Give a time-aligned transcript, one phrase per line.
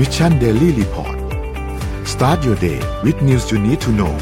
[0.00, 1.16] Mission Daily Report
[2.12, 4.14] start your day with news you need to know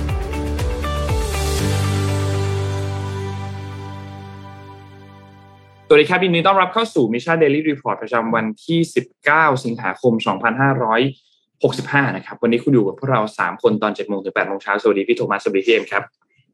[5.88, 8.79] สวัสดีครับยินดีต้อนรับเข้าสู่ Mission Daily Report ประจำวันที่
[9.22, 10.12] 19 สิงหาคม
[11.34, 16.02] 2565 นะครับ วันนี้คุณอยู่กับพวกเรา 3 คนตอน7โมงถึง8โมงเช้า สวัสดีพี่โทมัส สวัสดีพี่เอ็มครับ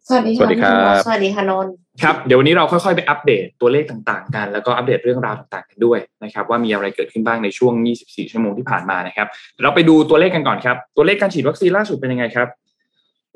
[0.09, 7.73] สวัสดีสวัสดีครับ สวัสดีค่ะนนท์ ครับเดี๋ยววันนี้เราค่อยๆไปอัปเดตตัวเลขต่างๆ กัน แล้วก็อัปเดตเรื่องราวต่างๆกันด้วยนะครับว่ามีอะไรเกิดขึ้นบ้างในช่วง
[8.05, 9.29] 24 ชั่วโมงที่ผ่านมานะครับ
[9.63, 12.49] เราไปดูตัวเลขกันก่อนครับตัวเลขการฉีดวัคซีนล่าสุดเป็นยังไงครับ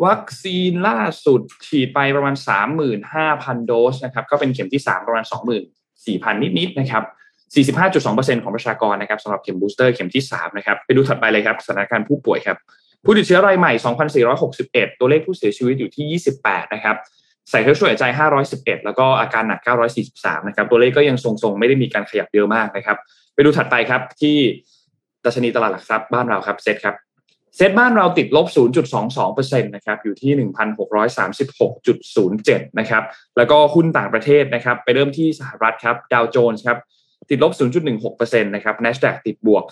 [0.04, 2.34] วัคซีนล่าสุดฉีดไปประมาณ
[3.00, 5.24] 35,000 โดสนะครับก็เป็นเข็มที่ 3 ประมาณ
[5.84, 7.04] 24,000 นิดๆนะครับ
[7.84, 12.56] 45.2%ของประชากรนะครับสำหรับเข็มบูสเตอร์เข็มที่3นะครับไปดูถัดไปเลยครับสถานการณ์ผู้ป่วยครับ
[13.04, 13.72] ผู้ติดเชื้อรายใหม่
[14.36, 16.96] 2,461 ตัวเลขผู้เสียชีวิตอยู่ที่ 28 นะครับ
[17.50, 18.04] ใส่เครื่องช่วยหายใจ
[18.46, 19.60] 511 แล้วก็อาการหนัก
[20.04, 22.96] 943 นะครับ ตัวเลขก็ยังทรงๆ ไม่ได้มีการขยับเยอะมากนะครับ
[23.34, 24.36] ไปดูถัดไปครับที่
[25.24, 26.94] ดัชนีตลาดหลักทรัพย์บ้านเราครับเซ็ตครับ
[27.56, 28.46] เซ็ตบ้านเราติดลบ
[29.06, 30.32] 0.22%นะครับ อยู่ที่
[32.66, 33.02] 1,636.07 นะครับ
[33.36, 36.78] แล้วก็หุ้นต่างประเทศนะครับ ไปเริ่มที่สหรัฐครับ ดาวโจนส์ครับ
[37.30, 37.52] ติดลบ
[37.98, 39.64] 0.16%นะครับ NASDAQ ติดบวก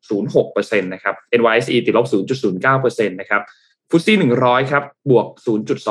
[0.00, 2.06] 0.06%นะครับ NYSE ติดลบ
[2.56, 3.42] 0.09%นะครับ
[3.90, 5.26] ฟุตซี่100ครับ บวก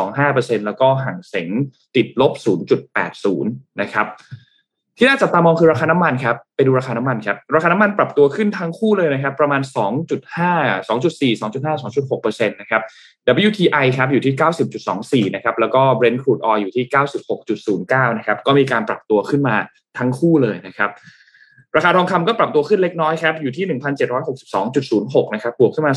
[0.02, 1.50] 0.25%แล้วก็ห่างเสง
[1.96, 2.34] ติดลบ
[2.88, 3.44] 0.80
[3.82, 4.08] นะครับ
[4.98, 9.62] ที่น่าจับตามองคือราคาน้ำมันครับ ไปดูราคาน้ำมันครับ ราคาน้ำมันปรับตัวขึ้นทั้งคู่เลยนะครับ ประมาณ
[10.26, 12.82] 2.5 2.4 2.5 2.6%นะครับ
[13.48, 14.34] WTI ครับอยู่ที่
[15.30, 16.86] 90.24 นะครับ แล้วก็ Brent crude oil อยู่ที่
[17.52, 19.56] 96.09 นะครับ ก็มีการปรับตัวขึ้นมา
[19.98, 20.90] ทั้งคู่เลยนะครับ
[21.76, 23.66] ราคาทองคำก็ปรับตัวขึ้นเล็กน้อยครับ อยู่ที่
[24.50, 25.94] 1,762.06 นะครับ บวกขึ้นมา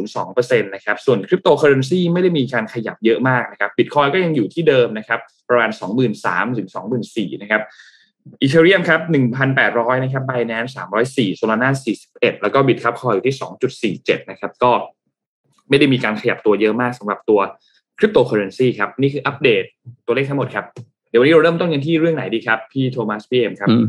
[0.00, 5.70] 0.02%นะครับ ส่วนคริปโตเคอเรนซีไม่ได้มีการขยับเยอะมากนะครับบิตคอยน์ก็ยังอยู่ที่เดิมนะครับ ประมาณ
[6.14, 6.68] 23,000ถึง
[7.04, 7.62] 24,000นะครับ
[8.40, 9.00] อีเธอเรียมครับ
[9.52, 10.72] 1,800 นะครับ b i n a n c e
[11.36, 11.70] 304 Solana
[12.06, 13.36] 41 แล้วก็ Bitkub Coin อยู่ที่
[13.96, 14.72] 2.47 นะครับ ก็
[15.68, 17.40] ไม่ได้มีการขยับตัวเยอะมากสำหรับตัว
[17.98, 19.64] คริปโตเคอเรนซีครับ นี่คืออัปเดต
[20.06, 20.66] ตัวเลขทั้งหมดครับ
[21.10, 23.84] เดี๋ยววันนี้เราเริ่มต้นกันที่เรื่องไหนดีครับ พี่โทมัสพี่เอ็มครับอืม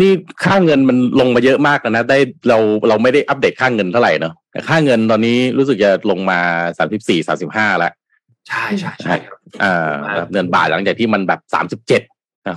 [0.00, 0.12] นี่
[0.44, 2.18] ค่าเงินมันลงมาเยอะมากแล้วนะ ได้
[2.48, 6.38] เราเราไม่ได้อัปเดตค่าเงินเท่าไหร่เนอะแต่ค่าเงินตอนนี้รู้สึกจะลงมา
[6.78, 7.92] สามสิบสี่สาสิบห้าแล้ว
[8.48, 9.92] ใช่ใช่ใช่ครับอ่า
[10.32, 12.02] เงินบาทหลังจากที่มันแบบสามสิบเจ็ด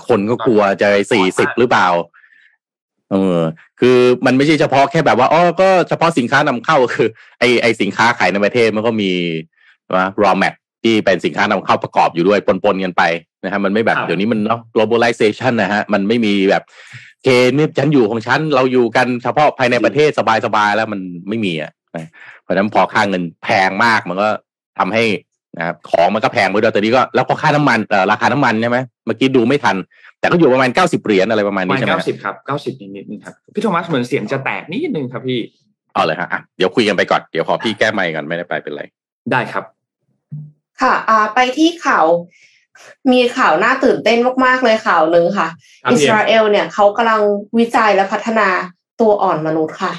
[0.07, 1.87] คนก็กลัวจะสี่สิบหรือเปล่า
[3.11, 3.39] เออ
[3.79, 7.07] คือมันไม่ใช่เฉพาะแค่แบบว่าอ๋อก็เฉพาะสินค้านำเข้าคือ
[7.39, 9.11] ไอไอสินค้าขายในประเทศมันก็มี
[9.95, 13.03] ว่า raw mat ที่เป็นสินค้านำเข้าประกอบอยู่ด้วยปนๆกันไป
[13.43, 16.63] นะฮะมันไม่แบบครับเดี๋ยวนี้มันเนาะ globalization นะฮะมันไม่มีแบบ
[17.23, 20.09] เคนี่ฉันอยู่ของฉันเราอยู่กันเฉพาะภายในประเทศ
[20.45, 22.09] สบายๆแล้วมันไม่มีอะนะ
[22.41, 24.27] เพราะฉะนั้นพอค่าเงินแพงมากมันก็
[24.79, 25.03] ทำให้
[25.57, 29.75] นะครับของมันก็แพงไปด้วยแต่นี้ก็แล้วก็ค่าน้ำมันเอ่อราคาน้ำมันใช่ไหมเมื่อกี้ดูไม่ทัน
[30.19, 35.39] แต่ก็อยู่ประมาณเก้าสิบเหรียญอะไรประมาณประนี้มาณใช่ไหมเก้าสิบครับเก้าสิบนิดๆนึงครับพี่โทมัสเหมือนเสียงจะแตกนิดนึงครับพี่
[35.93, 38.83] เอาเลยฮะอะเดี๋ยวคุยกันไปก่อนเดี๋ยวขอพี่แก้ไมค์ก่อนไม่ได้ไปเป็นไร
[39.31, 39.63] ได้ครับ
[40.81, 42.05] ค่ะอ่าไปที่ข่าว
[43.11, 45.47] มีข่าวน่าตื่นเต้นมาก ๆ เลยข่าวหนึ่งค่ะ
[45.83, 47.21] ครับอิพี่สเอ็มราเอลเนี่ยเขากำลัง
[47.57, 48.47] วิจัยและพัฒนา
[49.01, 49.93] ตัวอ่อนมนุษย์ค่ะ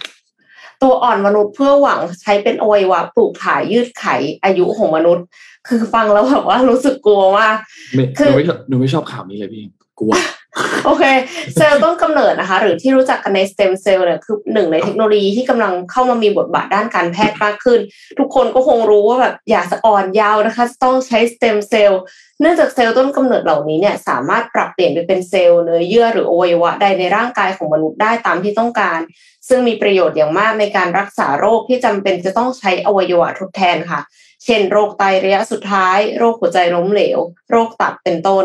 [0.83, 4.07] ตัวอ่อนมนุษย์เพื่อหวังใช้เป็นอวัยวะปลูกถ่ายยืดไข
[4.45, 5.25] อายุของมนุษย์
[5.69, 7.57] คือฟังแล้วแบบว่ารู้สึกกลัวมาก
[7.95, 9.65] ไม่คืหอนูไม่ชอบหนูไม่ชอบข่าวนี้เลยพี่
[9.99, 10.12] กลัว
[10.84, 11.04] โอเค
[11.54, 17.81] เซลล์ต้นกำเนิดนะคะ หรือที่รู้จักกันในสเต็มเซลล์เนี่ยคือหนึ่งในเทคโนโลยีที่กำลังเข้ามามีบทบาทด้านการแพทย์มากขึ้น
[18.19, 22.03] ทุกคนก็คงรู้ว่าแบบอยากจะอ่อนเยาว์นะคะ ต้องใช้สเต็มเซลล์
[22.41, 29.00] เนื่องจากเซลล์ต้นกำเนิดเหล่านี้เนี่ยสามารถปรับเปลี่ยนไปเป็นเซลล์เนื้อเยื่อหรืออวัยวะใดในร่างกายของมนุษย์ได้ตามที่ต้องการ
[29.49, 34.00] ซึ่งมีประโยชน์อย่างมากในการรักษาโรคที่จำเป็นจะต้องใช้อวัยวะทดแทนค่ะ
[34.45, 37.19] เช่นโรคไตระยะสุดท้าย โรคหัวใจล้มเหลว
[37.51, 38.45] โรคตับเป็นต้น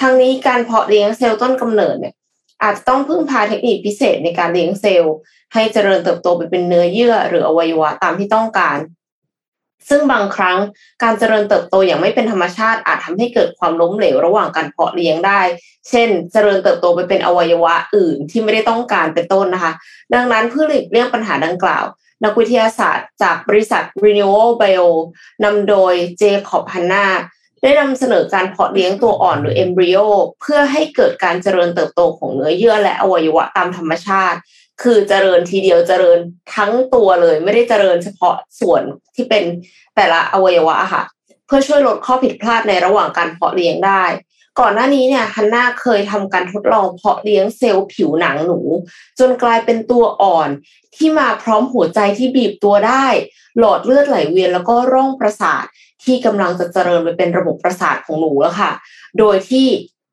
[0.00, 2.14] ทั้งนี้การเพาะเลี้ยงเซลล์ต้นกำเนิดเนี่ย
[2.62, 5.14] อาจจะต้องพึ่งพาเทคนิคพิเศษในการเลี้ยงเซลล์
[5.54, 8.78] ให้เจริญเติบโตไปเป็นเนื้อเยื่อหรืออวัยวะตามที่ต้องการ
[9.88, 10.58] ซึ่งบางครั้ง
[11.02, 15.40] การเจริญเติบโตอย่างไม่เป็นธรรมชาติอาจทำให้เกิดความล้มเหลวระหว่างการเพาะเลี้ยงได้
[15.88, 19.72] เช่น เจริญเติบโตไปเป็นอวัยวะอื่นที่ไม่ได้ต้องการเป็นต้นนะคะ
[20.14, 21.84] ดังนั้นเพื่อหลีกเลี่ยงปัญหาดังกล่าว
[22.24, 24.86] นักวิทยาศาสตร์ จากบริษัท Renewal Bio
[25.44, 27.06] นำโดยเจคอบฮันนา
[27.62, 29.98] ได้นำเสนอการเพาะเลี้ยงตัวอ่อนหรือเอมบริโอ
[30.40, 34.38] เพื่อให้เกิดการเจริญเติบโตของเนื้อเยื่อและอวัยวะตามธรรมชาติ
[34.82, 36.18] คือเจริญทีเดียวเจริญ
[36.54, 38.82] ทั้งตัวเลย ไม่ได้เจริญเฉพาะส่วน
[39.14, 39.44] ที่เป็น
[39.96, 41.02] แต่ละอวัยวะอะค่ะ
[41.46, 44.04] เพื่อช่วยลดข้อผิดพลาดในระหว่างการเพาะเลี้ยงได้
[44.60, 48.60] ก่อนหน้านี้เนี่ยฮันนาเคยทำการทดลองเพาะเลี้ยงเซลล์ผิวหนังหนู
[49.18, 50.48] จนกลายเป็นตัวอ่อน
[50.96, 53.06] ที่มาพร้อมหัวใจที่บีบตัวได้
[53.58, 55.64] หลอดเลือดไหลเวียนแล้วก็ร่องประสาท
[56.04, 58.70] ที่กำลังจะเจริญไปเป็นระบบประสาทของหนูแล้วค่ะ
[59.18, 59.68] โดยที่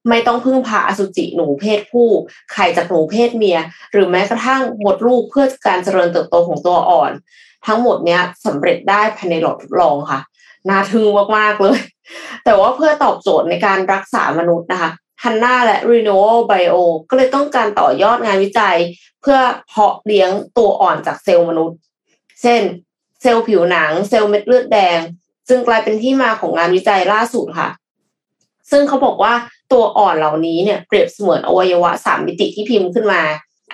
[0.10, 2.08] ไม่ต้องพึ่งพาอสุจิหนูเพศผู้
[2.54, 3.60] ไข่จากหนูเพศเมีย
[3.92, 7.12] หรือแม้กระทั่งหมดลูกเพื่อการเจริญเติบโตของตัวอ่อน
[7.68, 10.20] ทั้งหมดเนี้ยสำเร็จได้ภายในหลอดทดลองค่ะ
[10.70, 11.08] น่าทึ่ง
[11.38, 11.80] มากๆเลย
[12.44, 14.92] แต่ว่าเพื่อตอบโจทย์ในการรักษามนุษย์นะคะ
[15.24, 16.76] ฮันนาและ Renewal Bio
[17.10, 18.78] ก็เลยต้องการต่อยอดงานวิจัย
[19.22, 21.78] เพื่อเพาะเลี้ยงตัวอ่อนจากเซลล์มนุษย์
[22.42, 22.62] เช่น
[23.22, 25.00] เซลล์ผิวหนัง เซลล์เม็ดเลือดแดง
[25.50, 27.70] จึงกลายเป็นที่มาของงานวิจัยล่าสุดค่ะ
[28.72, 29.34] ซึ่งเขาบอกว่า
[29.72, 33.22] ตัวอ่อนเหล่านี้เนี่ยเปรียบเสมือนอวัยวะสามมิติที่พิมพ์ขึ้นมา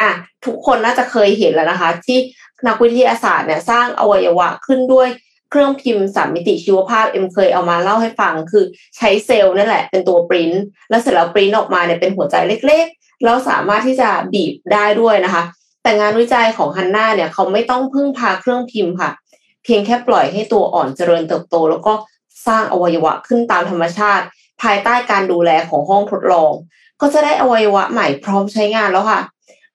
[0.01, 0.11] อะ
[0.45, 2.17] ทุกคนน่าจะเคยเห็นแล้วนะคะ ที่
[2.67, 5.09] นักวิทยาศาสตร์เนี่ยสร้างอวัยวะขึ้นด้วย
[5.49, 8.63] เครื่องพิมพ์สามมิติชีวภาพเอ็มเคยเอามาเล่าให้ฟัง คือ
[8.97, 10.51] ใช้เซลล์นั่นแหละเป็นตัวปริ้น
[10.89, 12.35] แล้วเสร็จแล้วปริ้นออกมาเนี่ยเป็นหัวใจ
[12.67, 15.43] เล็กๆแล้วสามารถที่จะบีบได้ด้วยนะคะ
[15.83, 19.11] แต่งานวิจัยของฮันน่าเนี่ยเขาไม่ต้องพึ่งพาเครื่องพิมพ์ค่ะ
[19.63, 21.93] เพียงแค่ปล่อยให้ตัวอ่อนเจริญเติบโต แล้วก็
[22.47, 24.25] สร้างอวัยวะขึ้นตามธรรมชาติ
[24.61, 26.51] ภายใต้การดูแลของห้องทดลอง
[27.01, 29.21] ก็จะได้อวัยวะใหม่พร้อมใช้งานแล้วค่ะ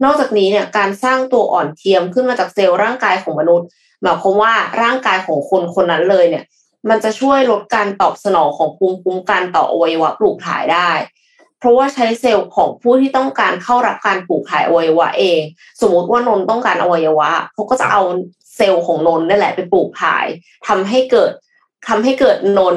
[0.04, 3.68] นอกจากนี้เนี่ยการสร้างตัวอ่อนเทียมขึ้นมาจากเซลล์ร่างกายของมนุษย์
[4.04, 4.52] หมายความว่า
[4.82, 6.44] ร่างกายของคนคนนั้นเลยเนี่ย
[6.88, 10.90] มันจะช่วยลดการตอบสนองของภูมิคุ้มกันต่ออวัยวะปลูกถ่ายได้
[11.58, 15.40] เพราะว่าใช้เซลล์ของผู้ที่ต้องการเข้ารับการปลูกถ่ายอวัยวะเอง
[15.80, 18.02] สมมติว่านนต้องการอวัยวะเขาก็จะเอา
[18.56, 20.26] เซลล์ของนนนั่นแหละไปปลูกถ่าย
[20.68, 21.30] ทำให้เกิด
[21.88, 22.76] ทำให้เกิดนน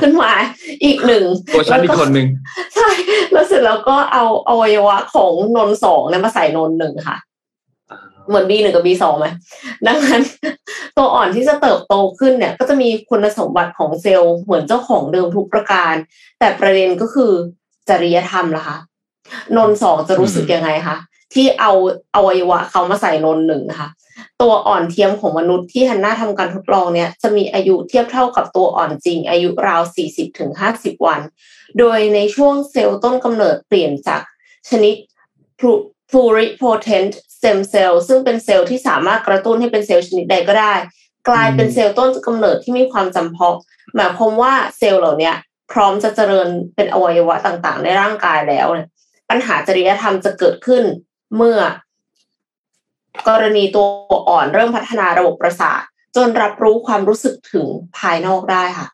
[0.00, 0.32] ขึ้นมา
[0.84, 2.28] อีกหนึ่งตัวฉันอีกคนหนึ่ง
[2.74, 2.90] ใช่
[3.32, 7.16] แล้วเสร็จแล้วก็เอาอวัยวะของนนสองเนี่ยมาใส่นนหนึ่งค่ะ
[8.28, 9.26] เหมือน B หนึ่งกับ B สองไหม
[9.86, 10.22] ดังนั้น
[10.96, 15.94] ตัวอ่อนที่จะเติบโตขึ้นเนี่ย ก็จะมีคุณสมบัติของเซลล์เหมือนเจ้าของเดิมทุกประการ
[16.38, 17.32] แต่ประเด็นก็คือ
[17.88, 18.76] จริยธรรมล่ะคะ
[19.56, 20.96] นนสองจะรู้สึกยังไงคะ
[21.34, 21.72] ที่เอา
[22.12, 23.88] เอวัยวะเขามาใส่นนหนึ่งนะคะ
[24.42, 29.82] ตัวอ่อนเทียมของมนุษย์ที่ฮันน่าทำการทดลองเนี่ย จะมีอายุเทียบเท่ากับตัวอ่อนจริง อายุราว
[30.44, 31.20] 40-50 วัน
[31.78, 34.22] โดยในช่วงเซลล์ต้นกำเนิดเปลี่ยนจาก
[34.70, 34.94] ชนิด
[36.10, 40.74] pluripotent stem cell ซึ่งเป็นเซลล์ที่สามารถกระตุ้นให้เป็นเซลล์ชนิดใดก็ได้
[41.28, 43.56] กลายเป็นเซลล์ต้นกำเนิดที่มีความจำเพาะ
[43.94, 45.32] หมายความว่าเซลล์เหล่านี้
[45.72, 48.88] พร้อมจะเจริญเป็นอวัยวะต่างๆ ในร่างกายแล้วเนี่ย
[49.30, 50.82] ปัญหาจริยธรรมจะเกิดขึ้น
[51.36, 51.58] เมื่อ
[53.28, 53.86] กรณีตัว
[54.28, 55.80] อ่อนเริ่มพัฒนาระบบประสาท
[56.16, 57.66] จนรับรู้ความรู้สึกถึง
[57.98, 58.88] ภายนอกได้ค่ะ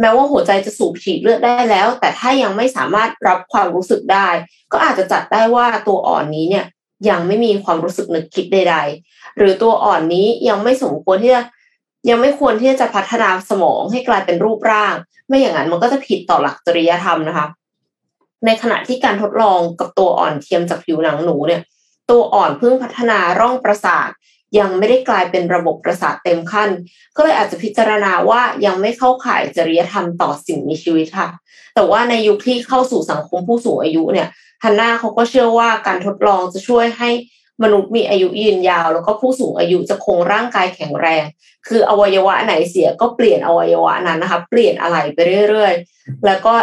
[0.00, 4.28] แม้ว่าหัวใจจะสูบฉีดเลือดได้แล้ว แต่ถ้ายังไม่สามารถรับความรู้สึกได้
[4.72, 6.66] ก็อาจจะจัดได้ว่าตัวอ่อนนี้เนี่ย
[7.08, 8.76] ยังไม่มีความรู้สึกนึกคิดใด
[9.06, 11.42] ๆ หรือตัวอ่อนนี้ยังไม่สมควรที่จะ
[12.08, 14.94] ยังไม่ควรที่จะพัฒนาสมองให้กลายเป็นรูปร่าง
[15.28, 17.46] ไม่อย่างนั้นมันก็จะผิดต่อหลักจริยธรรมนะคะ
[18.46, 21.62] ในขณะที่การทดลองกับตัวอ่อนเทียมจากผิวหนังหนูเนี่ย
[22.10, 24.08] ตัวอ่อนเพิ่งพัฒนาร่องประสาท
[24.58, 26.70] ยังไม่ได้กลายเป็นระบบประสาทเต็มขั้น
[27.16, 31.28] ก็เลยอาจจะพิจารณาว่ายังไม่เข้าข่ายจริยธรรมต่อสิ่งมีชีวิตค่ะ
[31.74, 34.28] แต่ว่าในยุคที่เข้าสู่สังคมผู้สูงอายุเนี่ย
[34.62, 37.10] ฮันน่าเขาก็เชื่อว่าการทดลองจะช่วยให้
[37.62, 41.24] มนุษย์มีอายุยืนยาว แล้วก็ผู้สูงอายุจะคงร่างกายแข็งแรง
[41.68, 45.18] คืออวัยวะไหนเสียก็เปลี่ยนอวัยวะนั้นนะคะ เปลี่ยนอะไรไป
[45.48, 46.54] เรื่อยๆ แล้วก็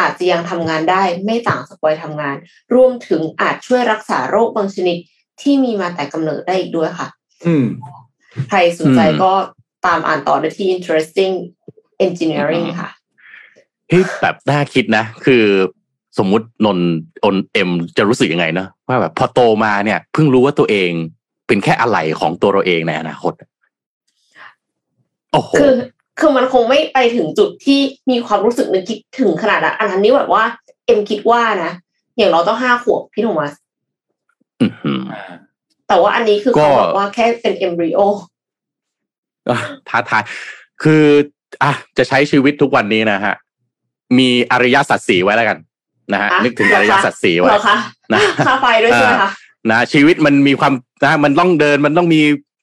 [0.00, 2.36] อาจจะยังทำงานได้ไม่ต่างจากวัยทำงาน
[2.74, 4.96] รวมถึงอาจช่วยรักษาโรคบางชนิด
[5.40, 7.08] ที่มีมาแต่กำเนิดได้อีกด้วยค่ะ
[7.46, 7.66] อืม
[8.48, 9.32] ใครสนใจก็
[9.86, 11.34] ตามอ่านต่อได้ที่ interesting
[12.06, 12.90] engineering ค่ะ
[13.88, 15.44] เฮ้ยแบบน่าคิดนะ คือ
[16.18, 16.68] สมมุตินน
[17.24, 20.90] อนเอ็มจะรู้สึกยังไงเนอะว่าแบบพอโตมาเนี่ยเพิ่งรู้ว่าตัวเอง
[21.46, 23.32] เป็นแค่อะไหล่ของตัวเราเองในอนาคต
[25.32, 25.72] โอ้โหคือ
[26.18, 27.80] คือมันคงไม่ไปถึงจุดที่
[28.10, 30.44] มีความรู้สึกนึกคิดถึงขนาดนั้นอันนั้นนี่แบบว่า
[30.86, 31.72] เอ็มคิดว่านะ
[32.16, 33.52] อย่างเราต้องห้าขวบพี่โทมัส
[34.60, 35.02] อื้อหือ
[35.88, 38.00] แต่ว่าอันนี้คือก็เขาบอกว่าแค่เป็นเอมบริโอ
[39.50, 39.58] อะ
[39.88, 40.22] ท้าทาย
[40.82, 41.04] คือ
[41.62, 43.34] อะจะใช้ชีวิตทุกวันนี้นะฮะ
[44.18, 45.58] มีอริยสัจสี่ไว้แล้วกัน
[46.12, 47.76] นะฮะอะนึกถึงอริยสัจสี่ไว้เหรอคะ
[48.12, 49.30] นะค่าไฟด้วยใช่ไหมคะ
[49.70, 50.72] นะชีวิตมันมีความ
[51.04, 52.20] นะมันต้องเดินมันต้องมี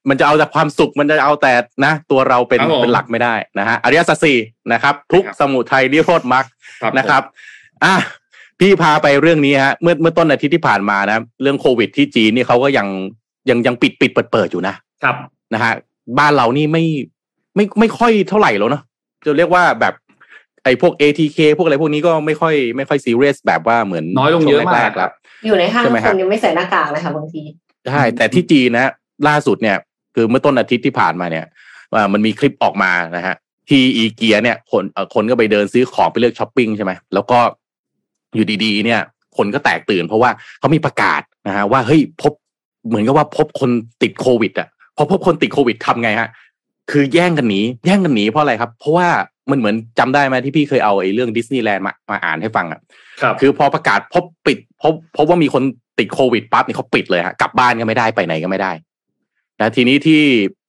[0.09, 1.53] มันจะเอาแต่ความสุขมันจะเอาแต่
[1.85, 4.37] นะ ตัวเราเป็นครับผมเป็นหลักไม่ได้นะฮะอริยสัจสี่
[4.73, 6.45] นะครับ ทุกครับสมุทัยนิโรธมรรค
[6.81, 7.21] ครับนะครับ
[7.83, 7.95] อะ
[8.59, 12.87] พี่พาไปเรื่องนี้ฮะเมื่อเมื่อต้นอาทิตย์ที่ผ่านมานะเรื่องโควิดที่จีนนี่เขาก็ยัง
[13.49, 15.15] ยังยังปิดปิดเปิดเปิดอยู่นะครับ
[15.53, 15.73] นะฮะ
[16.19, 16.83] บ้านเรานี่ไม่
[17.55, 18.83] ไม่ไม่ค่อยเท่าไหร่แล้วเนาะ
[19.25, 19.93] จะเรียกว่าแบบ
[20.63, 25.11] ไอ้พวก ATK พวกอะไรพวกนี้ก็ไม่ค่อยไม่ค่อยซีเรียสแบบว่าเหมือนน้อยลงเยอะมากช่วแรๆแล้ว
[25.45, 27.41] อยู่ในห้างใช่ไหมคครับนยังไม่ใส่หน้ากากเลยค่ะบางที
[27.89, 28.91] ใช่แต่ที่จีนนะ
[29.27, 29.77] ล่าสุดเนี่ย
[30.15, 31.45] คือเมื่อต้นอาทิตย์ที่ผ่านมาเนี่ย
[31.93, 33.35] ว่ามันมีคลิปออกมานะฮะ
[33.69, 37.39] ที่อีเกียเนี่ย คนเอ่อคนก็ไปเดินซื้อของไปเลือกช้อปปิ้งใช่ไหมแล้วก็
[38.35, 39.01] อยู่ดีๆ เนี่ย
[39.37, 40.29] คนก็แตกตื่น เพราะว่า
[40.59, 42.33] เขามีประกาศนะฮะว่าเฮ้ยพบ
[42.87, 44.67] เหมือนกับว่าพบคนติดโควิดอะ
[44.97, 46.29] พอพบคนติดโควิดทำไงฮะ
[46.91, 49.07] คือแย่งกันหนีแย่งกันหนีเพราะอะไรครับ เพราะว่า
[49.51, 52.81] มันเหมือนจำได้ไหมที่พี่เคยเอาไอ้เรื่องดิสนีย์แลนด์มามาอ่านให้ฟังอะ
[53.21, 55.63] ครับคือพอประกาศพบปิดพบพบว่ามีคน
[55.99, 58.71] ติดโควิดปั๊บนี่เขาปิดเลยฮะกลับบ้านก็ไม่ได้ไปไหนก็ไม่ได้
[59.59, 60.25] นะทีนี้ที่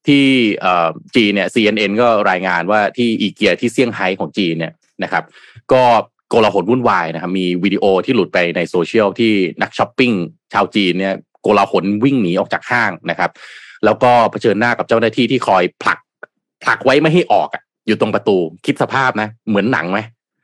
[0.06, 0.24] ที่
[0.60, 5.24] เอ่อจีนเนี่ย CNN ก็รายงานว่าที่อีเกียที่เซี่ยงไฮ้ของจีนเนี่ยนะครับ
[5.72, 5.82] ก็
[6.28, 10.12] โกลาหลวุ่นวายนะครับ มีวิดีโอที่หลุดไปในโซเชียลที่นักช้อปปิ้ง
[10.52, 13.30] ชาวจีนเนี่ยโกลาหลวิ่งหนีออกจากห้างนะครับ
[13.84, 15.98] แล้วก็เผชิญหน้ากับเจ้าหน้าที่ที่คอยผลัก
[16.64, 18.36] ผลักไว้ไม่ให้ออกอะ อยู่ตรงประตู
[18.66, 19.98] คิดสภาพนะ เหมือนหนังไหม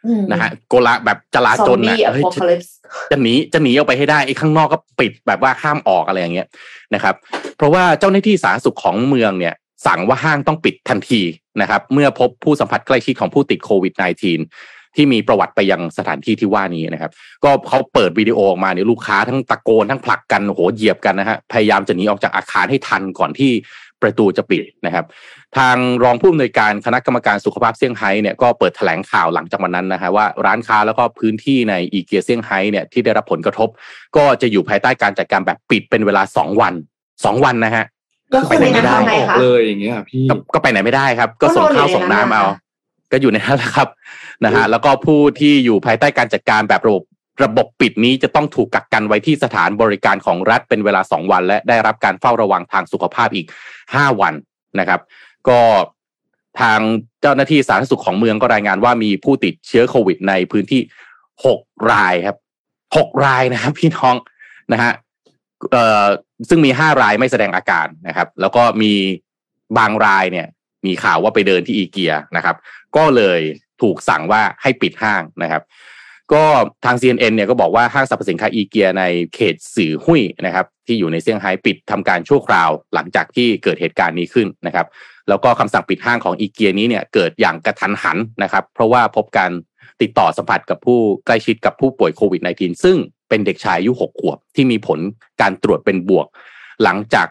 [0.06, 2.72] อืมนะฮะโกลาแบบจลาซอจมนนะบี้อเฮ้ยพอคาลิปส์
[3.10, 6.46] จะหนีจะหนีออกไปให้ได้ไอ้ข้างนอกก็ปิดแบบว่าห้ามออกอะไรอย่างเงี้ย
[6.94, 7.14] นะครับ
[7.56, 9.54] เพราะว่าเจ้าหน้าที่สาธารณสุขของเมืองเนี่ย
[9.86, 11.20] สั่งว่าห้างต้องปิดทันที
[11.60, 17.12] นะครับ เมื่อพบผู้สัมผัสใกล้ชิดของผู้ติดโควิด -19 ที่มีประวัติไปยังสถานที่ที่ว่านี้นะครับ
[17.44, 23.50] ก็เขาเปิดวิดีโอออกมาเนี่ยลูกค้าทั้งตะโกนทั้งผลักกันโอ้โหเหยียบกันนะฮะพยายามจะหนีออกจากอาคารให้ทันก่อนที่
[24.02, 25.04] ประตูจะปิดนะครับ
[25.58, 33.68] ทางรองผู้อำนวยการคณะกรรมการสุขภาพเซี่ยงไฮ้เนี่ยก็เปิดแถลงข่าวหลังจากวันนั้นนะฮะว่าร้านค้าแล้วก็พื้นที่ในอีเกียเซี่ยงไฮ้เนี่ยที่ได้รับผลกระทบ
[34.16, 36.74] ก็จะอยู่ภายใต้การจัดการแบบปิดเป็นเวลาสองวัน
[37.24, 37.84] สองวันนะฮะ
[38.30, 42.56] แล้วคนไปในไหนไม่นั้นได้ทำไงออกคะเลยอย่างเงี้ยพี่ก็ก็ไปไหนไม่ได้ครับ ก็ก็ส่งนอนอยู่ข้าวในส่งน้ำนั้นเอาน่ะ
[43.12, 43.88] ก็อยู่ในนั้นแหละครับ
[44.44, 47.04] นะฮะแล้วก็ผู้ที่อยู่ภายใต้การจัดการแบบระบบ
[47.44, 53.46] ระบบปิดนี้จะต้องถูกกักกันไว้ที่สถานบริการของรัฐเป็นเวลาสองวัน และได้รับการเฝ้าระวังทางสุขภาพอีก
[53.94, 54.34] ห้าวัน
[54.78, 55.00] นะครับ
[55.48, 55.60] ก็
[56.60, 56.80] ทาง
[57.20, 60.80] เจ้าหน้าที่สาธารณสุขของเมืองก็รายงานว่ามีผู้ติดเชื้อโควิดในพื้นที่
[61.44, 61.60] หก
[61.92, 62.36] รายครับ
[62.96, 64.16] หกรายนะครับพี่น้อง
[64.72, 64.92] นะฮะ
[65.72, 66.06] เอ่อ
[66.48, 68.92] ซึ่งมีห้ารายไม่แสดงอาการนะครับ แล้วก็มี
[69.78, 70.46] บางรายเนี่ย
[70.86, 72.56] มีข่าวว่าไปเดินที่อีเกียนะครับ
[72.96, 73.40] ก็เลย
[73.82, 75.62] ถูกสั่งว่าให้ปิดห้างนะครับ
[76.32, 76.44] ก็
[76.84, 79.04] ทาง CNN เนี่ยก็บอกว่าห้างสรรพสินค้าอีเกียใน
[79.34, 84.86] เขตสื่อหุ้ยนะครับ ที่อยู่ในเซี่ยงไฮ้ปิดทำการชั่วคราวหลังจากที่เกิดเหตุการณ์นี้ขึ้นนะครับ
[85.30, 89.50] แล้วก็คำสั่งปิดห้างของอีเกียนี้เนี่ยเกิดอย่างกระทันหันนะครับ เพราะว่าพบการ
[90.02, 92.96] ติดต่อสัมผัสกับผู้ใกล้ชิดกับผู้ป่วยโควิด -19 ซึ่ง
[93.28, 94.98] เป็นเด็กชายอายุ6ขวบ ที่มีผล
[95.40, 96.26] การตรวจเป็นบวก
[96.82, 97.26] หลังจาก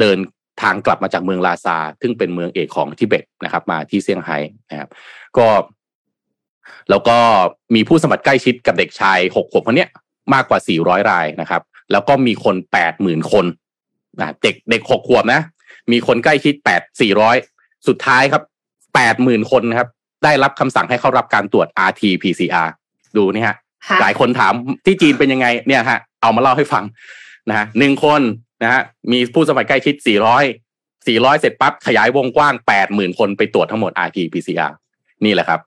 [0.00, 0.18] เดิน
[0.62, 4.38] ทางกลับมาจากเมืองลาซา ซึ่งเป็นเมืองเอกของทิเบตนะครับ มาที่เซี่ยงไฮ้
[4.70, 4.88] นะครับ
[5.36, 5.48] ก็
[6.90, 7.16] แล้วก็
[7.74, 9.86] มีผู้สมัครใกล้ชิดกับเด็กชายหกขวบคนนี้
[10.34, 12.56] มากกว่า400รายนะครับ แล้วก็มีคน
[12.92, 13.46] 80,000คน
[14.18, 15.40] นะเด็กเด็กหกขวบนะ
[15.92, 18.42] มีคนใกล้ชิด8 400สุดท้ายครับ
[18.96, 19.88] 80,000คนนะครับ
[20.24, 22.68] ได้รับคำสั่งให้เข้ารับการตรวจ RT-PCR
[23.16, 23.56] ดูนี่ฮะ
[23.88, 24.52] ค่ะหลายคนถาม
[24.84, 26.84] ที่จีนเป็นยังไงเนี่ยฮะเอามาเล่าให้ฟัง
[27.48, 28.20] นะฮะหนึ่งคน
[28.62, 32.54] นะฮะมีผู้สมัครใกล้ชิด 400 400 เสร็จปั๊บขยายวงกว้าง
[32.86, 34.72] 80,000 คนไปตรวจทั้งหมด RT-PCR
[35.24, 35.60] นี่แหละครับ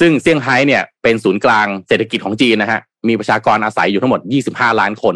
[0.00, 5.14] ซึ่งเซี่ยงไฮ้เนี่ยเป็นศูนย์กลางเศรษฐกิจของจีนนะฮะ มีประชากรอาศัยอยู่ทั้งหมด 25 ล้านคน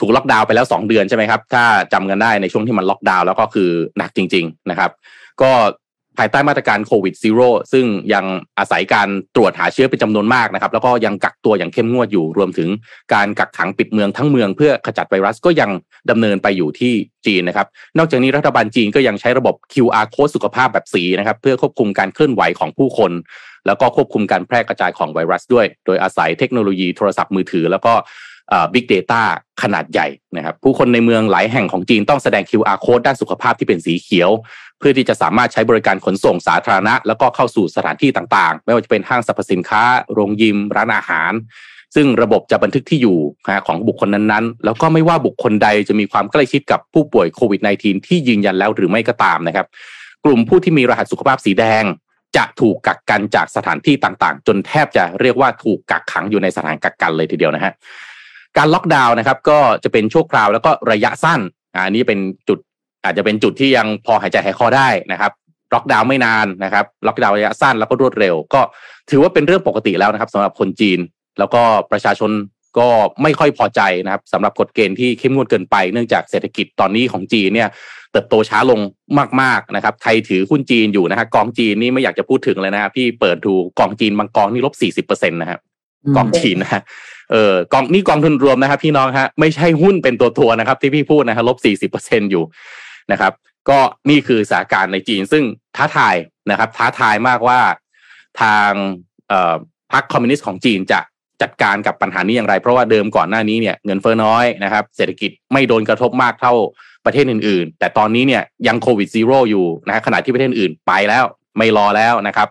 [0.00, 4.90] ถูกล็อกดาวน์ไปแล้ว 2 เดือนใช่ไหมครับ ถ้าจำกันได้ในช่วงที่มันล็อกดาวน์แล้วก็คือหนักจริง ๆนะครับ
[5.42, 5.52] ก็
[6.18, 8.24] ภายใต้มาตรการโควิดซีโร่ซึ่งยัง
[8.58, 12.68] อาศัยการตรวจหาเชื้อเป็นจำนวนมากนะครับ แล้วก็ยังกักตัวอย่างเข้มงวดอยู่ รวมถึง
[13.14, 15.70] การกักขังปิดเมืองทั้งเมืองเพื่อขจัดไวรัสก็ยัง
[16.10, 16.92] ดำเนินไปอยู่ที่
[17.26, 17.66] จีนนะครับ
[17.98, 23.12] นอกจากนี้รัฐบาลจีนก็ยังใช้ระบบ QR code สุขภาพแบบสีนะครับ เพื่อควบคุมการเคลื่อนไหวของผู้คน
[23.66, 27.92] แล้วก็ควบคุมการแพร่กระจายของไวรัสด้วย โดยอาศัยเทคโนโลยีโทรศัพท์มือถือ แล้วก็
[28.72, 29.22] บิ๊กเดต้า
[29.62, 34.30] ขนาดใหญ่นะครับ ผู้คนในเมืองหลายแห่งของจีนต้องแสดง QR code ด้านสุขภาพที่เป็นสีเขียว
[34.78, 41.32] เพื่อที่จะสามารถใช้บริการขนส่งสาธารณะ แล้วก็เข้าสู่สถานที่ต่างๆ ไม่ว่าจะเป็นห้างสรรพสินค้า โรงยิม ร้านอาหาร
[41.94, 43.18] ซึ่งระบบจะบันทึกที่อยู่
[43.66, 49.66] ของบุคคลนั้นๆ แล้วก็ไม่ว่าบุคคลใดจะมีความใกล้ชิดกับผู้ป่วยโควิด -19 ที่ยืนยันแล้วหรือไม่ก็ตามนะครับ
[50.24, 51.84] กลุ่มผู้ที่มีรหัสสุขภาพสีแดง
[52.36, 57.72] จะถูกกักกันจากสถานที่ต่างๆ จนแทบจะเรียกว่าถูกกักขังอยู่ในสถานกักกันเลยทีเดียวนะฮะ
[58.56, 61.40] การล็อกดาวน์นะครับ ก็จะเป็นชั่วคราวแล้วก็ระยะสั้น
[61.74, 62.58] อะอันนี้เป็นจุด
[63.04, 65.32] อาจจะเป็นจุดที่ยังพอหายใจหายคอได้นะครับ
[65.74, 68.60] ล็อกดาวน์ไม่นานนะครับล็อกดาวน์ระยะสั้นแล้วก็รวดเร็ว ก็
[69.10, 70.98] ถือว่าเป็นเรื่องปกติแล้วนะครับสำหรับคนจีน
[71.38, 72.30] แล้วก็ประชาชน
[72.78, 72.88] ก็
[73.22, 77.68] ไม่ค่อยพอใจนะครับสำหรับกฎเกณฑ์ที่เข้มงวดเกินไปเนื่องจากเศรษฐกิจตอนนี้ของจีนเนี่ย
[78.12, 78.80] เติบโตช้าลง
[79.40, 85.60] มากๆนะครับ ใครถือหุ้นจีนอยู่นะฮะกองจีนนี่ไม่อยากจะพูดถึงเลยนะครับพี่เปิดดูกองจีนบางกองนี่ลบสี่สิบเปอร์เซ็นต์นะครับ
[86.16, 86.82] กองจีนนะฮะ
[87.30, 92.44] เออกองนี่กองทุนรวมนะครับพี่น้องฮะไม่ใช่หุ้นเป็นตัวทัวร์นะครับ ที่พี่พูดนะฮะลบสี่สิบเปอร์เซ็นต์อยู่
[93.12, 93.32] นะครับ
[93.68, 93.78] ก็
[94.10, 95.44] นี่คือสถานการณ์ในจีนซึ่ง
[95.76, 96.14] ท้าทาย
[96.50, 97.60] นะครับ ท้าทายมากว่า
[98.40, 98.70] ทาง
[99.28, 99.54] เอ่อ
[99.92, 101.00] พรรคคอมมิวนิสต์ของจีนจะ
[101.42, 106.54] จัดการกับปัญหานี้อย่างไร เพราะว่าเดิมก่อนหน้านี้เนี่ยเงินเฟ้อน้อยนะครับ เศรษฐกิจไม่โดนกระทบมากเท่า
[107.04, 111.24] ประเทศอื่น ๆ แต่ตอนนี้เนี่ยยังโควิดซีโร่อยู่นะฮะขณะที่ประเทศอื่นไปแล้ว
[111.58, 112.48] ไม่รอแล้วนะครับ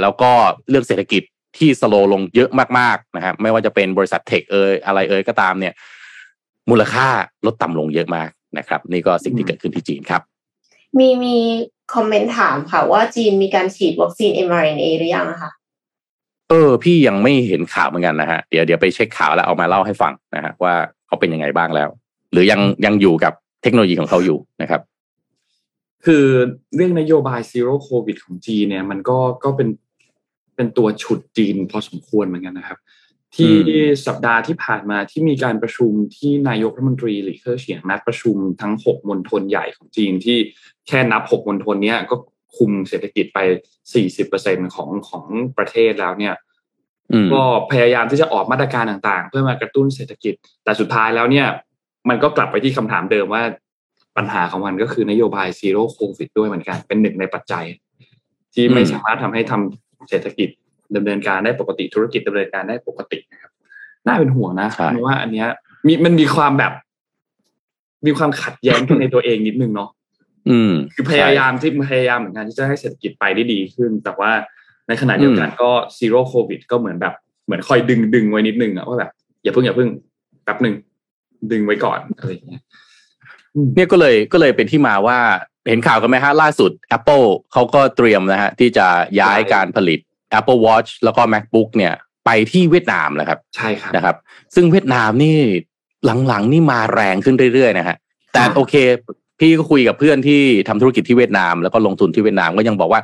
[0.00, 0.30] แล้วก็
[0.68, 1.22] เรื่องเศรษฐกิจ
[1.58, 5.74] ที่สโลลงเยอะมากๆนะครับไม่ว่าจะเป็นบริษัทเทคเอยอะไรเอยก็ตามเนี่ย
[6.70, 7.08] มูลค่า
[7.46, 10.22] ลดต่ำลงเยอะมากนะครับ นี่ก็สิ่งที่เกิดขึ้นที่จีนครับ
[10.98, 11.36] มีมี
[11.94, 15.50] คอมเมนต์ถามค่ะว่าจีนมีการฉีดวัคซีน mRNA หรือยังคะ
[16.50, 20.74] เออ พี่ยังไม่เห็นข่าวเหมือนกันนะฮะเดี๋ยวเดี๋ยวไปเช็คข่าวแล้วเอามาเล่าให้ฟังนะฮะว่า
[21.06, 21.88] เขาเป็นยังไงบ้างแล้ว
[22.32, 24.80] หรือยังยังอยู่กับเทคโนโลยีของเขาอยู่นะครับ
[26.04, 26.26] คือ
[26.74, 29.68] เรื่องนโยบายซีโร่โควิดของจีนเนี่ย มันก็ก็เป็น
[30.56, 32.78] เป็นตัวฉุดจีนพอสมควรเหมือนกันนะครับ
[33.36, 33.54] ที่
[34.06, 40.36] สัปดาห์ที่ผ่านมาที่มีการประชุมที่นายกรัฐมนตรีหลีเค่อเฉียงนัดประชุมทั้งหกมณฑลใหญ่ของจีนที่
[40.88, 42.16] แค่นับหกมณฑลเนี้ยก็
[42.56, 43.38] คุมเศรษฐกิจไป
[43.94, 45.24] สี่สิบเปอร์เซ็นของของ
[45.58, 46.34] ประเทศแล้วเนี่ย
[47.12, 51.46] อืมก็พยายามที่จะออกมาตรการต่างๆ เพื่อมากระตุ้นเศรษฐกิจ แต่สุดท้ายแล้วเนี่ย
[52.08, 53.42] มันก็กลับไปที่คำถามเดิมว่า
[54.16, 57.64] ปัญหาของมันก็คือนโยบายซีโร่โควิดด้วยเหมือนกัน เป็นหนึ่งในปัจจัย
[58.54, 60.48] ที่ไม่อืมสามารถทำให้ทำเศรษฐกิจ
[60.96, 63.52] ดำเนินการได้ปกติธุรกิจดำเนินการได้ปกตินะครับ
[64.06, 65.48] น่าเป็นห่วงนะเพราะว่าอันเนี้ย
[65.86, 66.72] มีมันมีความแบบ
[68.06, 69.90] มีความขัดแย้งกันในตัวเองนิดนึงเนาะ
[70.50, 74.30] อืมคือพยายามที่พยายามเหมือนกันที่จะให้เศรษฐกิจไปได้ดีขึ้น แต่ว่า
[74.88, 77.14] ในขณะเดียวกันก็ซีโร่โควิดก็เหมือนแบบ
[77.46, 79.10] เหมือนคอยดึงดึงไว้นิดนึงอะว่าแบบ
[79.42, 79.88] อย่าเพิ่งอย่าเพิ่ง
[80.44, 80.74] แป๊บหนึ่ง
[81.52, 82.62] ดึงไว้ก่อนอะไรอย่างเงี้ย
[83.54, 85.18] อืมเนี่ยก็เลยก็เลยเป็นที่มาว่า
[85.68, 88.86] เห็นข่าวกันไหมฮะล่าสุด Apple เขาก็เตรียมนะฮะที่จะ
[89.20, 89.98] ย้ายการผลิต
[90.38, 91.94] Apple Watch แล้วก็ MacBook เนี่ย
[92.26, 94.16] ไปที่เวียดนามนะครับ ใช่ครับนะครับ
[94.54, 95.36] ซึ่งเวียดนามนี่
[96.26, 97.96] หลังๆนี่มาแรงขึ้นเรื่อยๆนะฮะ
[98.32, 98.74] แต่ครับโอเค
[99.40, 103.00] พี่ก็คุยกับเพื่อนที่ทำธุรกิจที่เวียดนาม แล้วก็ลงทุนที่เวียดนามก็ยังบอกว่า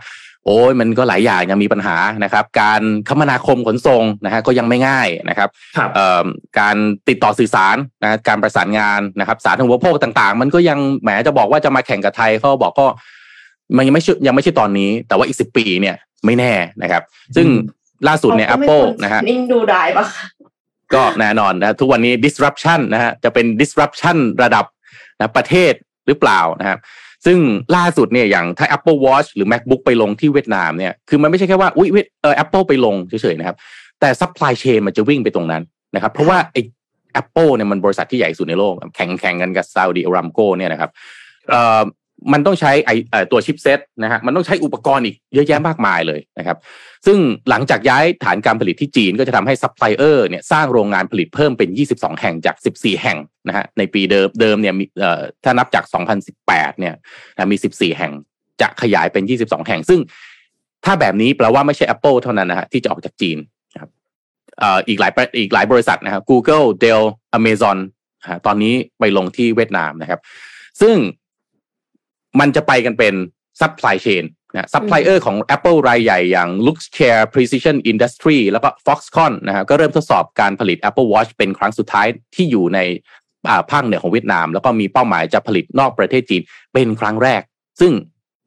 [0.46, 6.24] โอ้ยมันก็หลายอย่างยังมีปัญหานะครับ การคมนาคมขนส่งนะฮะก็ยังไม่ง่ายนะครับครับเอ่อ
[6.60, 6.76] การ
[7.08, 12.86] ติดต่อสื่อสารนะการประสานงานนะครับ สาธารณูปโภคต่าง ๆ มันก็ยังแหมจะบอกว่าจะมาแข่งกับไทยเขาบอกก็
[13.76, 17.02] มันยังไม่ใช่ยังไม่ใช่ตอนนี้ แต่ว่าอีกสิบปีเนี่ยไม่แน่นะครับ
[17.36, 17.46] ซึ่ง
[18.08, 20.24] ล่าสุดเนี่ยขาก็ไม่ Apple ควรนะฮะนิ่งดูดายปะคะ
[20.94, 24.64] ก็แน่นอนนะทุกวันนี้ disruption นะฮะจะเป็น disruption ระดับ
[25.18, 25.72] นะประเทศ
[26.06, 26.78] หรือเปล่านะครับ
[27.26, 27.38] ซึ่ง
[27.76, 33.56] ล่าสุดเนี่ยอย่างถ้า Apple Watch หรือ MacBook ไปลงที่เวียดนามเนี่ยคือมันไม่ใช่แค่ว่าอุ้ยเวียดเออ Apple ไปลงเฉยๆนะครับ
[34.00, 35.62] แต่ supply chain มันจะวิ่งไปตรงนั้น
[35.94, 36.60] นะครับ เพราะว่าไอ้
[37.20, 40.90] Apple เนี่ยมันบริษัทที่ใหญ่สุดในโลก แข่งแข่งกันกับ Saudi Aramco เนี่ยนะครับ
[42.32, 42.90] มันต้องใช้ไอ้
[43.32, 46.58] ตัวชิปเซตนะฮะมันต้องใช้อุปกรณ์อีกเยอะแยะมากมายเลยนะครับ
[47.06, 47.18] ซึ่ง
[47.50, 53.18] หลังจากย้ายฐานการผลิตที่จีนก็จะทำให้ซัพพลายเออร์เนี่ยสร้างโรงงานผลิตเพิ่มเป็น 22 แห่งจาก 14 แห่ง
[53.48, 54.84] นะฮะในปีเดิมเดิมเนี่ยมี
[55.44, 55.84] ถ้านับจาก
[56.32, 56.94] 2018 เนี่ย
[57.50, 58.12] มี 14 แห่ง
[58.60, 60.00] จะขยายเป็น 22 แห่ง ซึ่ง
[60.84, 63.38] ถ้าแบบนี้แปลว่าไม่ใช่ Apple เท่านั้นนะฮะที่จะออกจากจีน
[63.72, 63.90] นะครับ
[64.88, 67.02] อีกหลายอีกหลายบริษัทนะครับ Google Dell
[67.38, 67.78] Amazon
[68.26, 70.20] นตอนนี้ไปลงที่เวียดนามนะครับ
[70.80, 70.96] ซึ่ง
[72.40, 73.14] มันจะไปกันเป็น
[73.60, 82.78] supply chain นะซัพพลายเออร์ของ Apple รายใหญ่อย่าง Luxshare Precision Industry แล้วก็ Foxconn นะฮะก็เริ่มทดสอบการผลิต Apple Watch เป็นครั้งสุดท้ายที่อยู่ใน
[83.48, 86.42] อ่าภาคเหนือของเวียดนาม แล้วก็มีเป้าหมายจะผลิตนอกประเทศจีน
[86.74, 87.42] เป็นครั้งแรก
[87.80, 87.92] ซึ่ง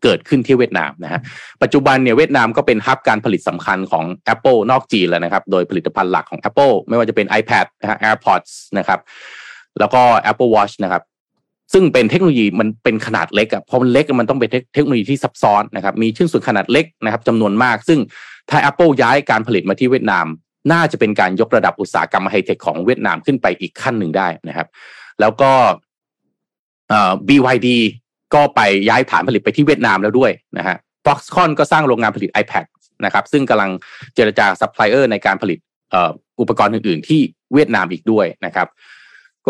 [0.04, 1.22] เกิดขึ้นที่เวียดนามนะฮะ
[1.62, 9.00] ปัจจุบันเนี่ยเวียดนามก็เป็นฮับการผลิตสำคัญของ Apple นอกจีนแล้วนะครับ โดยผลิตภัณฑ์หลักของ Apple ไม่ว่าจะเป็น iPad นะฮะ AirPods นะครับ
[9.80, 11.04] แล้วก็ Apple Watch นะครับ
[11.74, 18.00] ซึ่งเป็นเทคโนโลยีมันเป็นขนาดเล็กอะพอมันเล็กมันต้องเป็นเทคโนโลยีที่ซับซ้อนนะครับมีชิ้นส่วนขนาดเล็กนะครับจำนวนมาก ซึ่ง
[18.50, 20.26] ถ้า Apple ย้ายการผลิตมาที่เวียดนาม
[20.72, 24.68] น่าจะเป็นการยกระดับอุตสาหกรรมไฮเทคของเวียดนามขึ้นไปอีกขั้นหนึ่งได้นะครับ
[25.20, 25.52] แล้วก็
[26.90, 27.68] เอ่อ BYD
[28.34, 30.76] ก็ไปย้ายฐานผลิตไปที่เวียดนามแล้วด้วยนะฮะ
[31.06, 32.66] Foxconn ก็สร้างโรงงานผลิต iPad
[33.06, 33.72] นะครับ ซึ่งกำลัง
[34.16, 35.60] เจรจาซัพพลายเออร์ในการผลิต
[36.40, 37.20] อุปกรณ์อื่น ๆ ที่
[37.54, 38.68] เวียดนามอีกด้วยนะครับ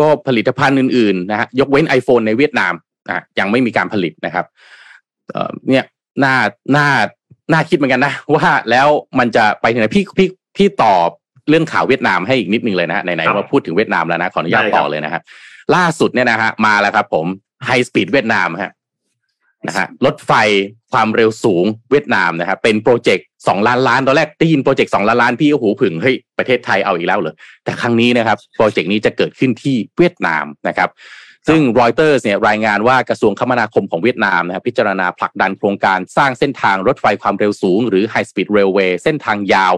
[0.04, 2.72] ็ผลิตภัณฑ์อื่นๆนะฮะยกเว้น iPhone ในเวียดนาม
[3.10, 4.46] อะยังไม่มีการผลิตนะครับ
[5.32, 5.84] เอ่อเนี่ย
[6.24, 6.34] น่า
[6.76, 6.88] น่า
[7.52, 11.08] น่าคิดเหมือนกันนะ ว่าแล้วมันจะไปถึงไหนพี่พี่พี่ตอบ
[11.48, 15.20] เรื่องข่าวเวียดนามให้อีกนิดนึงเลยนะฮะไหนครับๆว่าพูดถึงเวียดนามแล้วนะขออนุญาตได้ครับต่อเลยนะฮะ
[15.74, 17.26] ล่าสุดเนี่ยนะฮะมาแล้วครับผม
[17.66, 18.72] high speed เวียดนามฮะ
[19.66, 20.32] นะฮะรถไฟ
[20.92, 30.88] ความเร็วสูงเวียดนามนะครับเป็น project สองล้านล้านตอนแรกได้ยิน project สองล้านล้านพี่ก็หูผึ่งเฮ้ยประเทศไทยเอาอีกแล้วเหรอแต่ครั้งนี้นะครับ project นี้จะเกิดขึ้นที่เวียดนามนะครับ
[31.48, 39.74] ซึ่งรอยเตอร์เนี่ยรายงานว่ากระทรวงคมนาคมของเวียดนามนะครับพิจารณาผลักดันโครงการสร้างเส้นทางรถไฟความเร็วสูง หรือ High Speed Railway เส้นทางยาว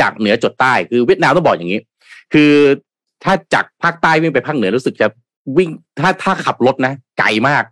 [0.00, 1.80] จากเหนือจดใต้คือเวียดนามต้องบอกอย่างนี้
[2.32, 2.52] คือ
[3.24, 5.06] ถ้าจากภาคใต้วิ่งไปภาคเหนือรู้สึกจะ
[5.56, 7.64] วิ่งถ้าถ้าขับรถนะไกลมาก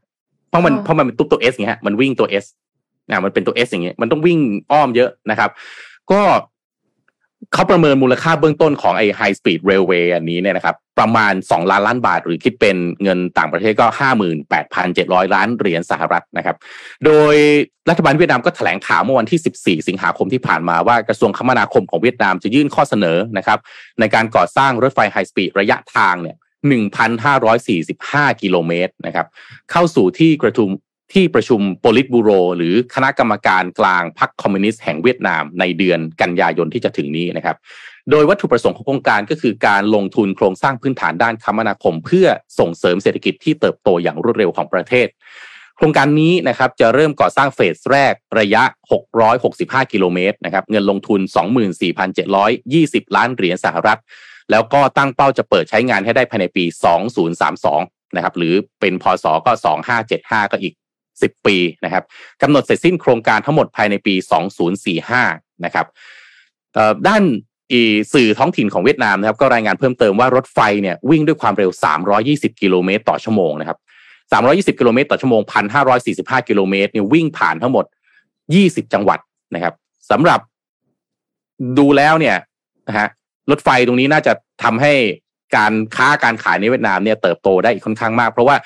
[0.49, 2.45] เพราะมันอ๋อเพราะมันเป็นตุ๊กตัวเอสอย่างเงี้ยมันวิ่งตัวเอส
[3.09, 4.39] นะมันเป็นตัวเอสอย่างเงี้ยมันต้องวิ่ง
[4.73, 5.51] อ้อมเยอะนะครับ
[6.13, 6.21] ก็
[7.53, 13.87] เขาประเมินมูลค่าเบื้องต้นของไอ้ High Speed Railway อันนี้เนี่ยนะครับ ประมาณ 2 ล้านล้านบาท หรือคิดเป็นเงินต่างประเทศก็
[14.61, 16.57] 58,700 ล้านเหรียญสหรัฐนะครับ
[17.05, 17.35] โดย
[17.91, 23.59] รัฐบาลเวียดนามก็แถลงข่าวเมื่อวันที่ 14 สิงหาคมที่ผ่านมาว่ากระทรวงคมนาคมของเวียดนามจะยื่นข้อเสนอนะครับ
[24.01, 29.27] ในการก่อสร้างรถไฟ high speed ระยะทางเนี่ย 1,545 กิโลเมตรนะครับ
[29.71, 30.71] เข้าสู่ที่กระทุม
[31.15, 37.57] ที่ประชุมโปลิตบูโร หรือคณะกรรมการกลางพรรคคอมมิวนิสต์แห่งเวียดนามในเดือนกันยายนที่จะถึงนี้นะครับ
[38.11, 42.27] โดยวัตถุประสงค์ของโครงการก็คือการลงทุนโครงสร้างพื้นฐานด้านคมนาคม เพื่อ
[42.59, 45.09] ส่งเสริมเศรษฐกิจที่เติบโตอย่างรวดเร็วของประเทศ
[45.77, 48.63] โครงการนี้นะครับจะเริ่มก่อสร้างเฟสแรกระยะ
[49.29, 51.21] 665 กิโลเมตรนะครับเงินลงทุน
[52.39, 54.01] 24,720 ล้านเหรียญสหรัฐ
[54.51, 56.65] แล้วก็ตั้งเป้าจะเปิดใช้งานให้ได้ภายในปี
[57.41, 59.53] 2032 นะครับ หรือเป็นพศก็
[60.03, 60.75] 2575 ก็อีก
[61.11, 62.05] 10 ปีนะครับ
[62.43, 64.15] กำหนดเสร็จสิ้นโครงการทั้งหมดภายในปี
[64.89, 65.87] 2045 นะครับ
[67.09, 67.23] ด้าน
[68.15, 71.71] สื่อท้องถิ่นของเวียดนามนะครับ ก็รายงานเพิ่มเติมว่ารถไฟเนี่ยวิ่งด้วยความเร็ว
[72.17, 73.79] 320 กิโลเมตรต่อชั่วโมงนะครับ
[74.73, 75.41] 320 กิโลเมตรต่อชั่วโมง
[75.95, 77.85] 1,545 กิโลเมตรเนี่ยวิ่งผ่านทั้งหมด
[78.39, 79.19] 20 จังหวัด
[79.55, 79.75] นะครับ
[80.11, 80.41] สำหรับ
[81.79, 82.37] ดูแล้วเนี่ย
[82.89, 83.09] นะฮะ
[83.51, 84.33] รถไฟตรงนี้น่าจะ
[84.65, 84.93] ทำให้
[85.57, 88.57] การค้าการขายในเวียดนามเนี่ยเติบโตได้อีกค่อนข้างมาก เพราะว่า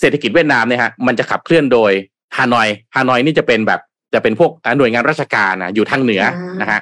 [0.00, 1.92] เศรษฐกิจเวียดนามเนี่ยฮะมันจะขับเคลื่อนโดย
[2.36, 3.80] ฮานอยฮานอยนี่จะเป็นแบบ
[4.14, 6.22] จะเป็นพวกหน่วยงานราชการนะอยู่ทางเหนือ
[6.60, 6.80] นะฮะ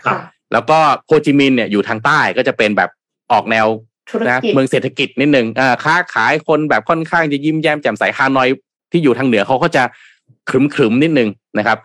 [0.52, 2.90] แล้วก็โฮจิมินห์เนี่ยอยู่ทางใต้ก็จะเป็นแบบ
[3.32, 3.66] ออกแนว
[4.26, 5.46] นะเมืองเศรษฐกิจนิดนึง
[5.84, 8.48] ค้าขายคนแบบค่อนข้างจะยิ้มแย้มแจ่มใสฮานอย
[8.92, 9.82] ที่อยู่ทางเหนือเขาก็จะ
[10.50, 11.78] ขรึมๆนิดนึงนะครับ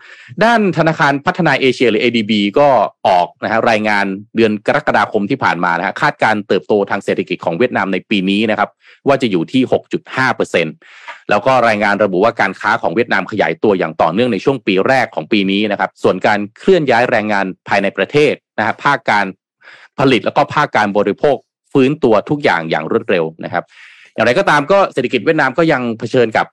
[0.44, 2.68] ด้านธนาคารพัฒนาเอเชียหรือ ADB ก็
[3.06, 4.04] ออกนะฮะรายงาน
[4.36, 8.68] เดือนกรกฎาคมที่ผ่านมานะฮะคาดการเติบโตทางเศรษฐกิจของเวียดนามในปีนี้นะครับ
[9.06, 9.62] ว่าจะอยู่ที่
[10.46, 19.26] 6.5%แล้วก็รายงานระบุว่าการค้าของเวียดนามขยายตัวอย่างต่อเนื่องในช่วงปีแรกของปีนี้นะครับ ส่วนการเคลื่อนย้ายแรงงานภายในประเทศนะฮะภาคการ
[19.98, 21.36] ผลิตแล้วก็ภาคการบริโภค
[21.72, 23.64] ฟื้นตัวทุกอย่างอย่างรวดเร็วนะครับ
[24.14, 26.46] อย่างไรก็ตามก็เศรษฐกิจเวียดนามก็ยังเผชิญกับ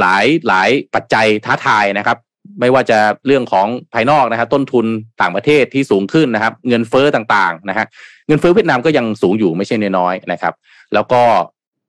[0.00, 2.18] หลายหลายปัจจัยท้าทายนะครับ
[2.60, 4.86] ไม่ว่าจะเรื่องของภายนอกนะครับต้นทุน
[5.20, 7.86] ต่างประเทศที่สูงขึ้นนะครับ เงินเฟ้อต่างๆนะฮะ
[8.28, 10.54] เงินเฟ้อเวียดนามก็ยังสูงอยู่ไม่ใช่น้อยๆนะครับ
[10.94, 11.20] แล้วก็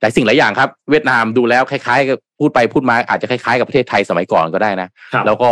[0.01, 4.87] หลายสิ่งหลายอย่างครับ เวียดนามดูแล้วคล้ายๆกับพูดไปพูดมาอาจจะคล้ายๆกับประเทศไทยสมัยก่อนก็ได้นะ
[5.25, 5.49] แล้วก็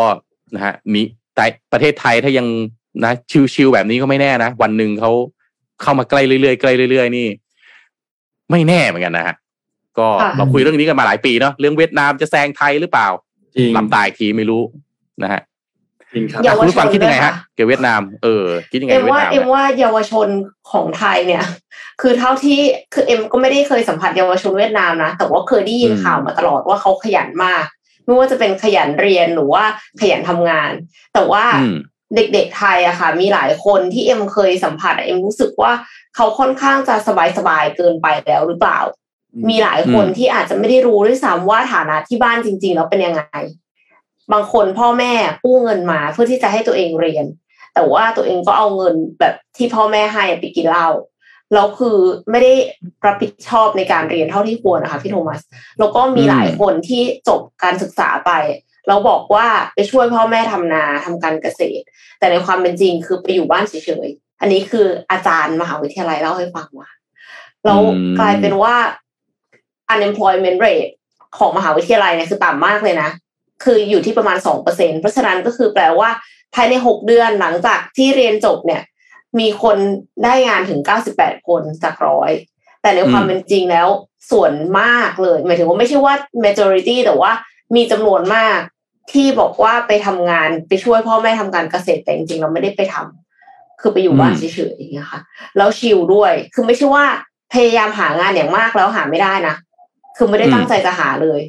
[0.55, 1.01] นะฮะมี
[1.35, 2.47] แต่ประเทศไทยถ้ายัง
[3.03, 3.13] นะ
[3.53, 5.11] ชิวๆแบบนี้ก็ไม่แน่นะ วันหนึ่งเขา
[5.81, 7.27] เข้ามาใกล้เรื่อยๆใกล้เรื่อยๆนี่
[8.51, 9.35] ไม่แน่เหมือนกันนะฮะ
[9.99, 10.07] ก็
[10.37, 13.07] เราคุยเรื่องนี้กันมาหลายปีเนาะเรื่องเวียดนามจะแซงไทยหรือเปล่า
[13.77, 14.61] ลำตายทีไม่รู้
[15.23, 15.41] นะฮะ
[16.13, 20.27] จริงครับคุณผู้ฟังคิดยังไงฮะเกี่ยวเวียดนามเออคิดยังไงเอ็มว่าเอ็มว่าเยาวชน
[20.71, 21.43] ของไทยเนี่ย
[22.01, 22.59] คือเท่าที่
[22.93, 27.65] คือเอ็มก็ไม่ได้เคยสัมผัสเยาวชนเวียดนามนะแต่ว่าเคยได้ยินข่าวมาตลอดว่าเขาขยันมาก
[28.05, 29.63] ไม่ว่าจะเป็นขยันเรียนหรือว่า
[30.01, 30.71] ขยันทำงาน
[31.13, 31.45] แต่ว่า
[32.15, 35.71] เด็กๆไทยอะค่ะ มีหลายคนที่เอ็มเคยสัมผัสเอ็มรู้สึกว่า
[36.15, 36.95] เขาค่อนข้างจะ
[37.37, 38.79] สบายๆเกินไปแล้วหรือเปล่า
[39.49, 43.23] มีหลายคนที่อาจจะไม่ได้รู้ด้วยซ้ำว่าฐานะที่บ้านจริง ๆ แล้วเป็นยังไง
[44.33, 47.25] บางคนพ่อแม่กู้เงินมาเพื่อที่จะให้ตัวเองเรียน
[47.73, 50.89] แต่ว่าตัวเองก็เอาเงินแบบที่พ่อแม่ให้ไปกินเหล้า
[51.53, 51.97] แล้วคือ
[52.29, 52.53] ไม่ได้
[53.05, 55.41] รับผิดชอบในการเรียนเท่าที่ควรนะคะพี่โทมัส
[55.79, 58.31] แล้วก็มีหลายคนที่จบการศึกษาไป
[58.87, 61.85] เราบอกว่าไปช่วยพ่อแม่ทำนาทำการเกษตร
[62.19, 63.73] แต่ในความเป็นจริงคือไปอยู่บ้านเฉ
[64.05, 66.89] ยๆอันนี้คืออาจารย์มหาวิทยาลัยเล่าให้ฟังว่า
[67.65, 67.81] แล้ว
[68.19, 68.75] กลายเป็นว่า
[69.93, 70.91] unemployment rate
[71.37, 73.09] ของมหาวิทยาลัยเนี่ยคือต่ำมากเลยนะ
[73.63, 76.09] คืออยู่ที่ประมาณสองเปอร์เซ็นเพราะฉะนั้นก็คือแปลว่า
[76.55, 78.81] ภายในหกเดือนหลังจากที่เรียนจบเนี่ย
[79.39, 79.77] มีคน
[80.23, 82.31] ได้งานถึงเก้าสิบแปดคนจากร้อย
[82.81, 83.87] แต่ในความเป็นจริงแล้ว
[84.31, 86.13] ส่วนมากเลย หมายถึงว่าไม่ใช่ว่า
[86.45, 87.31] majority แต่ว่า
[87.75, 88.59] มีจำนวนมาก
[89.11, 95.21] ที่บอกว่าไปทำงานไปช่วยพ่อแม่ทำการเกษตรแต่จริงๆเราไม่ได้ไปทำคือไปอยู่บ้านเฉยๆอย่างเงี้ยค่ะ
[95.57, 97.05] แล้วชิลด้วย คือไม่ใช่ว่า
[97.53, 99.55] พยายามหางานอย่างมากแล้วหาไม่ได้นะ
[100.17, 101.41] คือไม่ได้ตั้งใจจะหาเลย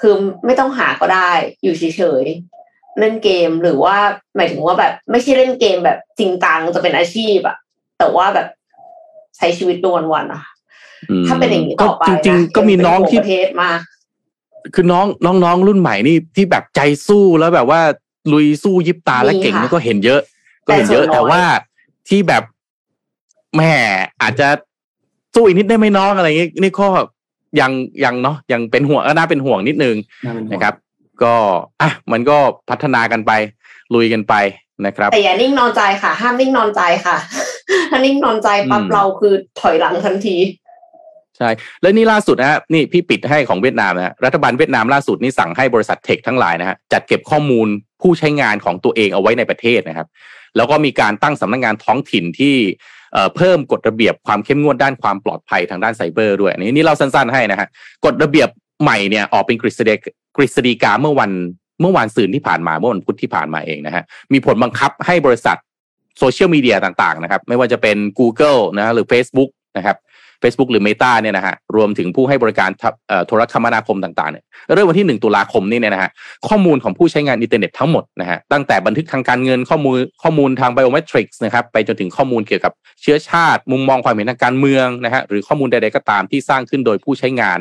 [0.00, 1.30] คือไม่ต้องหาก็ได้
[1.62, 3.96] อยู่เฉยๆเล่นเกมหรือว่า
[4.36, 7.56] หมายถึงว่าแบบ ไม่ใช่เล่นเกมแบบจริงจังจะเป็นอาชีพอะ
[7.98, 8.48] แต่ว่าแบบ
[9.36, 9.76] ใช้ชีวิต
[10.12, 10.42] วันๆอะ
[11.28, 13.80] ถ้าเป็นอย่างนี้ต่อไปจริงๆก็มีน้องที่ประเทศมาก
[14.74, 15.06] คือน้อง
[15.44, 17.80] น้องๆรุ่นใหม่นี่ที่แบบใจสู้แล้วแบบว่า
[18.32, 20.20] ลุยสู้ยิบตาและเก่งนี่ก็เห็นเยอะ
[20.66, 21.42] ก็เห็นเยอะ แต่ว่า
[22.08, 22.42] ที่แบบ
[23.56, 23.72] แม่
[24.22, 24.48] อาจจะ
[25.34, 26.88] สู้อีกนิดได้ไหมน้องอะไรเงี้ยนี่ข้อ
[27.60, 27.72] ยัง
[28.04, 29.96] ยังเนาะยังเป็นห่วงก็น่าเป็นห่วงนิดนึง
[30.52, 30.74] นะครับ
[31.22, 31.34] ก็
[31.82, 32.38] อะมันก็
[32.70, 33.32] พัฒนากันไป
[33.94, 34.34] ลุยกันไป
[34.86, 37.16] นะครับ แต่อย่านิ่งนอนใจค่ะ ห้ามนิ่งนอนใจค่ะ
[37.90, 40.36] ถ้านิ่งนอนใจปั๊บเราคือถอยหลังทันที
[41.36, 41.48] ใช่
[41.80, 47.68] แล้วนี่ล่าสุดนะฮะนี่พี่ปิดให้ของเวียดนามนะรัฐบาลเวียดนามล่าสุดนี่สั่งให้บริษัทเทคทั้งหลายนะฮะจัดเก็บข้อมูล
[48.02, 50.06] ผู้ใช้งานของตัวเองเอาไว้ในประเทศนะครับ
[50.56, 52.56] แล้วก็มีการตั้งสำนักงานท้องถิ่นที่
[53.36, 57.68] เพิ่มกฎระเบียบความเข้มงวดด้านความปลอดภัยทางด้านไซเบอร์ด้วยนี่นี่เราสั้นๆให้นะฮะ
[58.04, 58.48] กฎระเบียบ
[58.82, 59.94] ใหม่เนี่ยออกเป็นกฤษฎี
[60.36, 61.30] กฤษฎีกาเมื่อวัน
[61.80, 65.56] เมื่อวานซืนที่ผ่านมาเมื่อวันพุธที่ผ่านมาเองนะฮะมีผลบังคับให้บริษัท
[66.18, 69.96] โซเชียลมีเดียต่างๆนะครับ ไม่ว่าจะเป็น Google นะหรือ Facebook นะครับ
[70.42, 72.70] Facebook หรือ Meta เนี่ยนะฮะรวมถึงผู้ให้บริการ
[73.26, 74.44] โทรคมนาคมต่างๆเนี่ย
[74.74, 76.10] เริ่มวันที่ 1 ตุลาคมนี้เนี่ยนะฮะ
[76.48, 82.72] ข้อมูลของผู้ใช้งานอินเทอร์เน็ตทั้งหมดนะฮะตั้งแต่บันทึกทางการเงินข้อมูลข้อมูลทาง biometrics นะครับไปจนถึงข้อมูลเกี่ยวกับ
[83.02, 87.58] เชื้อชาติ มุมมองความเห็นทางการเมืองนะฮะหรือข้อมูลใดๆก็ตามที่สร้างขึ้นโดยผู้ใช้งาน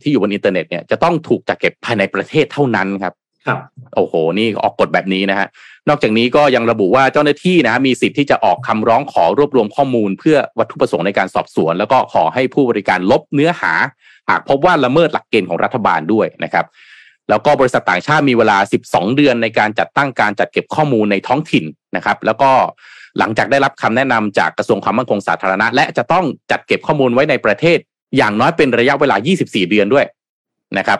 [0.00, 3.14] ที่อยู่บนอินเทอร์เน็ตเนี่ยจะต้องถูกจัดเก็บภายในประเทศเท่านั้นครับ
[3.46, 3.58] ครับ
[3.96, 5.48] โอ้โห นี่ออกกฎแบบนี้นะฮะ
[5.88, 13.72] นอกจากนี้ก็ยังระบุว่าเจ้าหน้าที่นะมีสิทธิ์ที่จะออกคำร้องขอรวบรวมข้อมูล เพื่อวัตถุประสงค์ในการสอบสวน แล้วก็ขอให้ผู้บริการลบเนื้อหา
[14.30, 16.66] หากพบว่าละเมิดหลักเกณฑ์ของรัฐบาลด้วยนะครับ
[17.30, 21.64] แล้วก็บริษัทต่างชาติมีเวลา 12 เดือนในการจัดตั้งการจัดเก็บข้อมูลในท้องถิ่น
[21.96, 22.50] นะครับ แล้วก็
[23.18, 27.78] หลังจากได้รับคำแนะนำจากกระทรวงความมั่นคงสาธารณะ และจะต้องจัดเก็บข้อมูลไว้ในประเทศ
[28.16, 30.06] อย่างน้อยเป็นระยะเวลา 24 เดือนด้วย
[30.78, 30.98] นะครับ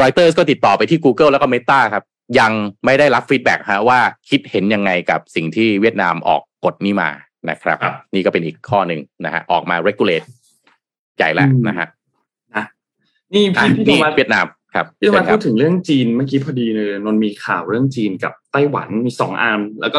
[0.00, 2.04] รอยเตอร์ก็ติดต่อไปที่ Google แล้วก็ Meta ครับ
[2.38, 2.52] ยัง
[2.84, 4.00] ไม่ได้รับ feedback ฮะว่า
[4.30, 7.10] คิดเห็นยังไงกับสิ่งที่เวียดนามออกกฎนี้มา
[7.50, 7.78] นะครับ
[8.14, 10.26] นี่ก็เป็นอีกข้อหนึ่งนะฮะออกมา regulate
[11.16, 11.86] ใหญ่แล้วนะฮะ
[12.56, 12.64] นะ
[13.34, 19.98] นี่พี่พี่โทมัสเวียดนามครับพี่โทมัสพูดถึงเรื่องจีนเมื่อกี้พอดีเลยนนมีข่าวเรื่องจีนกับไต้หวันมีสองอันแล้วก็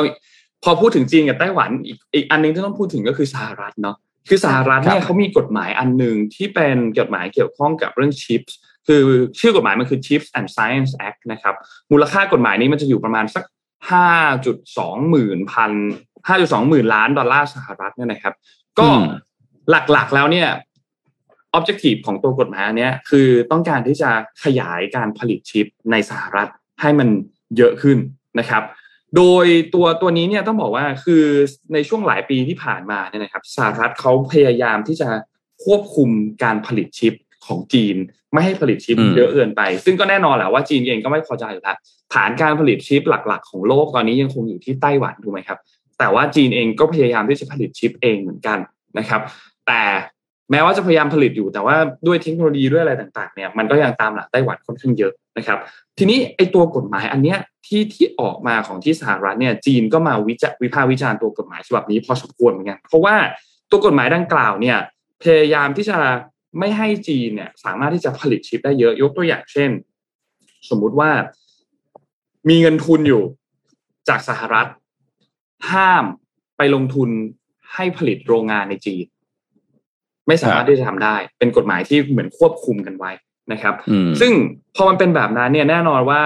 [0.64, 3.96] พอพูดถึงจีนกับไต้หวันอีกอีกอันนึงที่ต้องพูดถึงก็คือสหรัฐเนาะ
[4.30, 9.02] คือสหรัฐเนี่ยเขามีกฎหมายอันหนึ่งที่เป็นกฎหมายเกี่ยวข้องกับเรื่องชิปส์ คือ
[9.40, 11.56] ชื่อกฎหมายมันคือ Chips and Science Act นะครับ
[11.92, 13.44] มูลค่ากฎหมายนี้มันจะอยู่ประมาณสัก
[14.32, 15.72] 5.2 หมื่นพัน
[16.22, 18.34] 5.2 หมื่นล้านดอลลาร์สหรัฐเนี่ยนะครับ
[18.80, 18.88] ก็
[19.70, 20.50] หลักๆแล้วเนี่ย
[21.58, 24.10] objective ของตัวกฎหมายเนี้ยคือต้องการที่จะ
[24.44, 26.48] ขยายการผลิตชิปในสหรัฐ
[26.82, 27.10] ให้มัน
[27.58, 27.98] เยอะขึ้น
[28.40, 28.64] นะครับ
[29.18, 31.24] โดยตัวตัวนี้เนี่ยต้องบอกว่าคือ
[31.74, 35.10] ในช่วงหลายปีที่ผ่านมาเนี่ยนะครับสหรัฐเขาพยายามที่จะ
[35.66, 36.10] ควบคุม
[36.44, 37.14] การผลิตชิป
[37.46, 37.96] ของจีน
[38.34, 41.78] ไม่ให้ผลิตชิปเยอะเกินไป ซึ่งก็แน่นอนแหละว่าจีนเองก็ไม่พอใจอยู่แล้ว
[42.14, 45.60] ฐานการผลิตชิปหลัก ๆ ของโลกตอนนี้ยังคงอยู่ที่ไต้หวันถูกไหมครับ
[46.00, 48.58] แต่ว่าจีนเองก็พยายามที่จะผลิตชิปเองเหมือนกัน
[48.98, 49.22] นะครับ
[49.68, 49.82] แต่
[50.52, 51.76] แม้ว่าจะพยายามผลิตอยู่แต่ว่า
[52.08, 55.58] ด้วยเทคโนโลยีด้วยอะไรต่างๆเนี่ยมันก็ยังตามหลังไต้หวันค่อนข้างเยอะนะครับ
[55.98, 63.16] ทีนี้ไอตัวกฎหมายอันเนี้ยที่ที่ออกมาของที่สหรัฐเนี่ยจีนก็มาวิจวิพากษ์วิจารณ์ตัวกฎหมายฉบับนี้พอสมควรเหมือนกันเพราะว่า
[63.72, 64.78] ตัวกฎหมายดังกล่าวเนี่ย
[65.24, 65.98] พยายามที่จะ
[66.60, 69.70] ไม่ให้จีนเนี่ยสามารถที่จะผลิตชิปได้เยอะยกตัวอย่างเช่น
[70.70, 71.12] สมมุติว่า
[72.50, 73.24] มีเงินทุนอยู่
[74.10, 74.68] จากสหรัฐ
[75.72, 76.04] ห้าม
[76.58, 77.10] ไปลงทุน
[77.74, 79.06] ให้ผลิตโรงงานในจีน
[80.28, 83.12] ไม่สามารถที่จะทำได้ เป็นกฎหมายที่เหมือนควบคุมกันไว้
[83.52, 83.74] นะครับ
[84.22, 84.34] ซึ่ง
[84.76, 86.22] พอมันเป็นแบบนั้นเนี่ยแน่นอนว่า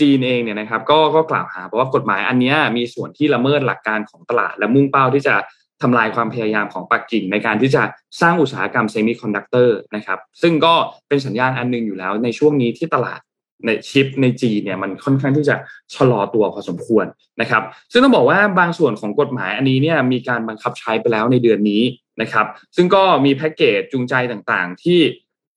[0.00, 5.34] จีนเองเนี่ยนะครับ ก็ก็กล่าวหาเพราะว่ากฎหมายอันนี้มีส่วนที่ละเมิดหลักการของตลาด และมุ่งเป้าที่จะ
[5.82, 7.82] ทำลายความพยายามของปักกิ่งในการที่จะ
[8.20, 10.74] สร้างอุตสาหกรรมเซมิคอนดักเตอร์นะครับซึ่งก็
[11.08, 13.20] เป็นสัญญาณอันนึงอยู่แล้วในช่วงนี้ที่ตลาด
[13.66, 15.56] ในชิปในจีเนี่ยมันค่อนข้างที่จะ
[15.94, 17.06] ชะลอตัวพอสมควร
[17.40, 17.62] นะครับ
[17.92, 21.82] ซึ่งต้องบอกว่าบางส่วนของกฎหมายอันนี้เนี่ยมีการบังคับใช้ไปแล้วในเดือนนี้
[22.22, 25.00] นะครับ ซึ่งก็มีแพ็กเกจจูงใจต่างๆ ที่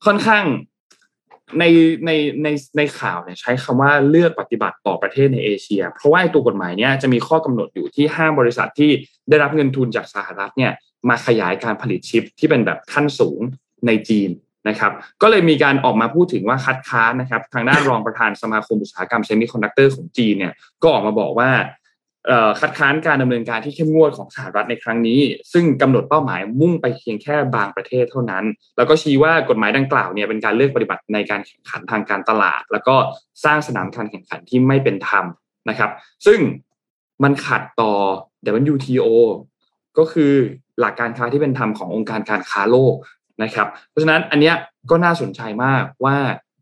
[0.06, 0.46] ค่อนข้าง
[1.60, 1.64] ใน
[2.06, 2.12] ใน
[2.44, 8.92] ในในข่าวเนี่ยใช้คำว่าเลือกปฏิบัติต่อประเทศในเอเชีย เพราะว่าตัวกฎหมายเนี่ยจะมีข้อกำหนดอยู่ที่ห้ามบริษัทที่
[9.30, 10.72] ได้รับเงินทุนจากสหรัฐเนี่ย
[11.10, 13.40] มาขยายการผลิตชิปที่เป็นแบบขั้นสูง
[13.88, 14.30] ในจีน
[14.68, 21.50] นะครับ ก็เลยมีการออกมาพูดถึงว่าคัดค้านนะครับ ทางด้านรองประธานสมาคมอุตสาหกรรมเซมิคอนดักเตอร์ของจีนเนี่ยก็ออกมาบอกว่า
[22.60, 25.22] คัดค้านการดำเนินการที่เข้มงวดของสหรัฐในครั้งนี้
[25.54, 28.46] ซึ่งกำหนดเป้าหมายมุ่งไปเพียงแค่บางประเทศเท่านั้น
[28.78, 32.96] แล้วก็ชี้ว่ากฎหมายดังกล่าวเนี่ยเป็นการเลือกปฏิบัติในการแข่งขันทางการตลาด แล้วก็
[33.46, 35.26] สร้างสนามการแข่งขันที่ไม่เป็นธรรม
[35.70, 35.92] นะครับ
[36.26, 36.40] ซึ่ง
[37.24, 37.94] มันขัดต่อ
[38.74, 39.06] WTO
[39.98, 40.34] ก็คือ
[40.80, 42.96] หลักการค้าที่เป็นธรรมขององค์การการค้าโลก
[43.44, 44.56] นะครับ เพราะฉะนั้นอันเนี้ย
[44.90, 46.18] ก็น่าสนใจมากว่า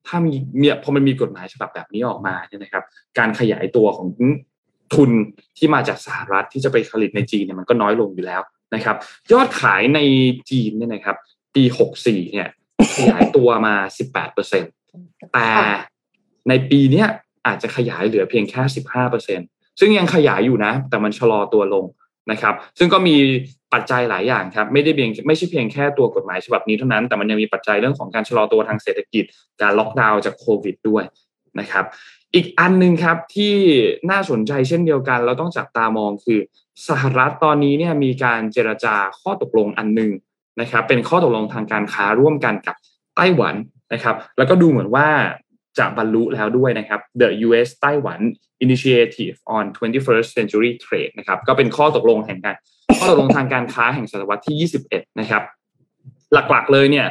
[0.08, 2.84] ถ้ามีเนี่ยพอมันมีกฎหมายฉบับแบบนี้ออกมาเนี่ยนะครับ
[3.18, 4.08] การขยายตัวของ
[4.96, 5.12] ทุน
[5.58, 8.42] ที่มาจากสหรัฐที่จะไปผลิตในจีนเนี่ยมันก็น้อยลงอยู่แล้ว
[8.76, 8.96] นะครับ
[9.32, 10.00] ยอดขายใน
[10.52, 11.16] จีนเนี่ยนะครับ
[11.56, 12.50] ปีหกสี่เนี่ย
[12.96, 14.68] ขยายตัวมาสิบแปดเปอร์เซ็นต
[15.34, 15.50] แต่
[16.50, 17.08] ในปีเนี้ย
[17.48, 19.40] อาจจะขยายเหลือเพียงแค่สิบห้าเปอร์เซ็น
[19.80, 21.86] ซึ่งยังขยายอยู่นะ แต่มันชะลอตัวลง
[22.32, 23.16] นะครับ ซึ่งก็มี
[23.74, 29.24] ปัจจัยหลายอย่างครับ ไม่ได้เพียงไม่ใช่เพียงแค่ตัวกฎหมายฉบับนี้เท่านั้น แต่มันยังมีปัจจัยเรื่องของการชะลอตัวทางเศรษฐกิจ
[29.62, 31.04] การล็อกดาวน์จากโควิดด้วย
[31.60, 31.86] นะครับ
[32.36, 33.56] อีกอันหนึ่งครับที่
[34.12, 36.40] น่าสนใจเช่นเดียวกัน เราต้องจับตามองคือ
[36.90, 40.12] สหรัฐตอนนี้เนี่ยมีการเจรจาข้อตกลงอันหนึ่ง
[40.62, 42.76] นะครับ เป็นข้อตกลงทางการค้าร่วมกันกับ
[43.16, 43.56] ไต้หวัน
[43.94, 45.08] นะครับ แล้วก็ดูเหมือนว่า
[45.78, 47.70] จะบรรลุแล้วด้วยนะครับ The U.S.
[47.82, 48.20] ไต้หวัน
[48.66, 52.56] Initiative on 21st Century Trade นะครับก็เป็นข้อตกลงแห่งการ
[53.00, 55.44] ข้อตกลงทางการค้าแห่งศตวรรษที่ 21 นะครับ
[56.34, 57.08] หลักๆเลยเนี่ย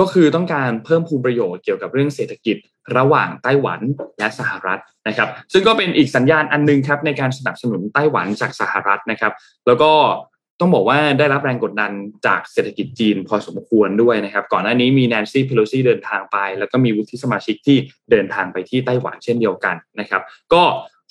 [0.00, 2.56] ก็คือต้องการเพิ่มภูมิประโยชน์เกี่ยวกับเรื่องเศรษฐกิจ
[2.96, 3.80] ระหว่างไต้หวัน
[4.18, 9.32] และสหรัฐนะครับ ซึ่งก็เป็นอีกสัญญาณอันนึงครับในการสนับสนุนไต้หวันจากสหรัฐนะครับ
[9.66, 9.92] แล้วก็
[10.60, 11.92] ต้องบอกว่าได้รับแรงกดดัน
[12.26, 17.78] จากเศรษฐกิจจีนพอสมควรด้วยนะครับ ก่อนหน้านี้มีแนนซี่เพโลซีเดินทางไป แล้วก็มีวุฒิสมาชิกที่
[18.10, 20.22] เดินทางไปที่ไต้หวันเช่นเดียวกันนะครับ
[20.52, 20.62] ก็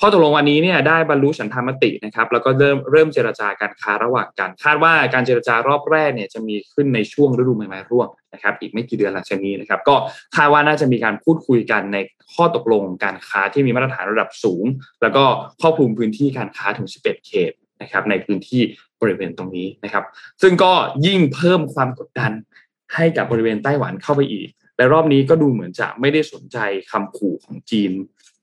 [0.02, 9.96] ข้อตกลงวันนี้เนี่ยได้บรรลุฉันทามตินะครับแล้วก็เริ่มเริ่มเจรจาการค้าระหว่างกันคาดว่าการเจรจารอบแรกเนี่ยจะมีขึ้นในช่วงฤดูใบไม้ร่วงนะครับอีกไม่กี่เดือนหลังจากนี้นะครับก็
[10.36, 11.98] คาดว่าน่าจะมีการพูดคุยกันใน
[12.34, 14.66] ข้อตกลงการค้าที่มีมาตรฐานระดับสูง
[15.02, 15.24] แล้วก็
[15.62, 18.62] ครอบคลุมพื้นที่การค้าถึง 11 เขตนะครับในพื้นที่
[19.02, 20.04] บริเวณตรงนี้นะครับ
[20.42, 20.74] ซึ่งก็
[21.06, 22.32] ยิ่งเพิ่มความกดดัน
[22.96, 26.58] ให้กับบริเวณไต้หวันเข้าไปอีก และรอบนี้ก็ดูเหมือนจะไม่ได้สนใจ
[26.92, 27.92] คำขู่ของจีน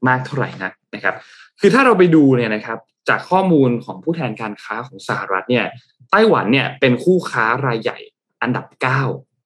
[0.09, 1.15] มากเท่าไหร่นักนะครับ
[1.61, 5.65] คือถ้าเราไปดูเนี่ยนะครับจากข้อมูลของผู้แทนการค้าของสหรัฐเนี่ย
[6.11, 7.99] ไต้หวันเนี่ยเป็นคู่ค้ารายใหญ่
[8.43, 8.67] อันดับ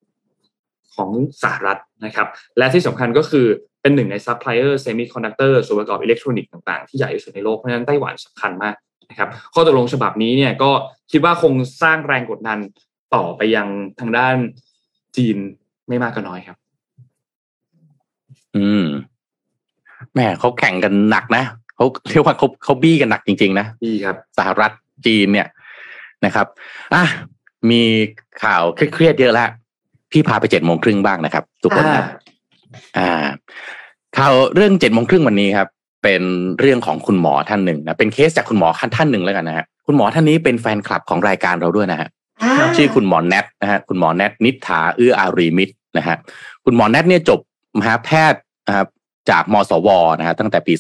[0.07, 1.11] 9 ของ
[1.43, 2.27] สหรัฐนะครับ
[2.59, 3.47] และที่สำคัญก็คือ
[3.83, 8.75] เป็นหนึ่งในซัพพลายเออร์เซมิคอนดักเตอร์ส่วนประกอบอิเล็กทรอนิกส์ต่างๆ ที่ใหญ่ที่สุดในโลก เพราะฉะนั้นไต้หวันสำคัญมาก
[9.11, 10.71] นะครับข้อตกลงฉบับนี้เนี่ยก็
[11.13, 12.59] คิดว่าคงสร้างแรงกดดัน
[13.15, 13.69] ต่อไปยัง
[14.01, 14.37] ทางด้าน
[15.17, 15.37] จีน
[15.89, 16.57] ไม่มากก็น้อยครับ
[18.57, 18.85] อืม
[20.13, 21.45] แหม่เขาแข่งกันหนักนะ
[21.79, 24.71] เขาเรียกว่าเขาเขาบี้กันหนักจริง ๆ นะดีครับสหรัฐ
[25.07, 25.49] จีนเนี่ย
[26.25, 26.47] นะครับ
[26.95, 27.05] อะ
[27.71, 27.83] มี
[28.43, 28.63] ข่าว
[28.95, 29.49] เครียดๆเยอะแล้ว
[30.13, 32.07] พี่พาไปเจ็ดโมงครึ่งบ้างนะครับ ทุกคนครับ
[32.99, 33.27] อ่า
[34.19, 35.69] ข่าวเรื่องเจ็ดโมงครึ่งวันนี้ครับ
[36.03, 36.23] เป็น
[36.61, 42.09] เรื่องของคุณหมอท่านหนึ่งนะเป็นเคสจากคุณหมอท่านหนึ่งแล้วกันนะฮะคุณหมอท่านนี้เป็นแฟนคลับของรายการเราด้วยนะฮะ
[42.43, 46.17] อ่าชื่อคุณหมอแนทนะฮะคุณหมอแนทนิษฐาเอื้ออารีมิตรนะฮะ
[46.65, 47.41] คุณหมอแนทเนี่ยจบ
[47.79, 48.89] มหาแพทย์นะครับ
[49.31, 49.89] จากมสว
[50.19, 50.73] นะฮะตั้งแต่ปี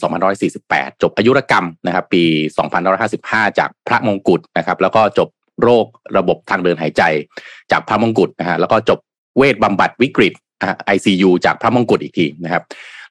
[0.46, 2.22] 2548 จบอายุรกรรมนะครับ ปี
[2.90, 5.28] 2555 จากพระมงกุฎนะครับ แล้วก็จบ
[5.62, 7.02] โรคระบบทางเดินหายใจ
[7.72, 8.98] จากพระมงกุฎนะฮะแล้วก็จบ
[9.36, 12.62] เวชบำบัดวิกฤตนะฮะ ICU จากพระมงกุฎอีกทีนะครับ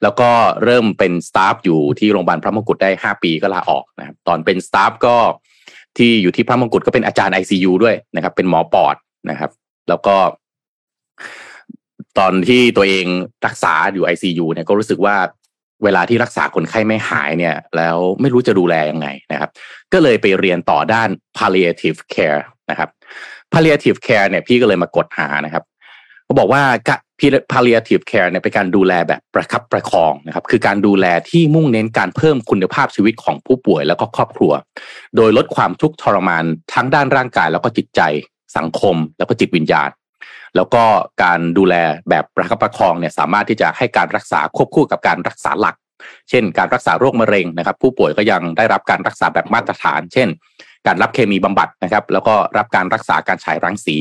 [0.03, 0.29] แล้วก็
[0.63, 5.15] เริ่มเป็นสตาฟอยู่ที่โรงพยาบาลพระมงกุฎได้ 5 ปีก็ลาออกนะครับตอนเป็นสตาฟก็
[5.97, 8.95] ที่อยู่ที่พระมงกุฎก็เป็นอาจารย์ ICU ด้วยนะครับ เป็นหมอปอด
[9.29, 9.51] นะครับ
[9.89, 10.15] แล้วก็
[12.19, 13.05] ตอนที่ตัวเอง
[13.45, 15.15] รักษาอยู่ ICU เนี่ยก็รู้สึกว่า
[15.83, 19.49] เวลาที่รักษาคนไข้ไม่หายเนี่ย แล้วไม่รู้จะดูแลยังไงนะครับ
[19.93, 22.89] ก็เลยไปเรียนต่อด้าน palliative care นะครับ
[23.53, 25.63] palliative care เนี่ยพี่ก็เลยมากดหานะครับ
[26.25, 26.63] เขาบอกว่า
[27.51, 34.53] palliative care เนี่ยเป็นการดูแลแบบประคับประคองนะครับ คือการดูแลที่มุ่งเน้นการเพิ่มคุณภาพชีวิตของผู้ป่วยแล้วก็ครอบครัว
[35.15, 38.01] โดยลดความทุกข์ทรมานทั้งด้านร่างกายแล้วก็จิตใจ
[38.57, 39.89] สังคมแล้วก็จิตวิญญาณ
[40.55, 40.83] แล้วก็
[41.23, 41.75] การดูแล
[42.09, 45.75] แบบประคับประคองเนี่ยสามารถที่จะให้การรักษาควบคู่กับการรักษาหลัก
[46.29, 50.27] เช่น การรักษาโรคมะเร็งนะครับ ผู้ป่วยก็ยังได้รับการรักษาแบบมาตรฐาน เช่น
[50.87, 53.97] การรับเคมีบำบัดนะครับ แล้วก็รับการรักษาการฉายรังสี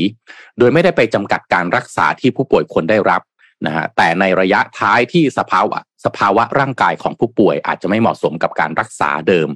[0.59, 3.21] โดยไม่ได้ไปจำกัดการรักษาที่ผู้ป่วยควรได้รับ
[3.65, 9.49] นะฮะแต่ในระยะท้ายที่สภาวะสภาวะร่างกายของผู้ป่วยอาจจะไม่เหมาะสมกับการรักษาเดิม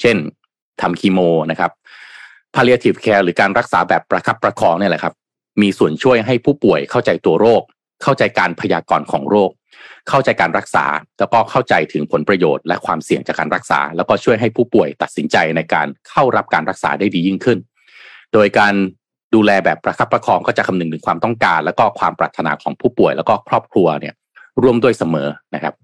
[0.00, 0.16] เช่น
[0.80, 1.20] ทำคีโม
[1.50, 1.70] นะครับ
[2.54, 5.14] palliative care หรือการรักษาแบบประคับประคองเนี่ยแหละครับ
[5.60, 7.62] มีส่วนช่วยให้ผู้ป่วยเข้าใจตัวโรค
[8.02, 9.50] เข้าใจการพยากรณ์ของโรค
[10.08, 10.84] เข้าใจการรักษา
[11.18, 17.58] แล้วก็เข้าใจถึงผลประโยชน์และความเสี่ยงจากการรักษา แล้วก็ช่วยให้ผู้ป่วยตัดสินใจในการเข้ารับการรักษาได้ดียิ่งขึ้น
[18.32, 18.74] โดยการ
[19.34, 24.14] ดูแลแบบประคับประคองก็จะคำนึงถึงความต้องการ แล้วก็ความปรารถนาของผู้ป่วย แล้วก็ครอบครัวเนี่ย
[24.62, 25.74] ร่วมด้วยเสมอนะครับ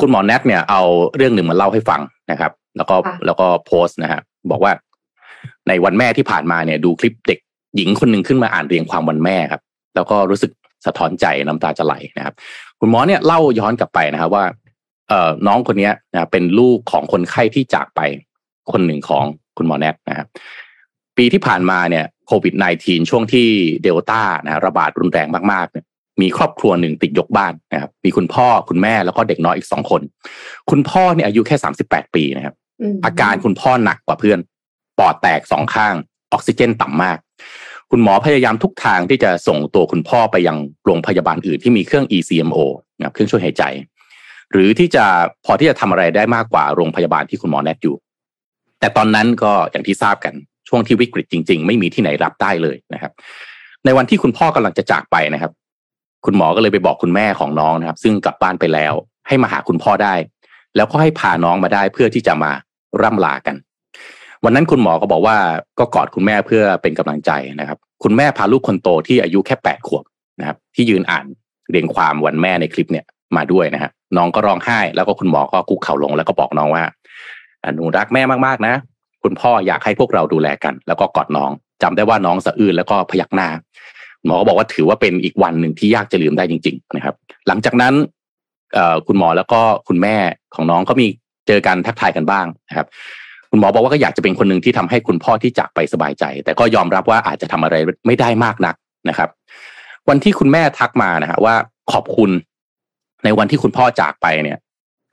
[0.00, 0.82] คุณหมอแนทเนี่ยเอา
[1.16, 4.72] เรื่องหนึ่งมาเล่าให้ฟังนะครับ แล้วก็ค่ะแล้วก็โพสต์นะฮะบอกว่า
[5.68, 7.38] ในวันแม่ที่ผ่านมาเนี่ย ดูคลิปเด็ก
[7.76, 9.62] หญิงคนหนึ่งขึ้นมาอ่านเรียงความวันแม่ครับ
[9.94, 10.50] แล้วก็รู้สึก
[10.86, 12.34] สะท้อนใจน้ำตาจะไหลนะครับ
[12.80, 14.44] คุณหมอเนี่ยเล่าย้อนกลับไปนะครับว่า
[15.08, 18.00] เอ่อน้องคนเนี้ยนะเป็นลูกของคนไข้ที่จากไป
[18.72, 19.24] คนหนึ่งของ
[19.56, 20.26] คุณหมอแนทนะครับ
[21.16, 22.54] ปีที่ผ่านมาเนี่ยโควิด
[22.84, 23.48] -19 ช่วงที่
[23.82, 25.84] เดลต้านะระบาดรุนแรงมากๆเนี่ย
[26.20, 30.02] มีครอบครัวหนึ่งติดยกบ้านนะครับ มีคุณพ่อคุณแม่แล้วก็เด็กน้อยอีกสองคน
[30.70, 32.54] คุณพ่อเนี่ยอายุแค่สามสิบแปดปีนะครับ
[32.92, 34.38] มอาการคุณพ่อหนักกว่าเพื่อน
[34.98, 35.94] ปอดแตกสองข้าง
[36.32, 37.18] ออกซิเจนต่ำมาก
[37.90, 42.58] คุณหมอพยายามทุกทางที่จะส่งตัวคุณพ่อไปยังโรงพยาบาลอื่นที่มีเครื่อง ECMO
[42.98, 43.64] นะครับเครื่องช่วยหายใจ
[44.52, 45.04] หรือที่จะ
[45.44, 47.96] พอที่จะทำอะไรได้มากกว่าโรงพยาบาลที่คุณหมอแนทอยู่
[48.80, 50.34] แต่ตอนนั้นก็อย่างที่ทราบกัน
[50.68, 53.12] ช่วงที่วิกฤตจริง ๆ ไม่มีที่ไหนรับได้เลยนะครับ
[53.84, 55.52] ในวันที่คุณพ่อกำลังจะจากไปนะครับ
[56.26, 58.92] คุณหมอก็เลยไปบอกคุณแม่ของน้องนะครับ ซึ่งกลับบ้านไปแล้ว
[59.28, 60.14] ให้มาหาคุณพ่อได้
[60.76, 62.50] แล้วก็ให้พาน้องมาได้เพื่อที่จะมา
[63.02, 63.56] ร่ำลากัน
[64.44, 65.36] วันนั้นคุณหมอก็บอกว่า
[65.78, 70.04] ก็กอดคุณแม่เพื่อเป็นกำลังใจนะครับ คุณแม่พาลูกคนโตที่อายุแค่แปดขวบ
[70.40, 71.24] นะครับ ที่ยืนอ่าน
[71.70, 73.04] เรียงความวันแม่ในคลิปเนี่ย
[73.36, 76.84] มาด้วยนะฮะน้องก็ร้องไห้ แล้วก็คุณหมอก็คุกเข่าลงแล้วก็บอกน้องว่า
[77.62, 78.74] อะหนูรักแม่มากๆนะ
[79.22, 81.50] คุณพ่ออยากให้พวกเราดูแลกัน แล้วก็กอดน้อง
[81.82, 83.48] จำได้ว่าน้องสะอื้นแล้วก็พยักหน้า
[84.26, 87.14] หมอก็บอกว่าถือว่าเป็นอีกวันหนึ่งที่ยากจะลืมได้จริง ๆ นะครับ
[87.48, 87.94] หลังจากนั้น
[89.06, 90.16] คุณหมอแล้วก็คุณแม่
[90.54, 91.06] ของน้องก็มี
[91.46, 92.86] เจอกันทักทายกันบ้างนะครับ
[93.50, 97.76] คุณหมอบอกว่าก็อยากจะเป็นคนหนึ่งที่ทำให้คุณพ่อที่จากไปสบายใจ แต่ก็ยอมรับว่าอาจจะทำอะไร
[98.06, 98.74] ไม่ได้มากนัก
[99.08, 99.28] นะครับ
[100.08, 101.54] วันที่คุณแม่ทักมานะฮะว่า
[101.92, 102.30] ขอบคุณ
[103.24, 104.58] ในวันที่คุณพ่อจากไปเนี่ย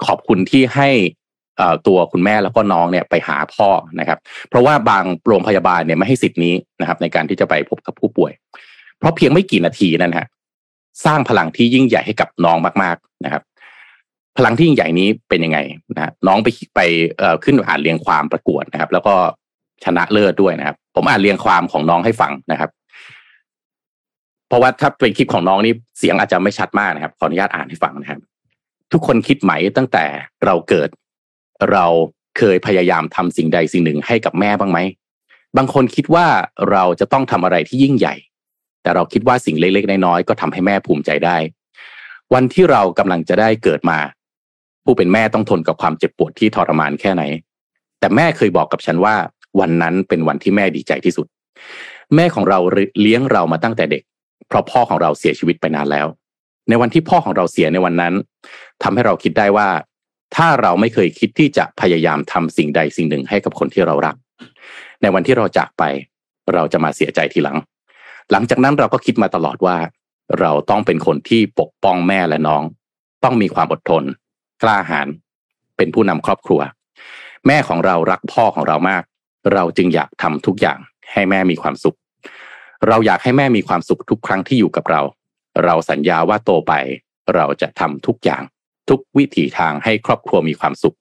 [0.05, 0.89] ขอบคุณที่ให้
[1.87, 3.69] ตัวคุณแม่แล้วก็น้องเนี่ยไปหาพ่อ
[3.99, 4.19] นะครับ
[4.49, 8.31] เพราะว่าบางโรงพยาบาลเนี่ยไม่ให้สิทธินี้นะครับ ในการที่จะไปพบกับผู้ป่วย
[8.99, 10.27] เพราะเพียงไม่กี่นาทีนั่นฮะ
[11.05, 13.43] สร้างพลังที่ยิ่งใหญ่ให้กับน้องมาก ๆนะครับ
[14.37, 15.59] พลังที่ยิ่งใหญ่นี้เป็นยังไง
[15.95, 16.79] นะน้องไปไป
[17.43, 19.13] ขึ้นอ่านเรียงความประกวดนะครับ แล้วก็
[19.83, 22.69] ชนะเลิศด้วยนะครับ ผมอ่านเรียงความของน้องให้ฟังนะครับ
[24.47, 28.19] เพราะว่าถ้าเป็นคลิปของน้องนี่เสียงอาจจะไม่ชัดมากนะครับขออนุญาตอ่านให้ฟังนะครับ
[28.91, 30.05] ทุกคนคิดไหมตั้งแต่
[30.45, 30.89] เราเกิด
[31.71, 31.85] เรา
[32.37, 34.79] เคยพยายามทำสิ่งใดสิ่งหนึ่งให้กับแม่บ้างไหม
[35.57, 36.27] บางคนคิดว่า
[36.71, 38.15] เราจะต้องทำอะไรที่ยิ่งใหญ่
[38.83, 41.37] แต่เราคิดว่าสิ่งเล็กๆน้อยๆก็ทำให้แม่ภูมิใจได้
[42.33, 43.99] วันที่เรากำลังจะได้เกิดมา
[44.85, 47.23] ผู้เป็นแม่ต้องทนกับความเจ็บปวดที่ทรมานแค่ไหน
[47.99, 49.15] แต่แม่เคยบอกกับฉันว่า
[49.59, 51.27] วันนั้นเป็นวันที่แม่ดีใจที่สุด
[52.15, 52.59] แม่ของเรา
[53.01, 54.03] เลี้ยงเรามาตั้งแต่เด็ก
[54.47, 56.07] เพราะพ่อของเราเสียชีวิตไปนานแล้ว
[56.69, 58.13] ในวันที่พ่อของเราเสียในวันนั้น
[58.83, 59.69] ทำให้เราคิดได้ว่า
[60.35, 64.15] ถ้าเราไม่เคยคิดที่จะพยายามทำสิ่งใดสิ่งหนึ่งให้กับคนที่เรารัก
[65.01, 65.83] ในวันที่เราจากไป
[66.53, 67.57] เราจะมาเสียใจทีหลัง
[68.31, 69.77] หลังจากนั้นเราก็คิดมาตลอดว่า
[70.39, 72.63] เราต้องเป็นคนที่ปกป้องแม่และน้อง
[73.23, 74.03] ต้องมีความอดทน
[74.65, 75.07] กล้าหาญ
[75.77, 76.61] เป็นผู้นำครอบครัว
[77.47, 79.03] แม่ของเรารักพ่อของเรามาก
[79.53, 80.79] เราจึงอยากทำทุกอย่าง
[81.11, 81.97] ให้แม่มีความสุข
[82.87, 85.01] เราอยากให้แม่มีความสุขทุกครั้งที่อยู่กับเรา
[85.63, 86.73] เราสัญญาว่าโตไป
[87.35, 88.43] เราจะทำทุกอย่าง
[88.89, 90.95] ทุกวิถีทางให้ครอบครัวมีความสุข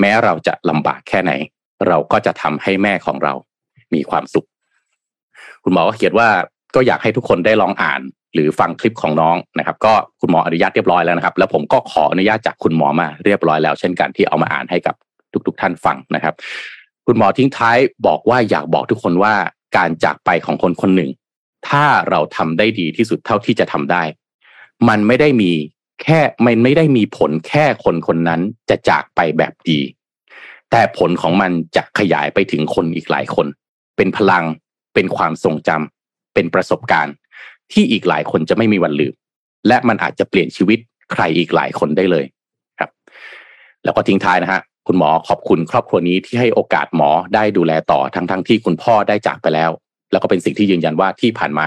[0.00, 1.32] แม้เราจะลำบากแค่ไหน
[1.88, 3.34] เราก็จะทำให้แม่ของเรา
[3.94, 4.46] มีความสุข
[5.62, 6.28] คุณหมอก็เขียนว่า
[6.74, 8.00] ก็อยากให้ทุกคนได้ลองอ่าน
[8.34, 14.94] หรือฟังคลิปของน้องนะครับ ก็คุณหมออนุญาตเรียบร้อยแล้วนะครับ แล้วผมก็ขออนุญาตจากคุณหมอมาเรียบร้อยแล้ว เช่นกันที่เอามาอ่านให้กับ
[15.46, 16.34] ทุก ๆท่านฟังนะครับ
[17.06, 17.76] คุณหมอทิ้งท้าย
[18.06, 19.34] บอกว่าอยากบอกทุกคนว่า
[19.76, 21.10] การจากไปของคนคนหนึ่ง
[21.68, 24.02] ถ้าเราทำได้ดีที่สุดเท่าที่จะทำได้
[24.88, 25.52] มันไม่ได้มี
[26.02, 29.80] แค่มันไม่ได้มีผลแค่คนคนนั้นจะจากไปแบบดี
[30.70, 33.46] แต่ผลของมันจะขยายไปถึงคนอีกหลายคน
[33.96, 34.44] เป็นพลัง
[34.94, 37.14] เป็นความทรงจำเป็นประสบการณ์
[37.72, 39.14] ที่อีกหลายคนจะไม่มีวันลืม
[39.68, 40.78] และมันอาจจะเปลี่ยนชีวิต
[41.12, 42.24] ใครอีกหลายคนได้เลย
[42.80, 42.90] ครับ
[43.84, 49.70] แล้วก็ทิ้งท้ายนะฮะคุณหมอขอบคุณครอบครัวนี้ที่ให้โอกาสหมอได้ดูแลต่อทั้งทั้งที่คุณพ่อได้จากไปแล้ว
[50.12, 51.66] แล้วก็เป็นสิ่งที่ยืนยันว่าที่ผ่านมา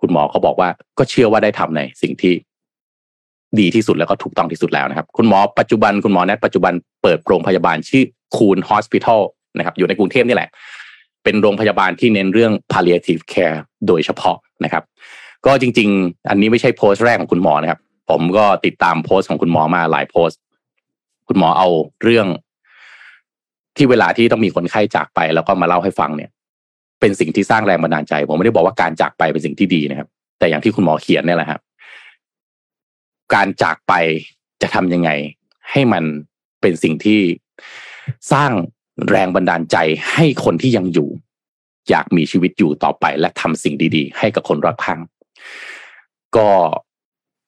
[0.00, 0.68] คุณหมอเขาบอกว่า
[0.98, 2.34] ก็เชื่อว่าได้ทำในสิ่งที่
[3.60, 6.72] ดีที่สุดแล้วก็ถูกต้องที่สุดแล้วนะครับ คุณหมอปัจจุบันคุณหมอแนทปัจจุบัน
[7.02, 8.04] เปิดโรงพยาบาลชื่อ
[8.36, 9.22] คูนฮอสพิทอล
[9.56, 10.50] นะครับ อยู่ในกรุงเทพนี่แหละ
[11.24, 14.84] เป็นโรงพยาบาลที่เน้นเรื่อง palliative care โดยเฉพาะนะครับ
[15.46, 17.80] ก็จริง ๆ อันนี้ไม่ใช่โพสต์แรกของคุณหมอนะครับ
[18.10, 20.38] ผมก็ติดตามโพสต์ของคุณหมอมาหลายโพสต์
[21.28, 21.68] คุณหมอเอา
[22.02, 22.26] เรื่อง
[23.76, 26.30] ที่เวลาที่ต้องมีคนไข้จากไป แล้วก็มาเล่าให้ฟังเนี่ย
[27.00, 31.60] เป็นสิ่งที่สร้างแรงบันดาลใจ ผมไม่ได้บอกว่าการจากไปเป็นสิ่งที่ดีนะครับ แต่อย่างที่คุณหมอเขียนเนี่ยแหละครับ
[33.34, 33.92] การจากไป
[34.62, 35.10] จะทำยังไง
[35.70, 36.04] ให้มัน
[36.60, 37.20] เป็นสิ่งที่
[38.32, 38.50] สร้าง
[39.10, 39.76] แรงบันดาลใจ
[40.12, 41.08] ให้คนที่ยังอยู่
[41.90, 45.00] อยากมีชีวิตอยู่ต่อไป และทำสิ่งดี ๆ ให้กับคนรอบข้าง
[46.36, 46.48] ก็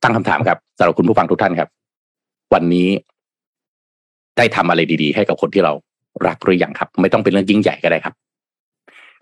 [0.02, 1.68] ตั้งคำถามครับสำหรับคุณผู้ฟังทุกท่านครับ
[2.54, 2.88] วันนี้
[4.36, 5.72] ได้ทำอะไรดีๆ ให้กับคนที่เรา
[6.26, 8.14] รักหรือยังครับ ไม่ต้องเป็นเรื่องยิ่งใหญ่ก็ได้ครับ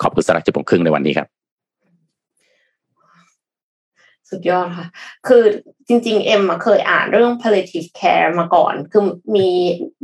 [0.02, 1.28] ขอบคุณสำหรับจุดผมครึ่งในวันนี้ครับ
[4.30, 4.86] สุดยอดค่ะ
[5.28, 5.42] คือ
[5.88, 9.04] จริง ๆ เอ็มเคยอ่านเรื่อง palliative care มาก่อน คือ
[9.36, 9.48] มี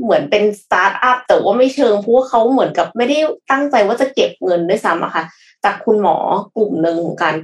[0.03, 3.19] เหมือนเป็นสตาร์ทอัพแต่ว่าไม่เชิงเพราะว่าเขาเหมือนกับไม่ได้
[3.51, 5.25] ตั้งใจว่าจะเก็บเงินด้วยซ้ำอะค่ะ
[5.65, 6.17] จากคุณหมอ
[6.57, 7.35] กลุ่มหนึ่งเหมือนกัน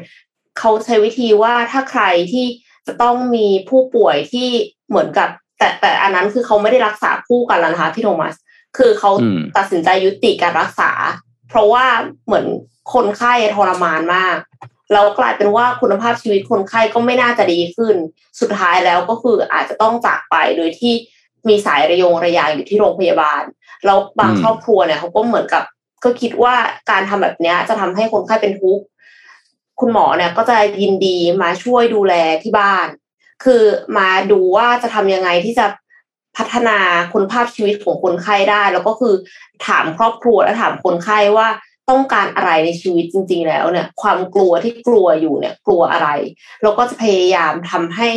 [0.59, 2.46] เขาใช้วิธีว่าถ้าใครที่
[2.86, 4.48] จะต้องมีผู้ป่วยที่
[4.88, 5.28] เหมือนกับ
[5.59, 8.34] แต่แต่อันนั้นคือเขาไม่ได้รักษาคู่กันแล้วนะคะพี่โทมัส
[8.78, 9.11] คือเขา
[9.57, 10.90] ตัดสินใจยุติการรักษา
[11.48, 11.86] เพราะว่า
[12.26, 12.46] เหมือน
[12.94, 14.36] คนไข้ทรมานมาก
[14.92, 17.94] แล้วกลายเป็นว่าคุณภาพชีวิตคนไข้ก็ไม่น่าจะดีขึ้น
[18.40, 20.94] สุดท้ายแล้วก็คืออาจจะต้องจากไปโดยที่
[21.48, 23.42] มีสายระยงระยางอยู่ที่โรงพยาบาล
[23.84, 25.64] แล้วบางครอบครัวเนี่ยเขาก็เหมือนกับ
[26.05, 26.55] ก็คิดว่า
[26.90, 28.84] การทำแบบนี้จะทำให้คนไข้เป็นทุกข์
[29.83, 32.87] คุณหมอเนี่ยก็จะยินดีมาช่วยดูแลที่บ้าน
[33.45, 33.62] คือ
[33.99, 35.66] มาดูว่าจะทำยังไงที่จะ
[36.37, 36.78] พัฒนา
[37.12, 39.14] คุณภาพชีวิตของคนไข้ได้ แล้วก็คือ
[39.66, 41.49] ถามครอบครัวและถามคนไข้ว่า
[41.91, 46.09] ต้องการอะไรในชีวิตจริง ๆ แล้วเนี่ย ความกลัวที่กลัวอยู่เนี่ย กลัวอะไร
[46.62, 48.09] แล้วก็จะพยายามทำให้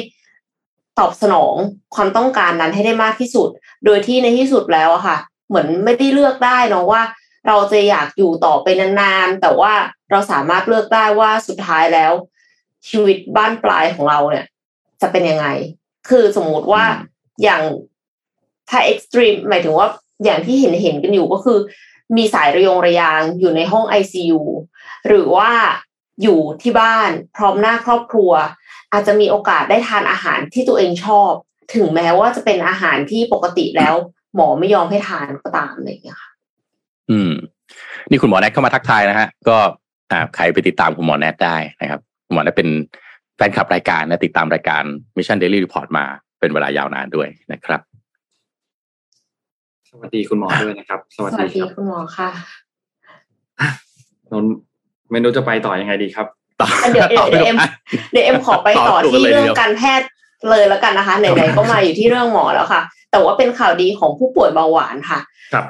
[0.99, 1.55] ตอบสนอง
[1.95, 3.49] ความต้องการนั้นให้ได้มากที่สุด
[3.85, 7.01] โดยที่ในที่สุดแล้วอะค่ะ เหมือนไม่ได้เลือกได้เนาะว่า
[7.47, 9.73] เราจะอยากอยู่ต่อไปนานๆแต่ว่า
[10.11, 12.13] เราสามารถเลือกได้ว่าสุดท้ายแล้ว
[12.89, 14.45] ชีวิตบ้านปลายของเราเนี่ย
[15.01, 15.47] จะเป็นยังไง
[16.09, 16.83] คือสมมุติว่า
[17.43, 17.61] อย่าง
[18.69, 19.87] ถ้าเอ็กซ์ตรีมหมายถึงว่า
[20.23, 21.59] อย่างที่เห็นเห็นกันอยู่ก็คือ
[22.17, 24.41] มีสายระยงระยางอยู่ในห้อง ICU
[25.07, 25.51] หรือว่า
[26.23, 28.31] อยู่ที่บ้านพร้อมหน้าครอบครัว
[28.91, 31.31] อาจจะมีโอกาสได้ทานอาหารที่ตัวเองชอบ
[31.75, 33.95] ถึงแม้ว่าจะเป็นอาหารที่ปกติแล้ว
[34.35, 36.31] หมอไม่ยอมให้ทานก็ตามอะไรอย่างเงี้ยค่ะ
[37.09, 37.31] อืม
[38.09, 39.57] นี่คุณหมอแนทเข้ามาทักทายนะฮะ ก็
[40.11, 42.69] อ่าใครไปติดตามคุณหมอแนทได้นะครับคุณหมอแนทเป็น
[43.35, 44.83] แฟนคลับรายการนะติดตามรายการ
[45.17, 46.05] Mission Daily Report มา
[46.39, 47.81] เป็นเวลายาวนานด้วยนะครับ
[49.89, 52.29] สวัสดีคุณหมอด้วยนะครับ สวัสสวัดีสดีครับคุณหมอค่ะ
[54.31, 54.53] นนท์
[55.11, 56.27] ไม่รู้จะไปต่อยังไงดีครับ
[56.61, 57.57] ต่อเดี๋ยวเดี๋ยวเดี๋ยวเอ็ม
[58.11, 60.07] เดี๋ยวเอ็มขอไปต่อต่อที่เลยเรื่องเดียวการแพทย์
[60.49, 62.81] เลยแล้วกันนะคะไหนๆก็มาอยู่ที่เรื่องหมอแล้วค่ะ
[63.11, 65.19] แต่ว่าเป็นข่าวดีของผู้ป่วยเบาหวานค่ะ
[65.53, 65.65] ครับ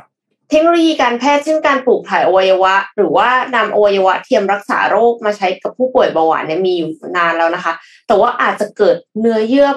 [0.49, 7.73] เทคโนโลยีการแพทย์เช่นการปลูกถ่ายอวัยวะ หรือว่านำอวัยวะเทียมรักษาโรคมาใช้กับผู้ป่วยเบาหวานเนี่ยมีอยู่นานแล้วนะคะ
[8.07, 9.69] แต่ว่าอาจจะเกิดเนื้อเยื่อ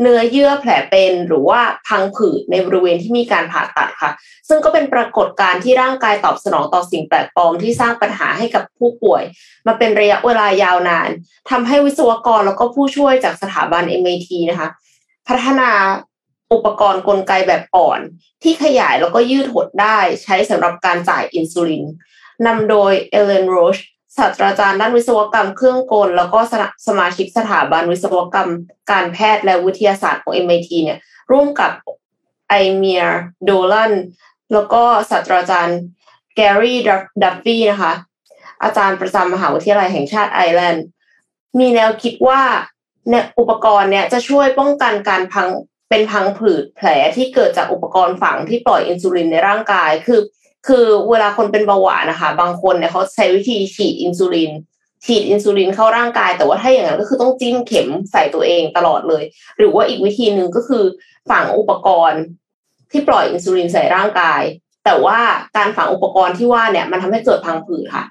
[0.00, 4.10] เนื้อเยื่อแผลเป็นหรือว่าพังผืดในบริเวณที่มีการผ่าตัดค่ะ
[4.48, 9.22] ซึ่งก็เป็นปรากฏการณ์ที่ร่างกายตอบสนองต่อสิ่งแปลกปลอมที่สร้างปัญหาให้กับผู้ป่วย
[9.66, 11.08] มาเป็นระยะเวลายาวนาน
[11.50, 14.68] ทำให้วิศวกรแล้วก็ผู้ช่วยจากสถาบัน MIT นะคะ
[15.28, 15.70] พัฒนา
[16.52, 18.00] อุปกรณ์กลไกแบบอ่อน
[18.42, 21.84] ที่ขยายแล้วก็ยืดหดได้ใช้สำหรับการจ่ายอินซูลิน
[22.46, 23.78] นำโดยเอเลนโรช
[24.16, 28.50] ศาสตราจารย์ด้านวิศวกรรมเครื่องกล แล้วก็สนะสมาชิกสถาบันวิศวกรรม
[28.90, 30.98] การแพทย์และวิทยาศาสตร์ของ MIT เนี่ย
[31.32, 31.72] ร่วมกับ
[32.48, 33.92] ไอเมียร์โดลัน
[34.52, 35.78] แล้วก็ศาสตราจารย์
[36.34, 36.78] แกรี่
[37.22, 37.92] ดัฟฟี่นะคะ
[38.62, 40.84] อาจารย์ประจำมหาวิทยาลัยแห่งชาติไอร์แลนด์
[41.58, 42.42] มีแนวคิดว่า
[43.08, 45.48] เนี่ยอุปกรณ์เนี่ยจะช่วยป้องกันการพัง
[45.94, 50.20] เป็นพังผืดแผลที่เกิดจากอุปกรณ์ฝังที่ปล่อยอินซูลินในร่างกาย คือ
[50.66, 54.50] คือเวลาคนเป็นเบาหวานนะคะ บางคนเนี่ยเขาใช้วิธีฉีดอินซูลิน
[55.04, 59.22] ฉีดอินซูลินเข้าร่างกาย แต่ว่าถ้าอย่างนั้นก็คือต้องจิ้มเข็มใส่ตัวเองตลอดเลย
[59.58, 60.84] หรือว่าอีกวิธีหนึ่งก็คือ
[61.30, 62.22] ฝังอุปกรณ์
[62.90, 64.42] ที่ปล่อยอินซูลินใส่ร่างกาย
[64.84, 65.18] แต่ว่า
[65.56, 68.04] การฝังอุปกรณ์ที่ว่าเนี่ยมันทำให้เกิดพังผืดค่ะ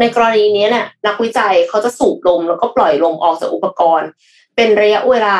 [0.00, 4.08] ในกรณีนี้เนี่ยนักวิจัยเขาจะสูบลมแล้วก็ปล่อยลมออกจากอุปกรณ์
[4.56, 5.36] เป็นระยะเวลา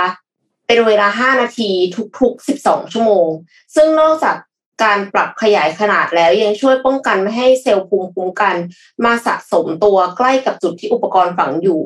[0.66, 1.70] เป็นเวลา 5 นาที
[2.18, 3.28] ทุกๆ 12 ชั่วโมง
[3.74, 4.36] ซึ่งนอกจาก
[4.84, 8.56] การปรับขยายขนาดแล้วยังช่วยป้องกันไม่ให้เซลล์ภูมิคุ้มกัน
[9.04, 11.80] มาสะสมตัวใกล้กับจุดที่อุปกรณ์ฝังอยู่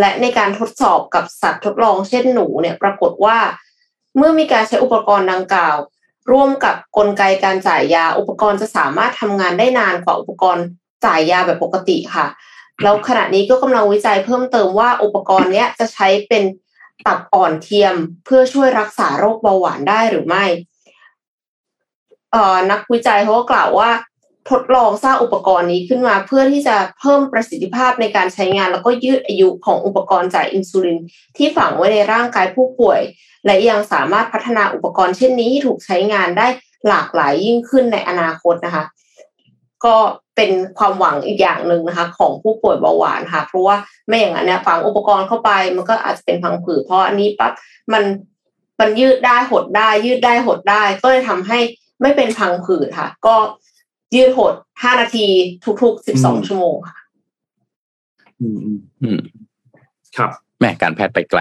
[0.00, 3.38] และในการทดสอบกับสัตว์ทดลองเช่นหนูเนี่ยปรากฏว่า
[4.16, 5.76] เมื่อมีการใช้อุปกรณ์ดังกล่าว
[6.32, 10.64] ร่วมกับกลไกการจ่ายยาอุปกรณ์จะสามารถทำงานได้นานกว่าอุปกรณ์
[11.04, 12.26] จ่ายยาแบบปกติค่ะ
[12.82, 16.42] แล้วขณะนี้ก็กำลังวิจัยเพิ่มเติมว่าอุปกรณ์เนี้ยจะใช้เป็น
[17.06, 17.94] ตับอ่อนเทียม
[18.24, 20.44] เพื่อช่วยรักษาโรคเบาหวานได้หรือไม่
[22.32, 23.90] เอ่อนักวิจัยเขาก็กล่าวว่า
[24.50, 30.98] ทดลองสร้างอุปกรณ์นี้ขึ้นมา เพื่อที่จะเพิ่มประสิทธิภาพในการใช้งาน แล้วก็ยืดอายุของอุปกรณ์จ่ายอินซูลิน
[31.36, 33.00] ที่ฝังไว้ในร่างกายผู้ป่วย
[33.46, 36.46] และยังสามารถพัฒนาอุปกรณ์เช่นนี้ให้ถูกใช้งานได้
[36.88, 38.84] หลากหลายยิ่งขึ้นในอนาคตนะคะ
[39.84, 39.96] ก็
[40.38, 43.76] เป็นความหวังอีกอย่างหนึ่งนะคะ ของผู้ป่วยเบาหวานค่ะ เพราะว่า
[44.06, 47.52] ไม่อย่างนั้นเนี่ยฝังอุปกรณ์เข้าไป มันก็อาจจะเป็นพังผืดเพราะอันนี้ปั๊บ
[47.92, 48.02] มัน
[48.80, 51.58] มันยืดได้หดได้ ยืดได้หดได้ ก็เลยทำให้
[52.02, 53.34] ไม่เป็นพังผืดค่ะ ก็
[54.14, 55.26] ยืดหดห้านาที
[55.82, 56.98] ทุกๆสิบสองชั่วโมงค่ะ
[58.40, 59.20] อืมอืมอืม
[60.16, 60.30] ครับ
[60.60, 61.40] แม่การแพทย์ไปไกล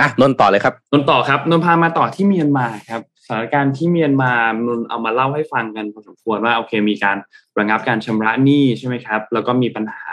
[0.00, 4.32] อะนนท์ต่อเลยครับนนท์ต่อครับนนท์พามาต่อที่เมียนมาครับ สถานการณ์ที่เมียนมา
[4.66, 7.16] นนท์เอามาเล่าให้ฟังกันพอสมควรว่าโอเค มีการ
[7.58, 10.06] ระงับการชำระหนี้ใช่ไหมครับ แล้วก็มีปัญหา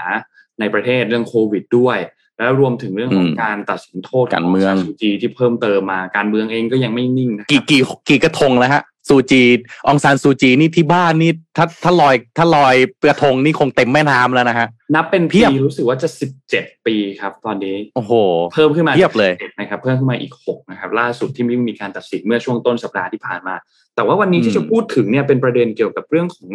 [0.59, 1.97] ในประเทศเรื่องโควิดด้วย
[2.37, 9.43] แล้วรวมถึงเรื่องของอืมการตัดสินโทษการเมืองขซูจีที่เพิ่มเติมมาการเมืองเองก็ยังไม่นิ่งนะกี่กี่กี่กระทงแล้วฮะ ซูจี
[9.87, 18.11] องซานซูจีนี่ที่บ้านนี่ถ้าถ้าลอยถ้าลอยกระทงนี่คงเต็มแม่น้ำแล้วนะฮะ นับเป็นเพีปียบรู้สึกว่าจะสิบเจ็ดปีครับ ตอนนี้โอ้โห
[18.53, 23.55] เพิ่มขึ้นมาเทียบเลยจ็ดนะครับ เพิ่มขึ้นมาอีกหกนะครับ ล่าสุดที่มีการตัดสินเมื่อช่วงต้นสัปดาห์ที่ผ่านมา
[23.95, 26.51] แต่ว่าวันนี้อืมที่จะพูดถึงเนี่ยเป็นประเด็นเกี่ยวกับเรื่องของ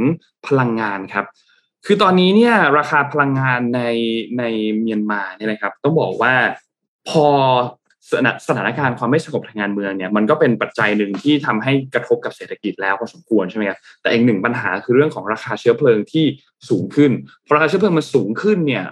[0.46, 1.26] พลังงานครับ
[1.86, 3.82] คือตอนนี้เนี่ยราคาพลังงานใน
[4.38, 4.42] ใน
[4.80, 6.34] เมียนมาเนี่ยนะครับต้องบอกว่า
[7.09, 7.26] พอ
[8.11, 16.24] สถานสถานการณ์ความไม่สงบทางการเมืองเนี่ยมันก็เป็นปัจจัยหนึ่งที่ทำให้กระทบกับเศรษฐกิจแล้วพอสมควรใช่ไหมครับแต่อีกหนึ่งปัญหาคือเรื่องของราคาเชื้อเพลิงที่
[16.68, 17.11] สูงขึ้น
[17.46, 18.84] พอราคาเชื้อเพลิงมันสูงขึ้นเนี่ย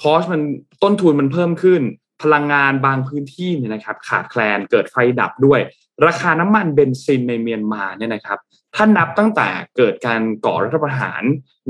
[0.00, 0.40] คอสมัน
[0.82, 1.82] ต้นทุนมันเพิ่มขึ้น
[2.22, 5.60] พลังงานบางพื้นที่เนี่ยนะครับขาดแคลนเกิดไฟดับด้วย
[6.06, 8.38] ราคาน้ำมันเบนซินในเมียนมาเนี่ยนะครับ
[8.74, 11.22] ถ้านับตั้งแต่เกิดการก่อรัฐประหาร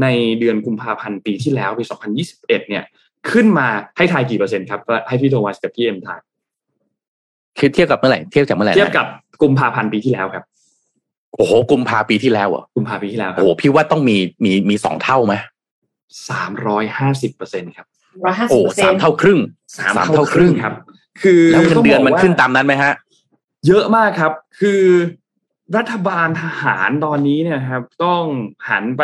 [0.03, 0.07] ใน
[0.41, 1.85] เดือนกุมภาพันธ์ปีที่แล้วปี
[2.23, 2.85] 2021 เนี่ย
[3.31, 6.21] ขึ้นมาให้ทายกี่เปอร์เซ็นต์ครับให้พี่โทมัสกับพี่เอ็มทาย
[7.59, 9.07] คิดเทียบกับเมื่อไหร่เทียบจากเมื่อไหร่นะเทียบกับ
[9.43, 10.45] กุมภาพันธ์ปีที่แล้วครับ
[11.37, 15.35] โอ้โหกุมภาปีที่แล้วเหรอกุมภาปีที่แล้วคโอ้รับโหพี่ว่าต้องมีมีมีสองเท่าไหม
[16.29, 17.87] สามร้อยห้าสิบเปอร์เซ็นต์ครับ
[18.25, 19.41] ร้อยห้าสิโอ้บเปอร์เซ็สานมต์เท่าครึ่ง
[19.79, 20.75] สามสามเท่าเท่าคครึ่รึ่งงครับ
[21.23, 22.93] คือแล้วเงินเดือนต้งบมันกว่าขึ้นตามนั้นไหมฮะ
[23.67, 24.83] เยอะมากครับ คือ
[25.77, 28.23] รัฐบาลทหารตอนนี้เนี่ยครับ ต้อง
[28.69, 29.03] หันไป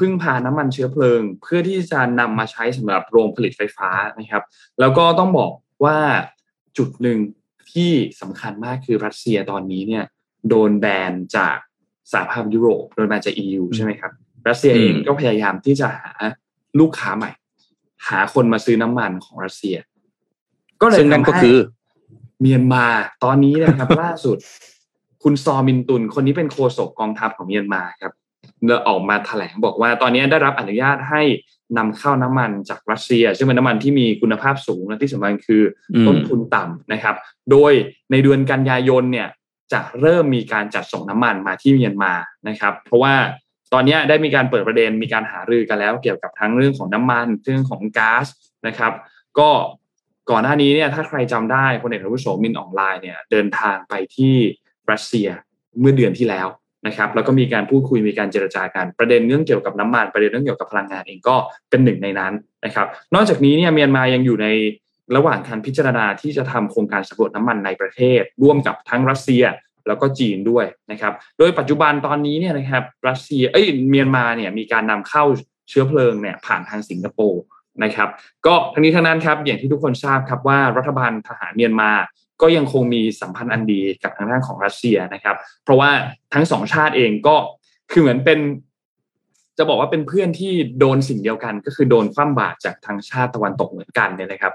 [0.00, 4.44] พึ่งพาน้ำมันเชื้อเพลิง เพื่อที่จะนำมาใช้สำหรับโรงผลิตไฟฟ้านะครับ
[4.80, 5.52] แล้วก็ต้องบอก
[5.84, 5.98] ว่า
[6.78, 7.18] จุดหนึ่ง
[7.72, 7.90] ที่
[8.20, 10.04] สำคัญมากคือรัสเซียตอนนี้เนี่ย
[10.48, 11.56] โดนแบนจาก
[12.12, 14.12] สหภาพยุโรปโดนแบนจาก EU ใช่ไหมครับ
[14.48, 16.10] รัสเซียเองก็พยายามที่จะหา
[16.80, 17.30] ลูกค้าใหม่
[18.08, 19.76] หาคนมาซื้อน้ำมันของรัสเซีย
[20.80, 21.58] ก็เลยซึ่งนั่นก็ทำให้คือ
[22.40, 22.84] เมียนมา
[23.24, 24.38] ตอนนี้นะครับ ล่าสุด
[25.22, 31.22] คุณซอมินตุน คนนี้เป็นโฆษกกองทัพของเมียนมาครับเออกมาแถลงบอกว่าตอนนี้ได้รับอนุญาตให้
[31.78, 35.62] นำเข้าน้ำมันจากรัสเซีย ซึ่งเป็นน้ำมันที่มีคุณภาพสูงและที่สำคัญคือ
[35.94, 37.16] อมต้นทุนต่ำนะครับ
[37.50, 37.72] โดย
[38.10, 39.28] ในเดือนกันยายนเนี่ย
[39.72, 42.12] จะเริ่มมีการจัดส่งน้ำมันมาที่เมียนมา
[42.48, 43.14] นะครับ เพราะว่า
[43.72, 48.26] ตอนนี้ได้มีการเปิดประเด็นมีการหารือกันแล้ว เกี่ยวกับทั้งเรื่องของน้ำมันเรื่องของก๊าซ
[48.66, 48.92] นะครับ
[49.38, 49.50] ก็
[50.30, 54.34] ก่อนหน้านี้เนี่ยถ้าใครจำได้พลเอกอาวุโสมินออนไลน์เนี่ยเดินทางไปที่
[54.90, 55.28] รัสเซีย
[55.80, 56.48] เมื่อเดือนที่แล้ว
[56.86, 61.36] นะครับแล้วก็มีการพูดคุยมีการเจรจากันประเด็นเรื่องเกี่ยวกับน้ำมันประเด็นเรื่องเกี่ยวกับพลังงานเองก็
[61.70, 62.32] เป็นหนึ่งในนั้น
[62.64, 64.46] นะครับ นอกจากนี้เนี่ยเมียนมายังอยู่ใน
[65.16, 69.44] ระหว่างการพิจารณาที่จะทำโครงการสำรวจน้ำมันในประเทศ ร่วมกับทั้งรัสเซีย
[69.86, 75.24] แล้วก็จีนด้วยนะครับ โดยปัจจุบันตอนนี้เนี่ยนะครับรัสเซียเอ้ยเมียนมาเนี่ยมีการนำเข้า
[75.68, 77.42] เชื้อเพลิงเนี่ยผ่านทางสิงคโปร์
[77.84, 78.08] นะครับ
[78.46, 81.90] ก็ทั้งนี้ทั้งนั้นครับอย่างที่ทุกคนทราบครับว่ารัฐบาลทหารเมียนมา
[82.42, 85.90] ก็ยังคงมีสัมพันธ์อันดีกับทางด้านของรัสเซียนะครับ เพราะว่า
[86.34, 87.36] ทั้งสองชาติเองก็
[87.92, 88.38] คือเหมือนเป็น
[89.58, 94.52] จะบอกว่าเป็นเพื่อนที่โดนสิ่งเดียวกัน ก็คือโดนคว่ำบาตรจากทางชาติตะวันตกเหมือนกันเนี่ยนะครับ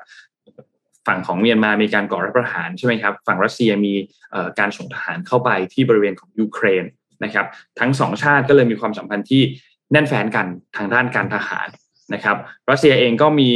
[1.08, 3.94] ฝั่งของเมียนมามีการก่อรัฐประหารใช่ไหมครับ ฝั่งรัสเซียมี
[4.60, 6.84] การส่งทหารเข้าไปที่บริเวณของยูเครน
[7.24, 7.46] นะครับ
[7.80, 9.42] ทั้งสองชาติก็เลยมีความสัมพันธ์ที่
[9.92, 11.68] แน่นแฟนกันทางด้านการทหาร
[12.14, 12.38] นะครับ
[12.70, 13.50] รัสเซียเองก็มี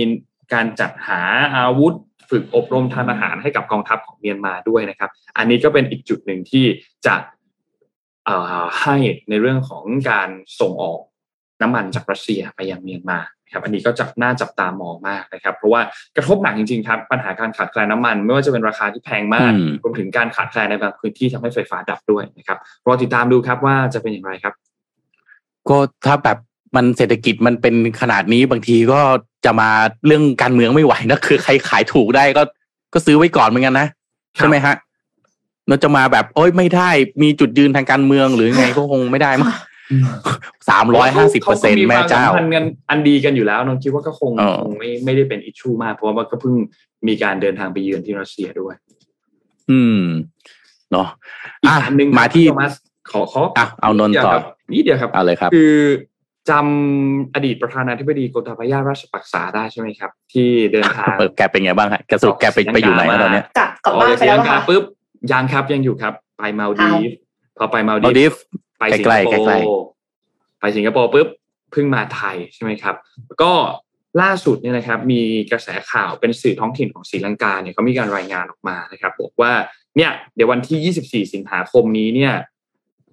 [0.54, 1.22] การจัดหา
[1.56, 1.94] อาวุธ
[2.30, 6.66] ฝึกอบรมทางทหารให้กับกองทัพของเมียนมาด้วยนะครับ อันนี้ก็เป็นอีกจุดหนึ่งที่
[7.06, 7.16] จะ
[8.26, 8.96] เอ่อให้
[9.30, 11.00] ในเรื่องของการส่งออก
[11.62, 13.20] น้ำมันจากรัสเซียไปยังเมียนมา
[13.52, 15.82] ครับอันนี้ก็จับน่าจับตามองมากนะครับ เพราะว่า
[16.16, 24.54] กระทบหนักจริงๆครับปัญหาการขาดแคลนน้ำมัน ไม่ว่าจะเป็นราคาที่แพงมากอืมรวมถึงการขาดแคลนในบางพื้นที่ทำให้ไฟฟ้าดับด้วยนะครับรอติดตามดูครับว่าจะเป็นอย่างไรครับ
[25.70, 26.38] ก็ถ้าแบบ
[26.76, 29.00] มันเศรษฐกิจมันเป็นขนาดนี้บางทีก็
[29.46, 29.70] จะมา
[30.06, 32.44] เรื่องการเมืองไม่ไหวนะคือใครขายถูกได้ก็
[32.94, 33.88] ก็ซื้อไว้ก่อนเหมือนกันนะ
[34.38, 34.76] ใช่ไหมฮะ
[35.68, 36.90] เราจะมาแบบโอ้ยไม่ได้
[37.22, 39.52] มีจุดยืนทางการเมืองหรือไงก็คงไม่ได้มั้ง
[40.70, 46.56] สามร้อยห้าสิบเปอร์เซ็นต์แม่เจ้าขก็มีควสัมพันธ์กันอันดีกันอยู่แล้วนนท์คิดว่าก็คงเออคงไม่ไม่ได้เป็นอิชชูมาก เพราะว่าก็เพิ่ง
[47.08, 48.76] มีการเดินทางไปเยือนที่รัสเซียด้วย
[49.72, 50.04] อืม
[50.92, 51.08] เนาะ
[51.64, 52.74] อีกอะอันหนึ่งมาที่โทมัส
[53.12, 54.34] ขอขออะเอานนท์ต่อ
[54.74, 55.76] นิดเดียวครับเอาเลยครับ คือ
[56.50, 64.84] จำอดีตประธานาธิบดีโกตาบายาราชปักษาได้ใช่ไหมครับ ที่เดินทางเออแกเป็นไงบ้างฮะแกสรุปแกไปไปอยู่ไหนแล้วตอนเนี้ยกลับกลับออกบ้านจากไปศรีแล้ลัวงเหรกาอคะปุ๊บ
[65.32, 67.12] ยังครับยังอยู่ครับ ไปมาลดีฟ
[67.58, 68.34] พอไปมาลมาลดีดีฟฟ
[68.80, 69.66] ไปสิงคใกล้โปๆใกล้ร์
[70.60, 71.28] ไปสิงคโปร์ปุ๊บ
[71.72, 72.96] เพิ่งมาไทยใช่ไหมครับ
[73.42, 73.54] ก็
[74.22, 75.22] ล่าสุดเนี่ยนะครับ มี
[75.52, 79.52] กระแสข่าวเป็นสื่อท้องถิ่นของศรีลังกาเนี่ยเขามีการรายงานออกมานะครับบอกว่า
[79.98, 82.34] เนี่ยเดี๋ยววันที่ 24 สิงหาคมนี้เนี่ย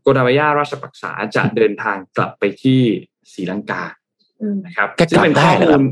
[0.02, 2.82] โกดาวายาราชปักษาจะเดินทางกลับไปที่
[3.34, 3.82] ศรีลังกา
[4.40, 5.84] อืมนะครับแกกลับซึ่งเป็นได้ข้อเหรอครัมูบล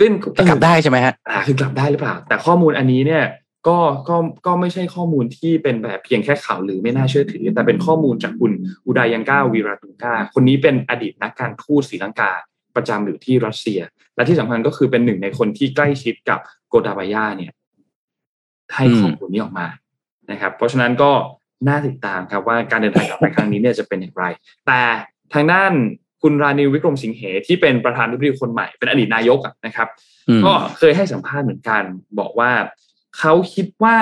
[0.00, 3.24] ซึ่งแกกลับได้ใช่ไหมฮะอ่าคือกลับได้หรือเปล่า แต่ข้อมูลอันนี้เนี่ย
[3.68, 3.78] ก็
[4.08, 4.16] ก็
[4.46, 8.52] ก็ไม่ใช่ข้อมูลที่เป็นแบบเพียงแค่ข่าวหรือไม่น่าเชื่อถือ แต่เป็นข้อมูลจากคุณ
[8.86, 12.32] อุดายังก้าวีราตุงกาคนนี้เป็นอดีตนักการทูตศรีลังกา
[12.76, 13.80] ประจำอยู่ที่รัสเซีย
[14.16, 17.52] และที่สำคัญก็คือเป็นหนึ่งในคนที่ใกล้ชิดกับโกดาบายาเนี่ย
[18.74, 19.66] ให้ข้อมูลนี้ออกมา
[20.30, 21.10] นะครับ เพราะฉะนั้นก็
[21.68, 24.24] น่าติดตามครับว่าการเดินทางกลับไปครั้งนี้เนี่ยจะเป็นอย่างไร
[24.66, 24.80] แต่
[25.34, 25.72] ทางด้าน
[26.22, 29.88] คุณรานิววิกรมสิงเหที่เป็นประธานาธิบดีคนใหม่เป็นอดีตนายกอะนะครับ
[30.28, 31.82] อืมก็เคยให้สัมภาษณ์เหมือนกัน
[32.18, 32.52] บอกว่า
[33.18, 33.98] เขาคิดว่า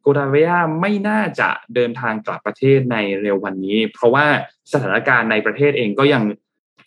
[0.00, 4.26] โกดาเวียไม่น่าจะเดินทางกลับประเทศในเร็ววันนี้ เพราะว่า
[4.72, 6.22] สถานการณ์ในประเทศเองก็ยัง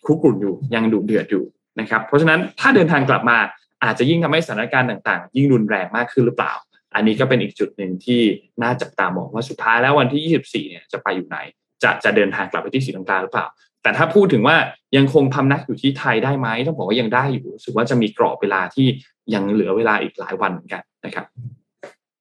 [0.06, 1.44] คุกรุ่นอยู่ยังดุเดือดอยู่
[1.80, 3.38] นะครับ เพราะฉะนั้นถ้าเดินทางกลับมา
[3.84, 6.52] อาจจะยิ่งทำให้สถานการณ์ต่างๆ ยิ่งรุนแรงมากขึ้นหรือเปล่า
[6.94, 8.20] อันนี้ก็เป็นอีกจุดหนึ่งที่
[8.62, 11.38] น่าจับตามองว่าสุดท้ายแล้ววันที่ 24เนี่ยจะไปอยู่ไหน
[11.82, 13.46] จะจะเดินทางกลับไปที่ศรีลังกาหรือเปล่า
[13.82, 14.56] แต่ถ้าพูดถึงว่า
[14.96, 18.86] ยังคงพำนักอยู่ที่ไทยได้ไหมต้องบอกว่ายังได้อยู่รู้สึกว่าจะมีกรอบเวลาที่
[19.34, 21.24] ยังเหลือเวลาอีกหลายวันเหมือนกันนะครับ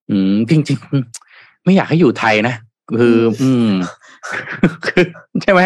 [0.10, 2.56] อืมจริงๆ ไม่อยากให้อยู่ไทยนะ
[3.00, 3.72] คือ อืม
[4.86, 5.04] คือ
[5.42, 5.62] ใช่ไหม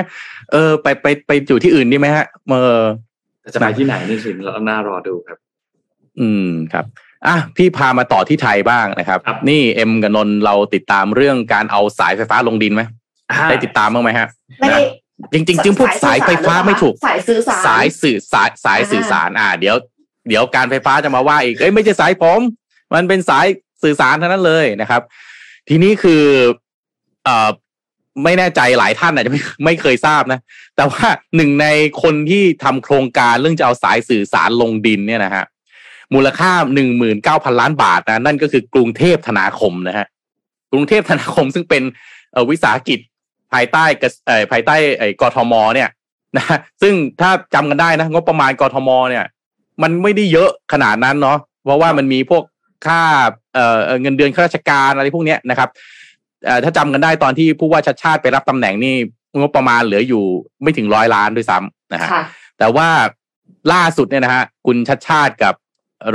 [0.52, 2.82] เออ ไปไปไปอยู่ที่อื่นดีไหมฮะเออ
[3.54, 5.38] จะไปที่ไหนนี่สิเราน่ารอดูครับ
[6.20, 6.86] อืมครับ
[7.28, 12.82] อะพี่พามาต่อที่ไทยบ้างนะครับครับนี่เอ็มกับนนท์เราติดตามเรื่องการเอาสายไฟฟ้าลงดินไหม
[13.50, 14.28] ได้ติดตามบ้างไหมฮะ
[14.60, 14.80] ไม่ได้
[15.34, 19.76] จริงๆจึงพูดสายไฟฟ้าไม่ถูก สายสื่อสารสายสื่อสายสายอ่าสื่อสารอ่า เดี๋ยว
[20.28, 22.42] เดี๋ยวการไฟฟ้าจะมาว่าอีกเอ้ยไม่ใช่สายผม
[22.94, 23.46] มันเป็นสาย
[23.84, 25.02] สื่อสารเท่านั้นเลยนะครับ
[25.70, 26.24] ทีนี้คือ
[27.26, 27.50] เอ่อ
[28.24, 30.40] ไม่แน่ใจหลายท่านอาจจะไม่ไม่เคยทราบนะ
[30.76, 31.06] แต่ว่า
[31.36, 31.68] หนึ่งใน
[32.04, 35.46] คนที่ทำโครงการเรื่องจะเอาสายสื่อสารลงดินเนี่ยนะฮะ
[36.14, 40.08] มูลค่าหนึ่งหมื่นเก้าพันล้านบาทนะนั่นก็คือกรุงเทพธนาคมนะฮะ
[40.72, 41.84] กรุงเทพธนาคมซึ่งเป็น
[42.50, 43.00] วิสาหกิจ
[43.54, 43.86] ภายใต้
[44.52, 45.90] ภายใต้ไอ้กทมเนี่ย
[46.38, 46.46] นะ
[46.82, 49.26] ซึ่งถ้าจำกันได้นะงบประมาณกทมเนี่ย
[49.82, 52.44] มันไม่ได้เยอะขนาดนั้นเนาะเพราะว่ามันมีพวก
[52.86, 53.02] ค่า
[53.54, 55.70] เอ่อเงินเดือนข้าราชการอะไรพวกเนี้ยนะครับ
[56.64, 58.96] ถ้าจำกันได้ตอนที่ผู้ว่าชัดชาติไปรับตำแหน่งนี่
[59.40, 60.24] งบประมาณเหลืออยู่
[60.64, 62.10] ไม่ถึงร้อยล้านด้วยซ้ำนะฮะ
[62.60, 62.88] แต่ว่า
[63.74, 65.54] ล่าสุดเนี่ยนะฮะคุณชัดชาติกับ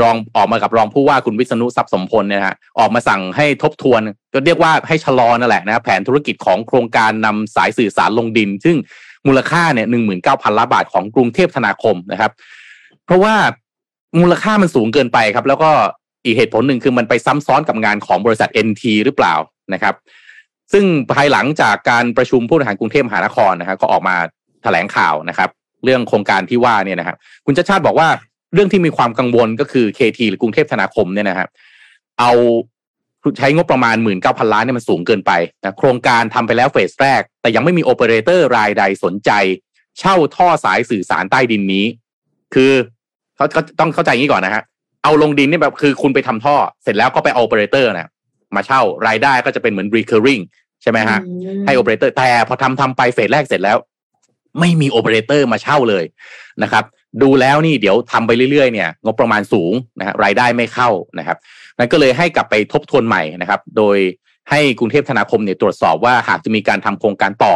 [0.00, 4.00] รองออกมากับรองผู้ว่าคุณวิษณุทรัพย์สมพลเนี่ยฮะออกมาสั่งให้ทบทวน
[4.32, 8.76] ก็เรียกว่าให้ชะลอนั่นแหละนะแผนธุรกิจของโครงการนำสายสื่อสารลงดิน ซึ่ง
[9.26, 12.32] มูลค่าเนี่ยหนึ่งหมื่นเก้าพันล้านบาทของกรุงเทพธนาคมนะครับ
[13.04, 13.34] เพราะว่า
[14.20, 15.70] มูลค่ามันสูงเกินไปครับ แล้วก็
[16.24, 19.34] อีกเหตุผลหนึ่งคือมันไปซ้ำซ้อนกับงานของบริษัท NT หรือเปล่า
[19.72, 19.94] นะครับ
[20.72, 24.16] ซึ่งภายหลังจากการประชุมผู้บริหารกรุงเทพมหานครนะครับก็ออกมา
[24.62, 25.50] แถลงข่าวนะครับ
[25.84, 27.16] เรื่องโครงการที่ว่าเนี่ยนะครับ
[27.46, 28.08] คุณชาชาติบอกว่า
[28.56, 31.48] เรื่องที่มีความกังวลก็คือ KT หรือกรุงเทพธนาคมเนี่ยนะครับ
[32.20, 32.32] เอา
[33.38, 35.32] ใช้งบประมาณหมื่นเก้าพันล้านเนี่ยมันสูงเกินไป
[35.62, 39.30] นะโครงการทำไปแล้วเฟสแรก แต่ยังไม่มีโอเปอเรเตอร์รายใดสนใจ
[39.98, 41.84] เช่าท่อสายสื่อสารใต้ดินนี้
[42.54, 42.72] คือ
[43.36, 43.46] เขา
[43.80, 44.62] ต้องเข้าใจงี้ก่อนนะฮะ
[45.02, 48.08] เอาลงดินนี่แบบคือคุณไปทำท่อ เสร็จแล้วก็ไปโอเปอเรเตอร์นะ
[48.56, 50.42] มาเช่ารายได้ก็จะเป็นเหมือน recurring
[50.82, 51.18] ใช่ไหมฮะ
[51.66, 53.78] ให้โอเปอเรเตอร์แต่พอทำทำไปเฟสแรกเสร็จแล้ว
[54.60, 56.04] ไม่มีโอเปอเรเตอร์มาเช่าเลย
[56.62, 56.84] นะครับ
[57.22, 61.36] ดูแล้วนี่เดี๋ยวทำไปเรื่อยๆเนี่ยงบประมาณสูงนะฮะรายได้ไม่เข้านะครับ
[61.78, 63.96] นั่นก็เลยให้กลับไปทบทวนใหม่นะครับ โดย
[64.50, 67.54] ให้กรุงเทพธนาคมเนี่ยตรวจสอบว่าหากจะมีการทำโครงการต่อ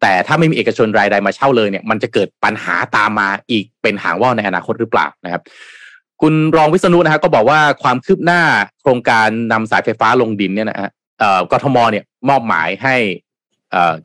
[0.00, 5.42] แต่ถ้าไม่มีเอกชนรายใดมาเช่าเลยเนี่ยมันจะเกิดปัญหาตามมาอีกเป็นหางว่าวในอนาคตหรือเปล่านะครับ
[6.20, 8.40] คุณรองวิษณุนะครับก็บอกว่าความคืบหน้า
[8.82, 10.90] โครงการนำสายไฟฟ้าลงดินเนี่ยนะฮะ
[11.52, 12.96] กทมเนี่ยมอบหมายให้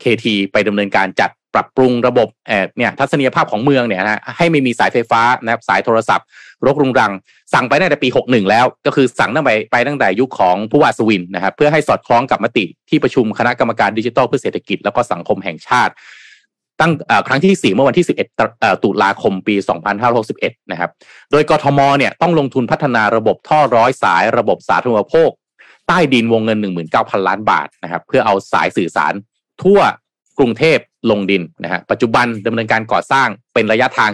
[0.00, 2.28] เคทีไปดำเนินการจัด ปรับปรุงระบบ
[2.76, 6.26] เนี่ยทัศนียภาพของเมืองเนี่ยนะให้ไม่มีสายไฟฟ้านะครับสายโทรศัพท์
[6.66, 7.12] รกรุงรัง
[7.52, 15.92] สั่งไปตั้งแต่ปี 61 แล้ว ก็คือสั่งตั้งไปไปตั้งแต่ยุคของผู้ว่าสวินนะครับเพื่อให้สอดคล้องกับมติที่ประชุมคณะกรรมการดิจิทัลเพื่อเศรษฐกิจแล้วก็สังคมแห่งชาติ
[16.80, 16.92] ตั้ง
[17.28, 18.06] ครั้งที่ 4 เมื่อวันที่
[18.44, 19.54] 11 ตุลาคมปี
[20.12, 20.90] 2561 นะครับ
[21.30, 25.30] โดยกทมเนี่ยต้องลงทุนพัฒนาระบบท่อร้อยสายระบบสาธารณูปโภค
[25.88, 26.58] ใต้ดินวงเงิน
[26.92, 29.14] 19,000 ล้านบาทนะครับเพื่อเอาสายสื่อสาร
[29.62, 29.80] ทั่ว
[30.38, 30.78] กรุงเทพ
[31.10, 34.10] ลงดินนะฮะปัจจุบันดำเนินการก่อสร้างเป็นระยะทาง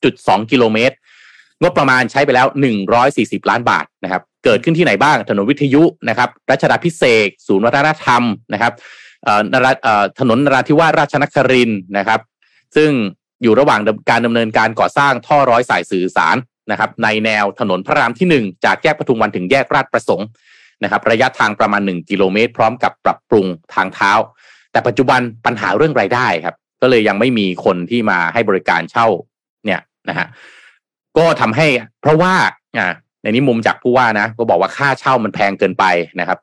[0.00, 0.94] 7.2 กิโลเมตร
[1.62, 2.46] งบประมาณใช้ไปแล้ว
[2.98, 8.22] 140 ล้านบาทนะครับเกิดขึ้นที่ไหนบ้างถนนวิทยุนะครับรัชดาพิเศษศูนย์วัฒนธรรม
[8.52, 8.72] นะครับ
[10.20, 12.20] ถนนนราธิวาสราชนครินนะครับ
[12.76, 12.90] ซึ่ง
[13.42, 13.80] อยู่ระหว่าง
[14.10, 16.36] การดำเนินการก่อสร้างท่อร้อยสายสื่อสาร
[16.70, 20.26] นะครับ ในแนวถนนพระรามที่ 1 จากแยกปทุมวันถึงแยกราชประสงค์
[20.82, 24.12] นะครับ ระยะทางประมาณ 1 กิโลเมตร พร้อมกับปรับปรุงทางเท้า
[24.74, 29.06] แต่ปัจจุบันปัญหาเรื่องรายได้ครับ ก็เลยยังไม่มีคนที่มาให้บริการเช่า
[29.66, 30.26] เนี่ยนะฮะ
[31.18, 31.66] ก็ทำให้
[32.02, 32.34] เพราะว่า
[32.78, 35.84] อ่าในนี้มุมจากผู้ว่านะ ก็บอกว่าค่าเช่ามันแพงเกินไป
[36.20, 36.38] นะครับ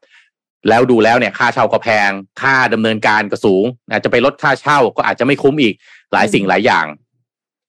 [0.69, 2.09] แล้วดูแล้วเนี่ยค่าเช่าก็แพง
[2.41, 5.73] ค่าดำเนินการก็สูงนะจะไปลดค่าเช่าก็อาจจะไม่คุ้มอีก
[6.13, 6.85] หลายสิ่งหลายอย่าง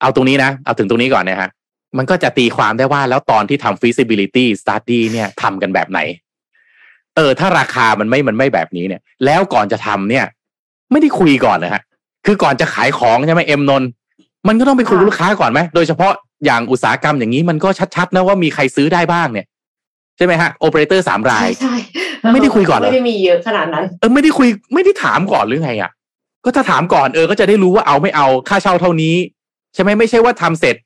[0.00, 1.50] เอาตรงนี้นะ เอาถึงตรงนี้ก่อนนะฮะ
[1.98, 6.00] มันก็จะตีความได้ว่าแล้วตอนที่ทำ feasibility study เนี่ยทำกันแบบไหน
[7.16, 10.26] เออ ถ้าราคามันไม่มันไม่แบบนี้เนี่ย แล้วก่อนจะทำเนี่ย
[10.93, 11.82] ไม่ได้คุยก่อนนะฮะ
[12.26, 13.82] คือก่อนจะขายของใช่ไหมเอ็มนน
[14.49, 16.12] มันก็ต้องไปคุยลูกค้าก่อนไหมโดยเฉพาะ
[16.45, 19.47] อย่างอุตสาหกรรมอย่างนี้มันก็ชัดๆนะว่ามีใครซื้อได้บ้างเนี่ย
[20.16, 21.74] ใช่ไหมฮะโอเปอเรเตอร์สามรายใช่
[22.32, 25.90] ไม่ได้คุยก่อนเหรอไม่ได้มีเยอะขนาดนั้นเออไม่ได้คุยไม่ได้ถามก่อนหรือไงอะ
[26.45, 29.14] ก็ถ้าถามก่อนเออก็จะได้รู้ว่าเอาไม่เอาค่าเช่าเท่านี้
[29.74, 30.76] ใช่ไหมไม่ใช่ว่าทำเสร็จ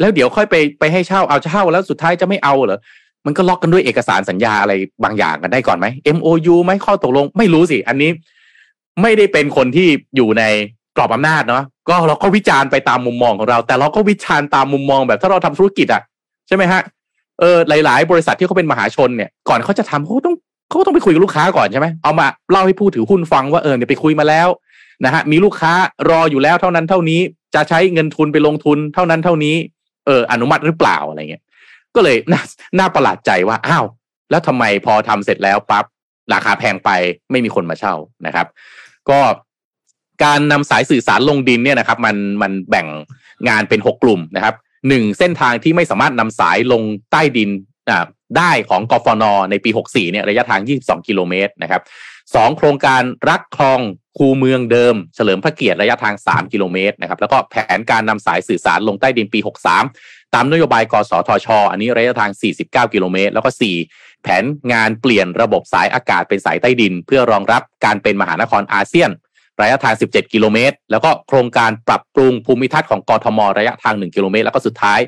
[0.00, 2.78] แล้วเดี๋ยวค่อยไปไปให้เช่าเอาเช่าแล้วสุดท้ายจะไม่เอาเหรอ
[3.26, 4.72] มันก็ล็อกกันด้วยเอกสารสัญญาอะไร
[5.04, 5.86] บางอย่างกันได้ก่อนไหม
[6.16, 8.10] MOU ไหมข้อตกลงไม่รู้สิ อันนี้
[9.02, 10.42] ไม่ได้เป็นคนที่อยู่ใน
[10.96, 16.02] กรอบอำนาจเนาะก็เราก็วิจารณ์ไปตามมุมมองของเรา แต่เราก็วิจารณ์ตามมุมมองแบบถ้าเราทำธุรกิจอะ
[16.48, 16.82] ใช่ไหมฮะ
[17.40, 20.36] เออหลาย ๆ บริษัทที่เขาเป็นมหาชนเนี่ยก่อนเขาจะทำเขาต้อง
[20.68, 24.48] เขาต้องไปคุยกับลูกค้าก่อนใช่ไหมเอามาเล่าให้ผู้ถือหุ้นฟังว่าเออเนี่ยไปคุยมาแล้ว
[25.04, 25.72] นะฮะมีลูกค้า
[26.10, 27.20] รออยู่แล้วเท่านั้นเท่านี้
[27.54, 29.56] จะใช้เงินทุนไปลงทุนเท่านั้นเท่านี้
[30.06, 31.42] เอออนุมัติหรือเปล่าอะไรเงี้ย
[31.94, 32.42] ก็เลยน่า
[32.78, 33.84] น่าประหลาดใจว่าอ้าว
[34.30, 35.84] แล้วทำไมพอทำเสร็จแล้วปั๊บ
[36.32, 36.90] ราคาแพงไป
[37.30, 37.94] ไม่มีคนมาเช่า
[38.26, 38.46] นะครับ
[39.10, 39.20] ก็
[40.24, 42.86] การนำสายสื่อสารลงดินเนี่ยนะครับ มันมันแบ่ง
[43.48, 44.54] งานเป็นหกกลุ่มนะครับ
[44.88, 47.50] หนึ่งเส้นทางที่ไม่สามารถนำสายลงใต้ดิน
[48.38, 51.82] ได้ของกฟน ในปี 64 เนี่ยระยะทาง 22 กิโลเมตรนะครับ
[52.34, 53.80] สองโครงการรักคลอง
[54.18, 59.38] คูเมืองเดิม เฉลิมพระเกียรติระยะทาง 3 กิโลเมตรนะครับแล้วก็แผนการนำสายสื่อสารลงใต้ดินปี
[59.86, 62.30] 63 ตามนโยบายกสทช อันนี้ระยะทาง
[62.62, 69.10] 49 กิโลเมตรแล้วก็ 4 แผนงานเปลี่ยนระบบสายอากาศเป็นสายใต้ดิน เพื่อรองรับการเป็นมหานครอาเซียน
[69.60, 75.00] ระยะทาง 17 กิโลเมตร แล้วก็โครงการปรับปรุงภูมิทัศน์ของกรทม ระยะทาง 1 กิโลเมตร แล้วก็สุดท้าย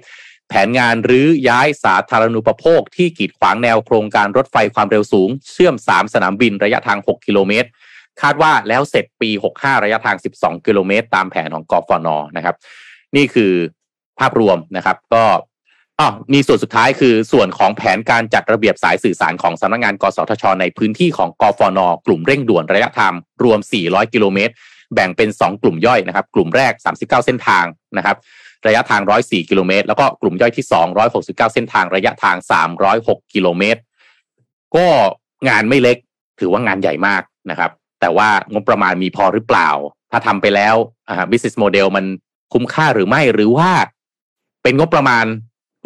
[0.49, 7.69] แผนงานรื้อย้ายสาธารณูปโภค ที่กีดขวางแนวโครงการรถไฟความเร็วสูง เชื่อม 3 สนามบินระยะทาง 6 กิโลเมตร
[8.23, 12.57] คาดว่าแล้วเสร็จปี 65 ระยะทาง 12 กิโลเมตร ตามแผนของกฟนนะครับ
[13.17, 13.53] นี่คือ
[14.19, 15.25] ภาพรวมนะครับ ก็
[16.01, 23.13] อ๋อมีส่วนสุดท้ายคือส่วนของแผนการจัดระเบียบสายสื่อสารของสำนักงงาน กสทช ในพื้นที่ของกฟน กลุ่มเร่งด่วนระยะทาง
[23.45, 24.53] รวม 400 กิโลเมตร
[24.95, 27.65] แบ่งเป็น 2 กลุ่มย่อยนะครับ กลุ่มแรก 39 เส้นทาง
[27.97, 28.17] นะครับ
[28.67, 30.67] ระยะทาง 104 กิโลเมตร แล้วก็กลุ่มย่อยที่
[31.05, 32.37] 269 เส้นทาง ระยะทาง
[32.87, 33.81] 306 กิโลเมตร
[34.77, 34.87] ก็
[35.49, 35.97] งานไม่เล็ก
[36.41, 37.71] ถือว่างานใหญ่มากนะครับ
[38.01, 39.69] แต่ว่างบประมาณมีพอหรือเปล่า
[40.11, 40.75] ถ้าทำไปแล้ว
[41.09, 42.05] อ่า business model มัน
[42.53, 43.71] คุ้มค่าหรือไม่ หรือว่า
[44.63, 45.25] เป็นงบประมาณ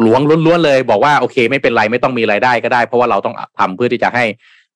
[0.02, 4.24] หลวงล้วนๆเลย บอกว่าโอเค ไม่เป็นไรไม่ต้องมีรายได้ก็ได้ เพราะว่าเราต้องทำเพื่อที่จะให้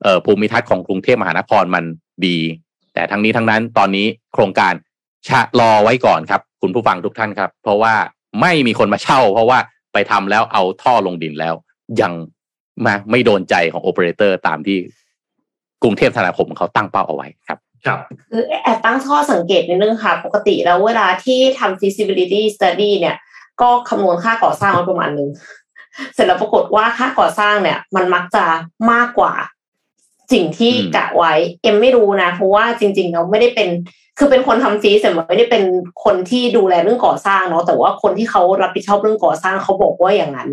[0.02, 1.84] เอ่อภูมิทัศน์ของกรุงเทพมหานครมัน
[2.26, 2.38] ดี
[2.94, 4.72] แต่ทั้งนี้ทั้งนั้นตอนนี้โครงการ
[5.28, 7.94] ชะลอไว้ก่อนครับ คุณผู้ฟังทุกท่านครับ เพราะว่า
[8.40, 9.58] ไม่มีคนมาเช่า เพราะว่า
[9.92, 11.54] ไปทำแล้วเอาท่อลงดินแล้ว
[12.00, 12.12] ยัง
[12.84, 14.78] มาไม่โดนใจของโอเปอเรเตอร์ตามที่
[15.82, 17.98] กรุงเทพธนาคมเขาตั้งเป้าเอาไว้ครับครับ
[18.30, 23.16] คือแอบตั้งข้อสังเกตนิดนึงค่ะ ปกติแล้วเวลาที่ทำ feasibility study เนี่ย
[23.60, 25.28] ก็คำนวณค่าก่อสร้างไว้ประมาณหนึ่ง
[26.14, 28.44] เสร็จแล้วปรากฏว่าค่าก่อสร้างเนี่ย มันมักจะ
[28.92, 29.34] มากกว่า
[30.32, 31.32] สิ่งที่อืมกะไว้
[31.62, 33.68] เอ็มไม่รู้นะ เพราะว่าจริงๆเราไม่ได้เป็น
[34.18, 35.64] คือเป็นคนทำฟีสแต่ไม่ได้เป็น
[36.04, 40.50] คนที่ดูแลเรื่องก่อสร้างเนาะแต่ว่าคนที่เขารับผิดชอบเรื่องก่อสร้างเขาบอกว่าอย่างนั้น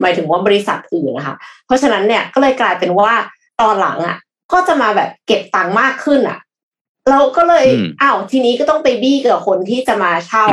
[0.00, 1.36] หมายถึงว่าบริษัทอื่นนะคะ
[1.66, 3.12] เพราะฉะนั้นเนี่ยก็เลยกลายเป็นว่า
[3.60, 4.16] ตอนหลังอะ
[4.52, 6.38] ก็จะมาแบบเก็บตังค์มากขึ้นอะ
[7.10, 10.46] เราก็เลยอืมอ้าวทีนี้ก็ต้องไปบี้กับคนที่จะมาเช่า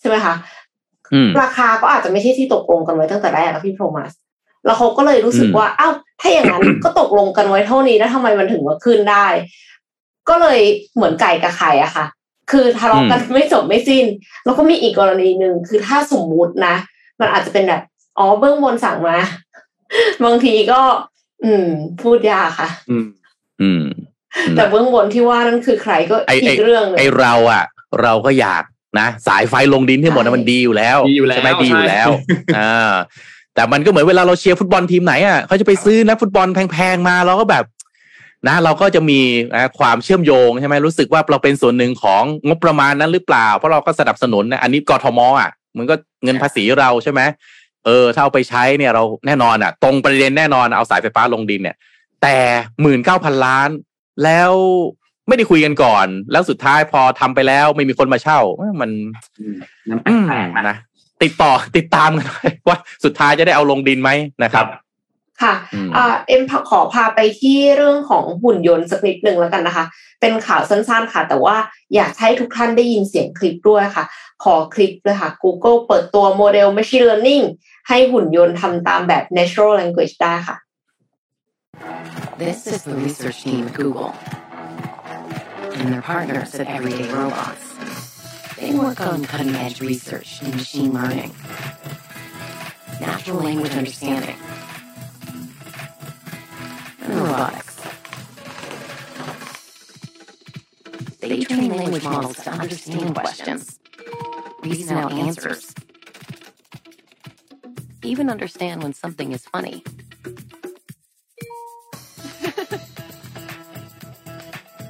[0.00, 0.57] ใช่ไหมคะอืม
[1.42, 4.12] ราคาก็อาจจะไม่ใช่ที่ตกลงกันไว้ตั้งแต่แรกอะพี่โทมัส
[4.64, 9.26] แล้วเขาก็เลยรู้สึกอืมว่าอ้าวถ้าอย่างนั้นก็ตกลงกันไว้เท่านี้แล้วทำไมมันถึงมาขึ้นได้
[10.28, 10.60] ก็เลย
[10.94, 12.06] เหมือนไก่กับไข่อะค่ะ
[12.50, 14.06] คือทะเลาะกันไม่จบไม่สิ้น
[14.44, 16.74] แล้วก็มีอีกกรณีหนึ่งคือถ้าสมมุตินะ
[17.20, 17.82] มันอาจจะเป็นแบบ
[18.18, 19.18] อ๋อเบื้องบนสั่งมา
[20.24, 20.80] บางทีก็
[21.44, 21.66] อืม
[22.02, 23.06] พูดยากค่ะ อืม
[23.62, 23.82] อืม
[24.56, 27.64] แต่เบื้องบนที่ว่านั่นคือใครก็ไอ้อีไอ้กเรื่องหนึไองเราอะ
[28.02, 28.62] เราก็อยาก
[28.98, 32.08] นะสายไฟลงดินที่หมดใช่นะมันดีอยู่แล้วดีอยู่แล้วใช่ไหมดีอยู่แล้ว
[32.54, 32.92] ใช่อ่า
[33.54, 37.64] แต่มันก็เหมือนเวลาเราเชียร์ฟุตบอลทีมไหนอะเขาจะไปซื้อนักฟุตบอลแพงๆมาเราก็แบบ
[38.48, 39.20] นะเราก็จะมี
[39.54, 47.20] นะความเชื่อมโยงใช่ไหมรู้สึกว่าเราเป็นส่วนหนึ่งของงบประมาณนั้นหรือเปล่า เพราะเราก็สนับสนุนนะอันนี้กทมอะมันก็เงินภาษีเราใช่ไหม
[47.86, 51.76] เออถ้าเอาไปใช้เนี่ยเราแน่นอนอะ ตรงประเด็นแน่นอนเอาสายไฟฟ้าลงดินเนี่ย
[52.22, 52.36] แต่
[52.82, 53.68] หมื่นเก้าพันล้าน
[54.24, 54.52] แล้ว
[55.28, 58.90] ไม่ได้คุยกันก่อน แล้วสุดท้ายพอทำไปแล้วไม่มีคนมาเช่าเอ้ยมัน
[59.88, 60.76] นั่นแปอืมลกๆนะนะ
[61.22, 64.10] ติดต่อติดตามกันหน่อยว่าสุดท้ายจะได้เอาลงดินไหม
[64.44, 64.66] นะครับ
[65.42, 69.84] ค่ะอืมอ่าเอ็มขอพาไปที่เรื่องของหุ่นยนต์สักนิดหนึ่งแล้วกันนะคะ
[70.20, 71.56] เป็นข่าวสั้นๆค่ะ แต่ว่า
[71.94, 74.04] อยากให้ทุกท่านได้ยินเสียงคลิปด้วยค่ะ
[74.44, 77.44] ขอคลิปเลยค่ะ Google เปิดตัวโมเดล Machine Learning
[77.88, 80.56] ให้หุ่นยนต์ทำตามแบบ Natural Language ได้ค่ะ
[82.42, 84.12] This is the research team at Google
[85.78, 87.74] and their partners at Everyday Robots.
[88.56, 91.32] They work on cutting edge research in machine learning,
[93.00, 94.36] natural language understanding,
[97.02, 97.76] and robotics.
[101.20, 103.78] They train language models to understand questions,
[104.62, 105.74] reason out answers,
[108.02, 109.84] even understand when something is funny.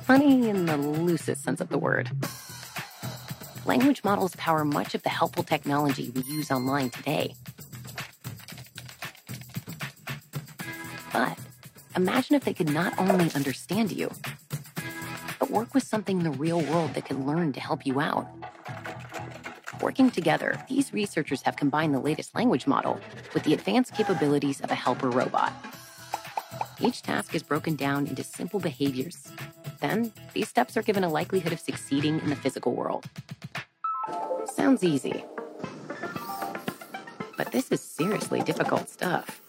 [0.09, 2.11] Funny in the loosest sense of the word.
[3.67, 7.35] Language models power much of the helpful technology we use online today.
[11.13, 11.39] But
[11.95, 14.11] imagine if they could not only understand you,
[15.39, 18.27] but work with something in the real world that can learn to help you out.
[19.83, 22.99] Working together, these researchers have combined the latest language model
[23.35, 25.53] with the advanced capabilities of a helper robot.
[26.81, 29.33] Each task is broken down into simple behaviors.
[29.81, 33.05] Then, these steps are given a likelihood of succeeding in the physical world.
[34.55, 35.25] Sounds easy.
[37.37, 39.41] But this is seriously difficult stuff.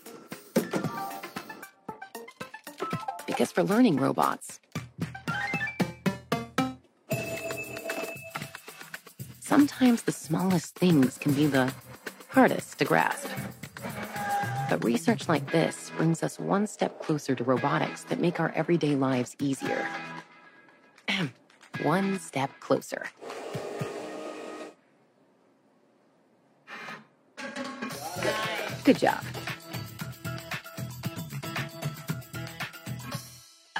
[3.27, 4.59] Because for learning robots,
[9.39, 11.71] sometimes the smallest things can be the
[12.29, 13.27] hardest to grasp.
[14.70, 18.94] But research like this brings us one step closer to robotics that make our everyday
[18.96, 19.86] lives easier.
[21.82, 23.02] one step closer.
[28.84, 29.22] Good job.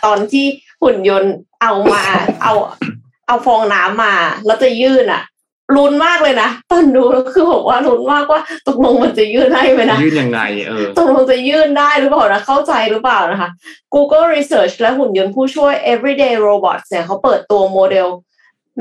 [0.04, 0.46] ตอนที่
[0.82, 2.02] หุ่นยนต์เอามา
[2.42, 2.52] เอา
[3.26, 4.14] เอาฟองน้ำมา
[4.46, 5.22] แล้วจะยื่นอ่ะ
[5.75, 13.49] ลุ้นมากเลยนะตอนดูแล้วคือบอกว่าลุ้นมากว่าตกลงมันจะยื่นให้ไหมนะยื่นยังไงเออตกลงจะยื่นได้หรือเปล่านะเข้าใจหรือเปล่านะคะ
[13.93, 18.07] Google Research และหุ่นยนต์ผู้ช่วย Everyday Robots เนี่ยเขาเปิดตัวโมเดล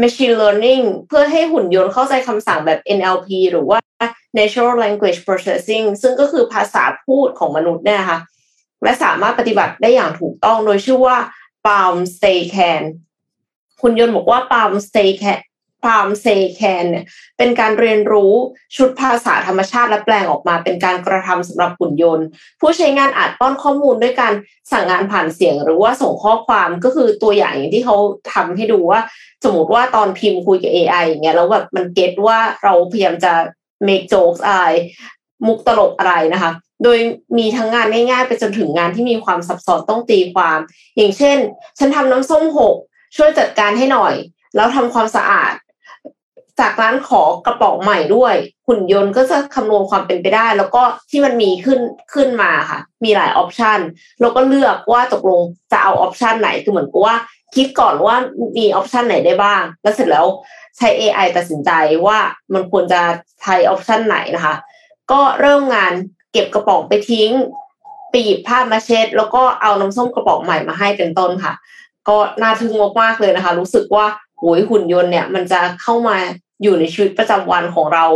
[0.03, 3.79] Machine Learning เพื่อให้หุ่นยนต์เข้าใจคำสั่งแบบ NLP หรือว่า
[4.39, 8.19] Natural Language Processing ซึ่งก็คือภาษาพูดของมนุษย์เนี่ยนะคะ
[8.83, 11.17] และสามารถปฏิบัติได้อย่างถูกต้องโดยชื่อว่า
[11.67, 12.83] Palm Stay Can
[13.83, 15.41] หุ่นยนต์บอกว่า Palm Stay Can
[15.83, 17.05] พามเซแคนเนี่ย
[17.39, 18.33] เป็นการเรียนรู้
[18.77, 22.27] ชุดภาษาธรรมชาติและแปลงออกมาเป็นการกระทำสำหรับหุ่นยนต์
[22.61, 24.33] ผู้ใช้งานอาจป้อนข้อมูลด้วยการ
[24.73, 27.97] สั่งงานผ่านเสียง หรือว่าส่งข้อความก็คือตัวอย่างอย่างที่เขา
[28.33, 29.01] ทำให้ดูว่า
[29.45, 33.33] สมมติว่าตอนพิมพ์คุยกับ AI อย่างเงี้ยแล้วแบบมันเก็ตว่าเราพยายามจะ
[33.89, 34.65] make jokes อะไร
[35.47, 36.53] มุกตลกอะไรนะคะ
[36.85, 36.99] โดย
[37.39, 40.59] มีทั้งงานง่ายๆไปจนถึงงานที่มีความซับซ้อนต้องตีความ
[40.97, 41.37] อย่างเช่น
[41.79, 42.77] ฉันทำน้ำส้มหก
[43.17, 44.15] ช่วยจัดการให้หน่อย
[44.57, 45.53] แล้วทำความสะอาด
[46.61, 48.35] จากนั้นขอกระป๋องใหม่ด้วย
[48.69, 51.81] หุ่นยนต์ก็จะคำนวณความเป็นไปได้ แล้วก็ที่มันมีขึ้น
[52.15, 53.79] ขึ้นมาค่ะ มีหลายออปชัน
[54.21, 55.41] แล้วก็เลือกว่าตกลง
[55.73, 57.17] จะเอาออปชันไหนคือเหมือนกับว่า
[57.55, 58.17] คิดก่อนว่า
[58.59, 60.27] มีออปชันไหนได้บ้าง แล้วเสร็จแล้ว
[60.77, 61.71] ใช้ AI ตัดสินใจ
[62.07, 62.19] ว่า
[62.55, 63.01] มันควรจะ
[63.43, 64.55] ใช้ออปชันไหนนะคะ
[65.11, 65.93] ก็เริ่มงาน
[66.33, 67.31] เก็บกระป๋องไปทิ้ง
[68.11, 71.53] ไปหยิบผ้ามาเช็ด แล้วก็เอาน้ำส้มกระป๋องใหม่มาให้เป็นต้นค่ะ
[72.09, 74.07] ก็น่าทึ่งมากๆเลยนะคะ รู้สึกว่า
[74.39, 76.17] โหยหุ่นยนต์เนี่ยมันจะเข้ามา
[76.63, 78.07] อยู่ในชีวิตประจำวันของเรา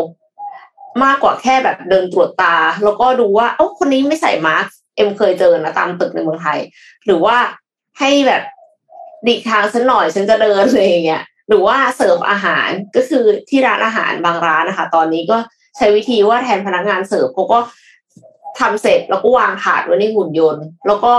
[1.04, 6.58] มากกว่าแค่แบบเดินตรวจตา แล้วก็ดูว่า เอ้าคนนี้ไม่ใส่มาสก์เอ็มเคยเจอนะตามตึกในเมืองไทย
[7.06, 7.36] หรือว่า
[7.98, 8.42] ให้แบบ
[9.28, 15.36] หลีกทางฉันหน่อยฉันจะเดินอะไรอย่างเงี้ยหรือว่าเสิร์ฟอาหารก็คือที่ร้านอาหารบางร้านนะคะ ตอนนี้ก็
[15.76, 17.58] ใช้วิธีว่าแทนพนักงานเสิร์ฟเขาก็
[18.60, 21.14] ทำเสร็จแล้วก็วางถาดไว้ในหุ่นยนต์ แล้วก็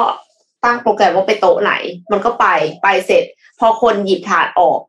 [0.64, 1.74] ตั้งโปรแกรมว่าไปโต๊ะไหน
[2.12, 2.46] มันก็ไป
[2.84, 3.24] ไปเสร็จ
[3.60, 4.80] พอคนหยิบถาดออก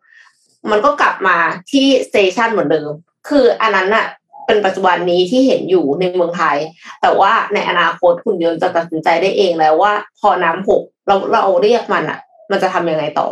[0.71, 1.37] มันก็กลับมา
[1.71, 2.91] ที่ station เหมือนเดิม
[3.29, 4.07] คืออันนั้นอะ
[4.47, 6.57] เป็นปัจจุบันนี้ที่เห็นอยู่ในเมืองไทย
[7.03, 12.19] แต่ว่าในอนาคตหุ่นยนต์จะตัดสินใจได้เองแล้วว่า พอน้ำหกเราเราเรียกมันอะ
[12.51, 13.27] มันจะทำยังไงต่อ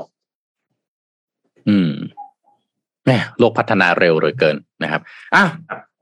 [1.68, 1.90] อืม
[3.04, 5.00] แหม่โลกพัฒนาเร็วเหลือเกินนะครับ
[5.34, 5.44] อะ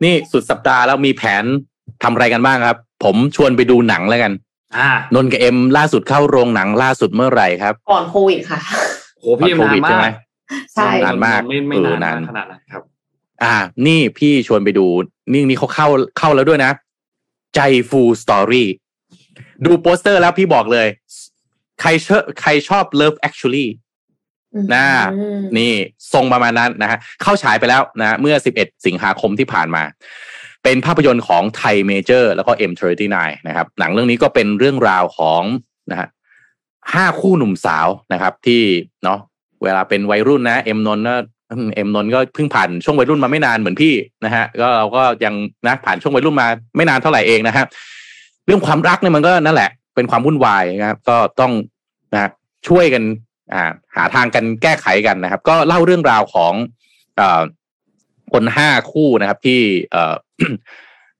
[0.04, 1.44] นี่สุดสัปดาห์แล้วมีแผน
[2.02, 4.32] ทำอะไรกันบ้างครับ ผมชวนไปดูหนังแล้วกัน
[4.76, 8.60] อ่านนท์กับเอ็มล่าสุดเข้าโรงหนังล่าสุดเมื่อไหร่ครับ ก่อนโควิดค่ะ
[9.18, 10.14] โหพี่โควิดนานใช่ไหมมาก
[10.74, 12.82] ใช่นานมากไม่ไม่เออนานนานมากขนาดนั้นครับ
[13.42, 14.86] อ่า นี่พี่ชวนไปดู
[15.32, 15.88] นี่นี่เขาเข้า
[16.18, 16.72] เข้าแล้วด้วยนะ
[17.54, 18.68] ใจฟูสตอรี่
[19.64, 20.88] ดูโปสเตอร์แล้วพี่บอกเลย
[21.80, 23.66] ใครชอบใครชอบ Love Actually
[24.74, 25.72] น่าอืมนี่
[26.12, 29.82] ทรงประมาณนั้นนะฮะเข้าฉายไปแล้วนะ เมื่อ 11 สิงหาคมที่ผ่านมา
[30.64, 35.42] เป็นภาพยนตร์ของไทยเมเจอร์ แล้วก็ M39 นะครับ หนังเรื่องนี้ก็เป็นเรื่องราวของ
[35.90, 36.08] นะฮะ
[36.94, 38.62] ห้าคู่หนุ่มสาวนะครับ ที่
[39.04, 39.18] เนาะ
[39.64, 41.14] เวลาเป็นวัยรุ่นนะเอ็มนน์ก็
[41.74, 43.94] เอ็มนน์ก็เพิ่งผ่านช่วงวัยรุ่นมาไม่นานเหมือนพี่
[44.24, 45.34] นะฮะก็เราก็ยัง
[45.66, 46.46] นะผ่านช่วงวัยรุ่นมา
[46.76, 47.64] ไม่นานเท่าไหร่เองนะฮะ
[48.46, 51.52] เรื่องความรักเนี่ยมันก็นั่นแหละ เป็นความวุ่นวายนะครับ ก็ต้อง
[52.12, 52.30] นะ
[52.68, 53.02] ช่วยกัน
[53.54, 56.52] อ่าหาทางกันแก้ไขกันนะครับ ก็เล่าเรื่องราวของ
[57.20, 57.22] อ
[58.32, 59.60] คนห้าคู่นะครับที่
[59.92, 59.96] เอ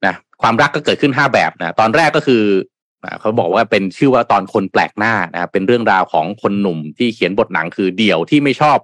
[0.06, 2.42] นะความรักก็เกิดขึ้นห้าแบบนะตอนแรกก็คือ
[3.20, 8.78] เขาบอกว่าเป็นชื่อว่าตอนคนแปลกหน้านะครับเป็นเรื่องราวของคนหนุ่มที่เขียนบทหนังคือเดี่ยวที่ไม่ชอบ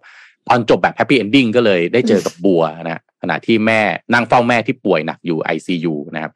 [0.48, 3.80] ตอนจบแบบ happy ending ก็เลยได้เจอกับบัวนะขณะที่แม่
[4.12, 6.32] นั่งเฝ้าแม่ที่ป่วยหนักอยู่ ICU นะครับ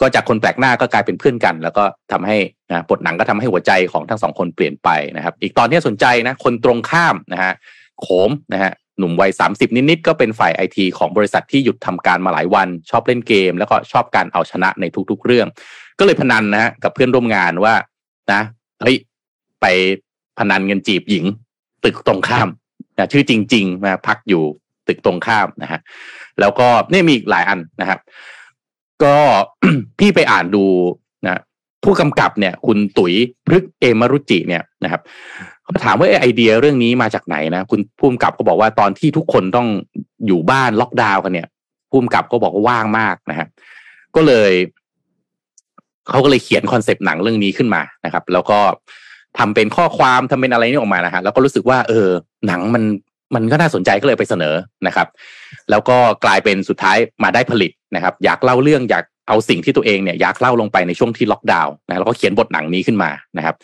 [0.00, 2.38] ก็จากคนแปลกหน้าก็กลายเป็นเพื่อนกัน แล้วก็ทำให้
[2.70, 7.52] นะบทหนังก็ทำให้หัวใจของทั้งสองคนเปลี่ยนไปนะครับ อีกตอนที่สนใจนะคนตรงข้ามนะฮะ
[8.00, 15.48] โขมนะฮะหนุ่มวัย 30 นิดๆ ก็เป็นฝ่ายไอทีของบริษัทที่หยุดทำการมาหลายวัน ชอบเล่นเกม แล้วก็ชอบการเอาชนะในทุกๆ เรื่อง
[16.00, 17.74] ก็เลยพนันนะฮะกับเพื่อนร่วมงานว่า
[18.32, 18.40] นะ
[18.82, 18.96] เฮ้ย
[19.60, 19.66] ไป
[20.38, 21.24] พนันเงินจีบหญิง
[21.84, 22.48] ตึกตรงข้าม
[22.96, 24.42] นะชื่อจริง ๆ มาพักอยู่
[24.88, 25.80] ตึกตรงข้ามนะฮะ
[26.40, 28.00] แล้วก็นี่มีอีกหลายอันนะครับ
[29.02, 29.16] ก็
[29.98, 30.64] พี่ไปอ่านดู
[31.24, 31.40] นะ
[31.84, 33.14] ผู้กำกับเนี่ย คุณตุ๋ย
[33.46, 35.00] พฤกเอมารุจิเนี่ยนะครับ
[35.62, 39.68] เขาถามว่าไอเดียเรื่องนี้มาจากไหนนะคุณผู้กำกับก็บอกว่าตอนที่ทุกคนต้อง
[40.26, 41.48] อยู่บ้านล็อกดาวน์กันเนี่ย
[41.90, 43.48] ผู้กำกับก็บอกว่าว่างมากนะครับ
[44.16, 44.52] ก็เลย
[46.08, 48.58] เขาก็เลยเขียน concept หนังเรื่องนี้ขึ้นมานะครับ แล้วก็
[49.38, 52.08] ทำเป็นข้อความทำเป็นอะไรนี่ออกมานะฮะแล้วก็รู้สึกว่า เออ
[52.46, 52.82] หนังมัน
[53.34, 54.54] มันก็น่าสนใจก็เลยไปเสนอ
[54.86, 55.06] นะครับ
[55.70, 63.56] แล้วก็กลายเป็นสุดท้ายมาได้ผลิตนะครับ อยากเล่าเรื่องอยากเอาสิ่งที่ตัวเองเนี่ยอยากเล่าลงไปในช่วงที่ล็อกดาวน์นะแล้วก็เขียนบทหนังนี้ขึ้นมานะครับ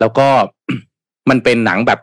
[0.00, 0.26] แล้วก็
[1.30, 2.00] มันเป็นหนังแบบ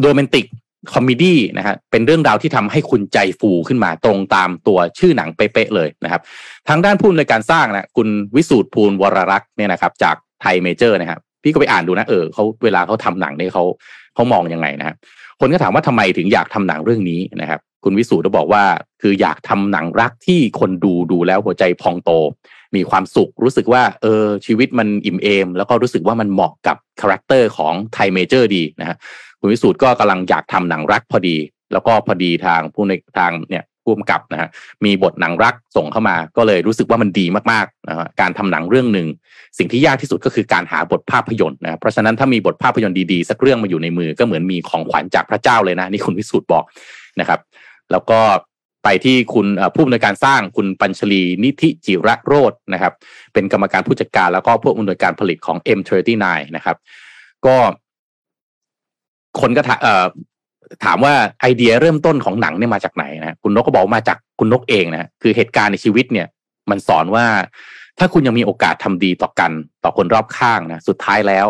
[0.00, 0.44] romantic
[0.92, 6.20] comedy นะฮะเป็นเรื่องราวที่ทำให้คุณใจฟูขึ้นมาตรงตามตัวชื่อหนังเป๊ะๆเลยนะครับ
[6.68, 13.64] ทางด้านผู้อำนวยการสร้างนะคุณวิสูตรพูลวรลักษณ์เนี่ยนะครับ จากไทยเมเจอร์นะครับพี่ก็ไปอ่านดูนะเออเขาเวลาเขาทำหนังเนี่ยเขา
[14.14, 14.96] เขามองยังไงนะครับ
[15.40, 18.64] คนก็ถามว่าทำไมถึงอยากทำหนังเรื่องนี้นะครับ คุณวิสูตรก็บอกว่า
[19.02, 22.10] คืออยากทำหนังรักที่คนดูดูแล้วหัวใจพองโต
[22.76, 28.96] มีความสุขรู้สึกว่าเออชีวิตมันอิ่มเอม แล้วก็รู้สึกว่ามันเหมาะกับ character ของไทยเมเจอร์ดีนะฮะ
[29.44, 31.36] คุณวิสูตรก็กำลังอยากทำหนังรักพอดี
[31.72, 34.48] แล้วก็พอดีทางผู้ในทางเนี่ยผู้กำกับนะฮะ
[34.84, 39.06] มีบทหนังรักส่งเข้ามาก็เลยรู้สึกว่ามันดีมากๆนะฮะการทำหนังเรื่องหนึ่ง
[39.58, 46.64] สิ่งที่ยากที่สุดก็คือการหาบทภาพยนตร์นะเพราะฉะนั้นถ้ามีบทภาพยนตร์ดีๆ สักเรื่องมาอยู่ในมือก็เหมือนมีของขวัญจากพระเจ้าเลยนะนี่คุณวิสูตรบอก
[47.20, 47.40] นะครับ
[47.90, 48.20] แล้วก็
[48.84, 52.92] ไปที่คุณผู้อำนวยการสร้างคุณปัญชลีนิธิจิระโรจน์นะครับ
[53.32, 56.26] เป็นกรรมการผู้จัดการแล้วก็ผู้อำนวยการผลิตของ M39
[56.56, 56.76] นะครับ
[57.46, 57.56] ก็
[59.40, 59.80] คนก็ถาม
[60.84, 66.26] ถามว่าไอเดียเริ่มต้นของหนังเนี่ยมาจากไหนนะคุณนกก็บอกมาจากคุณนกเองนะคือเหตุการณ์ในชีวิตเนี่ย
[66.70, 67.26] มันสอนว่า
[67.98, 69.50] ถ้าคุณยังมีโอกาสทำดีต่อกัน
[69.84, 71.46] ต่อคนรอบข้างนะสุดท้ายแล้ว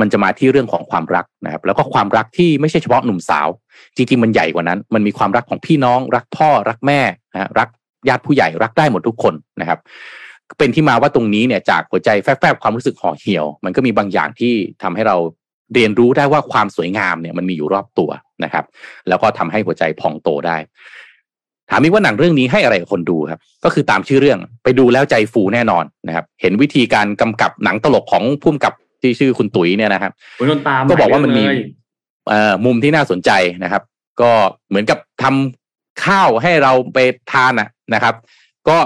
[0.00, 3.48] มันจะมาที่เรื่องของความรักนะครับ แล้วก็ความรักที่ไม่ใช่เฉพาะหนุ่มสาว
[3.96, 7.00] จริงๆมันใหญ่กว่านั้น มันมีความรักของพี่น้อง รักพ่อรักแม่
[7.32, 7.68] นะรัก
[8.08, 9.78] ญาติผู้ใหญ่รักได้หมดทุกคนนะครับ
[10.58, 14.52] เป็นที่มาว่าตรงนี้เนี่ยจากหัวใจแฟบๆความรู้สึกห่อเหี่ยว มันก็มีบางอย่างที่
[14.82, 15.16] ทำให้เรา
[15.74, 18.10] เรียนรู้ได้ว่าความสวยงามเนี่ยมันมีอยู่รอบตัว
[18.44, 18.64] นะครับ
[19.08, 20.56] แล้วก็ทำให้หัวใจพองโตได้
[21.70, 30.12] ถามอีกว่าหนังเรื่องนี้ให้อะไรกับคนดูครับ ก็คือตามชื่อเรื่องไปดูแล้วใจฟูแน่นอนนะครับ เห็นวิธีการกำกับหนังตลกของพุ่มกับที่ชื่อคุณตุ๋ยเนี่ยนะครับ
[30.90, 31.44] ก็บอกว่ามันมี
[32.64, 33.30] มุมที่น่าสนใจ
[33.64, 33.82] นะครับ
[34.20, 34.30] ก็
[34.68, 36.98] เหมือนกับทำข้าวให้เราไป
[37.32, 37.52] ทาน
[37.94, 38.14] นะครับ
[38.68, 38.76] ก็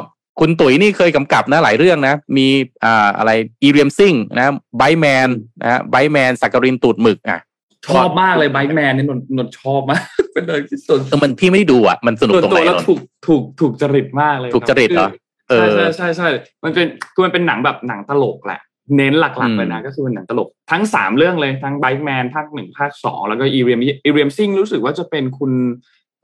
[0.41, 2.47] คุณตุ๋ยนี่เคยกำกับนะหลายเรื่องนะ มี
[2.85, 3.31] อ่าอะไร
[3.63, 5.29] อีเรียมซิงนะไบแมน
[5.63, 7.41] นะไบแมนสักกรินตูดหมึกอะ
[7.89, 10.03] ชอบมากเลยไบแมนนี่นนนชอบมาก
[10.33, 15.11] เป็นเลยที่สุดแต่มันพี่ไม่ได้ดูอะมันสนุกตรงไหนแล้วถูกถูกถูกจริตมากเลยถูกจริตเหรอ
[15.49, 16.29] ใช่ใช่ใช่ใช่
[16.65, 18.61] มันเป็นคือมันเป็นหนังแบบหนังตลกแหละ
[18.97, 25.53] เน้นหลักๆเลยนะก็คือเป็นหนังตลกทั้งสามเรื่องเลยทั้งไบแมนภาคหนึ่งภาคสองแล้วก็อีเรียมอีเรียมซิงรู้สึกว่าจะเป็นคุณ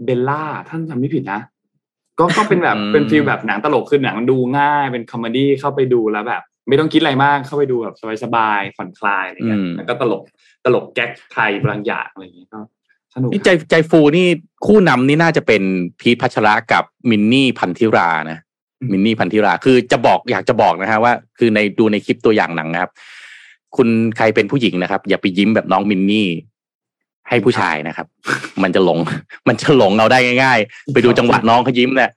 [0.05, 1.41] เบลล่าถ้าจำไม่ผิดนะ
[2.19, 10.23] ก็ก็เป็นแบบเป็น feel แบบหนังตลกคือหนังดูง่ายเป็น comedy เข้าไปดูแล้วแบบ ไม่ต้องคิดอะไรมากเข้าไปดูแบบสบายๆผ่อนคลายอะไรเงี้ยแล้วก็ตลก
[10.65, 12.61] ตลก gag ไทยบางอย่างอะไรอย่างเงี้ยก็
[13.15, 14.27] สนุกนี่ใจใจฟูนี่
[14.67, 15.63] คู่นำนี่น่าจะเป็น
[16.01, 18.39] พีทพัชระกับมินนี่ภัณฑิรานะ
[18.93, 22.91] มินนี่ภัณฑิราคือจะบอกอยากจะบอกนะฮะว่า คือในดูในคลิปตัวอย่างหนังนะครับ
[23.77, 26.29] คุณใครเป็นผู้หญิงนะครับ อย่าไปยิ้มแบบน้องมินนี่
[27.29, 28.07] ให้ผู้ชายนะครับ
[28.63, 28.99] มันจะหลง
[29.49, 32.11] มันจะหลงเอาได้ง่าย ๆ ไปดูจังหวะน้องเขายิ้มเนี่ย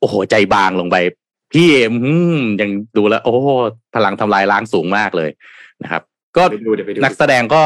[0.00, 0.96] โอ้โหใจบางลงไป
[1.52, 1.94] พี่เอ็ม
[2.60, 3.34] ยังดูแล้ว โอ้
[3.94, 5.30] พลังทำลายล้างสูงมากเลย
[5.82, 6.02] นะครับ
[6.36, 6.42] ก็
[7.04, 7.62] นักแสดงก็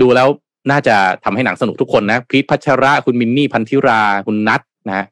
[0.00, 0.28] ดูแล้ว
[0.70, 5.06] น่าจะทำให้หนังสนุกทุกคนนะพีทพัชระคุณมินนี่ภัณฑิรา คุณนัทนะ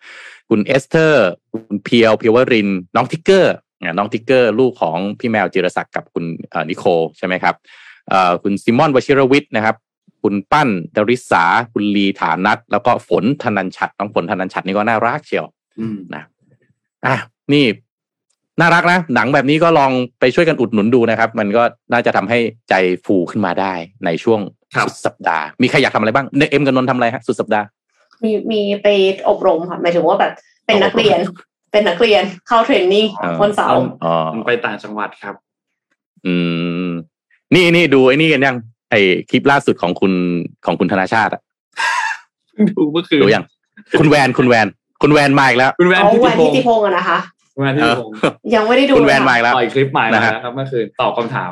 [0.48, 3.54] คุณเอสเตอร์ คุณเพียวเพียววริน น้องทิกเกอร์
[3.98, 6.24] น้องทิกเกอร์ลูกของพี่แมวจิรศักดิ์กับคุณ
[6.70, 6.84] นิโค
[7.18, 7.54] ใช่ไหมครับ
[8.42, 9.76] คุณซิมอนวชิรวิทย์นะครับ
[10.28, 15.46] คุณปั้นดริษาคุณลีฐานัทแล้วก็ฝนธนันชัดน้องฝนธนันชัดนี่ก็น่ารักเชียว
[16.14, 16.22] นะ
[17.06, 17.16] อะ
[17.52, 17.64] นี่
[18.60, 21.62] น่ารักนะ หนังแบบนี้ก็ลองไปช่วยกันอุดหนุนดูนะครับ มันก็
[21.92, 22.74] น่าจะทำให้ใจ
[23.04, 23.72] ฟูขึ้นมาได้
[24.04, 24.40] ในช่วง
[24.84, 27.66] สุดสัปดาห์ มีใครอยากทำอะไรบ้างเอ็มกับนนทำอะไรฮะสุดสัปดาห์
[28.24, 28.88] มีมีไป
[29.28, 30.32] อบรมค่ะหมายถึงว่าแบบ
[30.66, 31.18] เป็นนักเรียน
[31.72, 33.06] เป็นนักเรียนเข้าเทรนนิ่ง
[33.40, 33.80] คนเสาร์
[34.46, 35.34] ไปต่างจังหวัดครับ
[36.26, 36.34] อื
[36.88, 36.90] ม
[37.54, 38.56] นี่นี่ดูไอ้นี่กันยัง
[38.90, 38.94] ไอ
[39.30, 40.12] คลิปล่าสุดของคุณ
[40.66, 41.42] ของคุณธนาชาติอะ
[42.70, 43.44] ดูเมื่อคืนดูยัง
[43.98, 44.66] คุณแวนคุณแวน
[45.02, 47.18] คุณแวนมาอีกแล้ว คุณแวนทิติพงศ์อะนะคะ
[47.60, 48.14] แวนทิติพงศ์
[48.54, 51.50] ยังไม่ได้ดูคุณแวนมาอีกแล้วปล่อยคลิปใหม่แล้วครับเมื่อคืนตอบคำถาม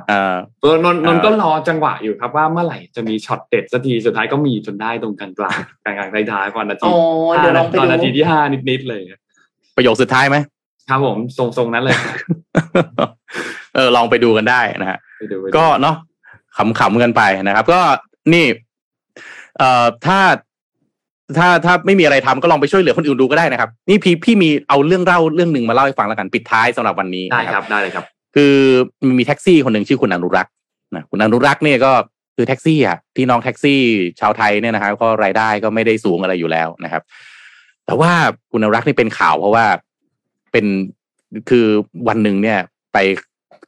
[0.63, 6.89] ตัวนนนก็รอจังหวะอยู่ครับว่าเมื่อไหร่จะมีช็อตเด็ดสักทีสุดท้ายก็มีจนได้ตรงกลางกลางกลางกลางท้ายๆก่อนนาที
[7.79, 8.41] ตอนนาทีที่ห้า
[8.71, 9.01] นิดๆเลย
[9.77, 10.37] ประโยคสุดท้ายไหม
[10.89, 11.97] ครับผมทรงๆนั้นเลย
[13.75, 14.99] เออลองไปดูกันได้นะฮะ
[15.57, 15.97] ก็เนาะ
[16.57, 17.81] ขำๆกันไปนะครับ ก็
[18.33, 18.47] นี่
[19.59, 20.19] เอ่อถ้า
[21.37, 28.05] ถ้าถ้าไม่มีอะไรทำก็ลองไปช่วยเหลือคนอื่นดูก็ได้นะครับ นี่พี่พี่มีเอาเรื่องเล่าเรื่องหนึ่งมาเล่าให้ฟังแล้วกันปิดท้ายสำหรับวันนี้ได้ครับได้เลยครับ
[28.35, 28.55] คือ
[29.19, 30.53] มีแท็กซี่คนหนึ่งชื่อคุณอนุรักษ์
[30.95, 31.93] นะคุณอนุรักษ์เนี่ยก็
[32.37, 33.81] คือแท็กซี่อะที่น้องแท็กซี่
[34.21, 37.03] ชาวไทยเนี่ยนะครับก็รายได้ก็ไม่ได้สูงอะไรอยู่แล้วนะครับ
[37.87, 38.13] แต่ว่า
[38.51, 39.65] คุณอนุรักษ์นี่เป็นข่าวเพราะว่า
[40.53, 40.67] เป็น
[41.51, 41.67] คือ
[42.09, 42.59] วันหนึ่งเนี่ย
[42.93, 42.99] ไป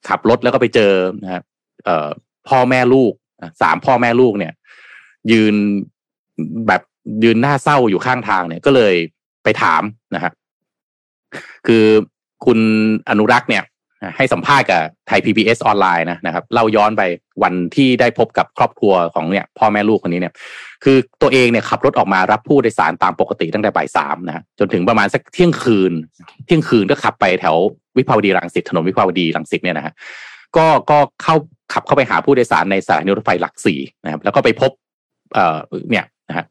[0.09, 0.93] ขับรถแล้วก็ไปเจอ
[1.23, 1.43] นะครับ
[1.85, 2.09] เอ่อ
[2.49, 3.13] พ่อแม่ลูก
[3.63, 4.53] สามพ่อแม่ลูกเนี่ย
[5.33, 5.55] ยืน
[6.67, 6.83] แบบ
[7.25, 8.95] ยืนหน้าเศร้าอยู่ข้างทางเนี่ยก็เลย
[9.45, 9.83] ไปถาม
[10.15, 10.33] นะฮะ
[11.67, 11.85] คือ
[12.45, 12.59] คุณ
[13.11, 13.65] อนุรักษ์เนี่ย
[14.17, 17.03] ให้สัมภาษณ์กับไทย PBS ออนไลน์นะนะครับเล่าย้อนไป
[17.43, 20.35] วันที่ได้พบกับครอบครัวของเนี่ย พ่อแม่ลูกคนนี้เนี่ย
[20.85, 25.93] คือตัวเองเนี่ยขับรถออกมารับผู้โดยสารตามปกติตั้งแต่บ่ายสามนะจนถึงประมาณสักเที่ยงคืน
[26.47, 27.57] เที่ยงคืนก็ขับไปแถว
[27.99, 29.95] วิภาวดีรังสิตถนนวิภาวดีรังสิตเนี่ยนะฮะ
[30.59, 31.37] ก็ก็เข้า
[31.73, 34.71] ขับเข้าไปหาผู้โดยสารในสถานีรถไฟหลักสี่นะครับ แล้วก็ไปพบ
[35.35, 35.59] เอ่อ
[35.91, 36.47] เนี่ยนะฮะ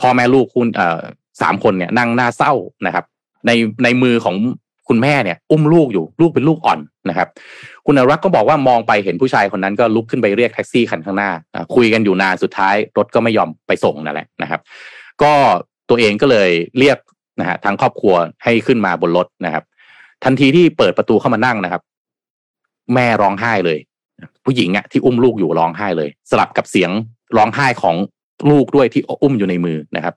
[0.00, 1.00] พ่อแม่ลูกคุณเอ่อ
[1.42, 2.52] สามคนเนี่ยนั่งหน้าเศร้า
[2.86, 3.04] นะครับ
[3.46, 3.50] ใน
[3.84, 4.36] ในมือของ
[4.88, 7.28] คุณแม่เนี่ย อุ้มลูกอยู่ลูกเป็นลูกอ่อนนะครับ
[7.86, 14.60] คุณอนุรักก็บอกว่ามองไปเห็นผู้ชายคนนั้นก็ลุกขึ้นไปเรียกแท็กซี่คันข้างหน้าอ่าคุยกันอยู่นานสุดท้าย รถก็ไม่ยอมไปส่งนั่นแหละนะครับ
[15.22, 15.32] ก็
[15.88, 16.98] ตัวเองก็เลยเรียก
[17.40, 19.64] นะฮะทางครอบครัวให้ขึ้นมาบนรถนะครับ
[20.24, 21.82] ทันทีที่เปิดประตูเข้ามานั่งนะครับ
[22.94, 23.78] แม่ร้องไห้เลย
[24.44, 26.90] ผู้หญิงอะที่อุ้มลูกอยู่ร้องไห้เลย สลับกับเสียง
[27.36, 27.96] ร้องไห้ของ
[28.50, 30.14] ลูกด้วยที่อุ้มอยู่ในมือนะครับ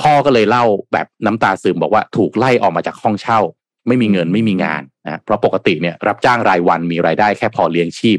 [0.00, 3.40] พ่อก็เลยเล่าแบบน้ำตาซึมบอกว่าถูกไล่ออกมาจากห้องเช่า
[3.86, 8.18] ไม่มีเงินไม่มีงานนะเพราะปกติเนี่ยรับจ้างรายวันมีรายได้แค่พอเลี้ยงชีพ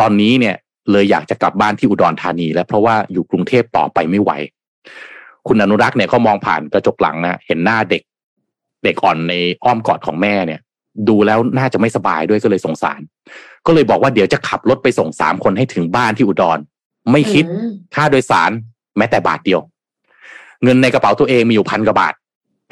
[0.00, 0.56] ตอนนี้เนี่ย
[0.90, 4.30] เลยอยากจะกลับบ้านที่อุดรธานี แล้วเพราะว่าอยู่กรุงเทพต่อไปไม่ไหว
[5.46, 8.02] คุณอนุรักษ์เนี่ยเขามองผ่านกระจกหลังนะเห็นหน้าเด็ก
[8.84, 10.60] เด็กอ่อนในอ้อมกอดของแม่เนี่ย
[11.08, 13.00] ดูแล้วน่าจะไม่สบายด้วยก็เลยสงสาร
[13.66, 16.58] ก็เลยบอกว่าเดี๋ยวจะขับรถไปส่งสามคนให้ถึงบ้านที่อุดร
[17.12, 18.50] ไม่คิดอืมค่าโดยสาร
[18.98, 19.60] แม้แต่บาทเดียว
[20.64, 22.14] เงินในกระเป๋าตัวเองมีอยู่พันกว่าบาท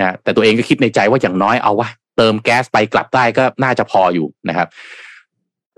[0.00, 4.68] นะแต่ตัวเองก็คิดในใจว่าอย่างน้อยเอาวะเติมแก๊สไปกลับได้ก็น่าจะพออยู่นะครับ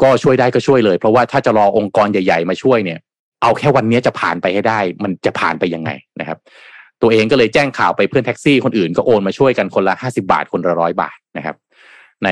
[0.03, 2.99] ก็ช่วยได้ก็ช่วยเลย เพราะว่าถ้าจะรอองค์กรใหญ่ๆมาช่วยเนี่ย
[3.43, 6.39] เอาแค่วันนี้จะผ่านไปให้ได้ มันจะผ่านไปยังไงนะครับ
[7.03, 11.57] ตัวเองก็เลยแจ้งข่าวไปเพื่อนแท็กซี่คนอื่นก็โอนมาช่วยกันคนละห้าสิบาทคนละร้อยบาทนะครับ
[12.25, 12.29] ใน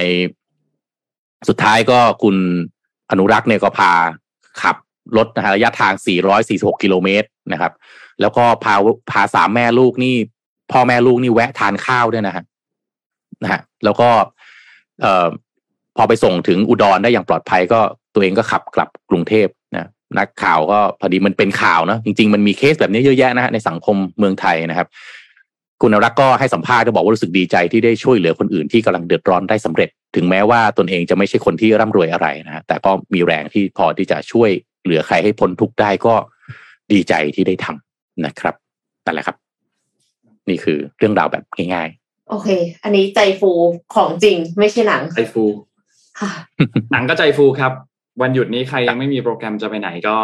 [1.49, 2.37] สุดท้ายก็คุณ
[3.11, 3.93] อนุรักษ์เนี่ยก็พา
[4.63, 4.77] ขับ
[5.17, 5.93] รถนะฮะระยะทาง
[6.39, 7.73] 446 กิโลเมตรนะครับ
[8.21, 8.75] แล้วก็พา
[9.11, 10.15] พาสามแม่ลูกนี่
[10.73, 12.45] พ่อแม่ลูกนี่แวะทานข้าวด้วยนะฮะ
[13.43, 14.09] นะฮะแล้วก็
[15.03, 15.27] เอ่อ
[15.97, 17.81] พอไปส่งถึงอุดรได้อย่างปลอดภัยก็
[18.15, 19.89] ตัวเองก็ขับกลับกรุงเทพนะ
[20.19, 24.89] นักข่าวก็พอดีมันเป็นข่าวเนอะจริง ๆ มันมีเคสแบบนี้เยอะแยะนะฮะในสังคมเมืองไทยนะครับ
[25.83, 34.51] คุณอนุรักษ์ก็ให้สัมภาษณ์ก็บอกว่ารู้สึกดีใจที่ได้ช่วยเหลือคนอื่นที่กำลังเดือดร้อนได้สำเร็จ ถึงแม้ว่าตนเองจะไม่ใช่คนที่ร่ำรวยอะไรนะฮะแต่ก็มีแรงที่พอที่จะช่วย
[34.85, 36.15] เหลือใครให้พ้นทุกข์ได้ก็
[36.93, 38.55] ดีใจที่ได้ทำนะครับ
[39.07, 39.37] นั่นแหละครับ
[40.49, 41.45] นี่คือเรื่องราวแบบ
[41.75, 41.89] ง่าย
[42.31, 42.49] โอเค
[42.85, 43.51] อันนี้ใจฟู
[43.95, 45.45] ของจริงไม่ใช่หนังใจฟู
[46.21, 46.33] ค่ะ
[46.93, 47.73] หนังก็ใจฟูครับ
[48.23, 50.17] วันหยุดนี้ใครยังไม่มีโปรแกรมจะไปไหนก็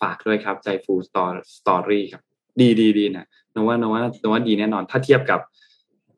[0.00, 1.24] ฝากด้วยครับ ใจฟูสตอ
[1.58, 2.22] สตอรี่ครับ
[2.60, 5.40] ดีดีดีนะ นนว่านนว่านนว่าดีแน่นอน ถ้าเทียบกับ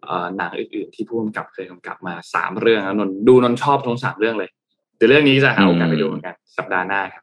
[0.05, 4.51] เอ่อหนังอื่นๆที่ผู้กำกับเคยกำกับมาสามเรื่องแล้วนนดูนนชอบทั้งสามเรื่องเลย
[4.97, 7.23] เดี๋ยวเรื่องนี้จะหาโอกาสไปดูเหมือนกัน สัปดาห์หน้าครับ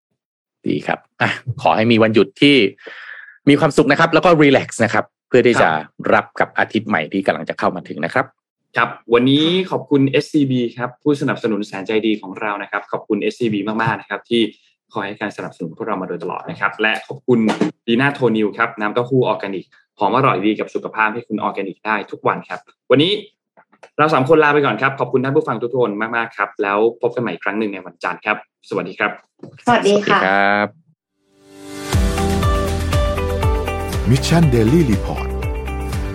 [0.00, 1.30] ๆดีครับอะ
[1.62, 2.56] ขอให้มีวันหยุดที่
[3.48, 5.68] มีความสุขนะครับ แล้วก็ relax นะครับ เพื่อที่จะ
[6.14, 8.26] รับกับอาทิตย์ใหม่ที่กำลังจะเข้ามาถึงนะครับ
[8.76, 14.42] ครับ วันนี้ขอบคุณ SCB ครับ ผู้สนับสนุนแสนใจดีของเรานะครับ ขอบคุณ SCB มาก ๆ นะครับ ที่
[14.94, 17.38] คอยให้การสนับสนุนพวกเรามาโดยตลอดนะครับ และขอบคุณ
[17.86, 19.64] ดีน่าโทนิวครับน้ำเต้าหู้ออร์แกนิก
[19.98, 22.60] หอมอร่อยดีกับสุขภาพให้คุณออร์แกนิกได้ทุกวันครับ
[22.90, 23.12] วันนี้
[23.98, 28.36] เราสามคนลาไปก่อนครับ ขอบคุณท่านผู้ฟังทุกคนมากๆครับ แล้วพบกันใหม่อีกครั้งหนึ่งในวันจันทร์ครับ
[28.68, 29.10] สวัสดีครับ
[29.66, 30.68] สวัสดีค่ะครับ
[34.10, 35.28] Mission Daily Report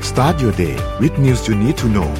[0.10, 2.12] start your day with news you need to know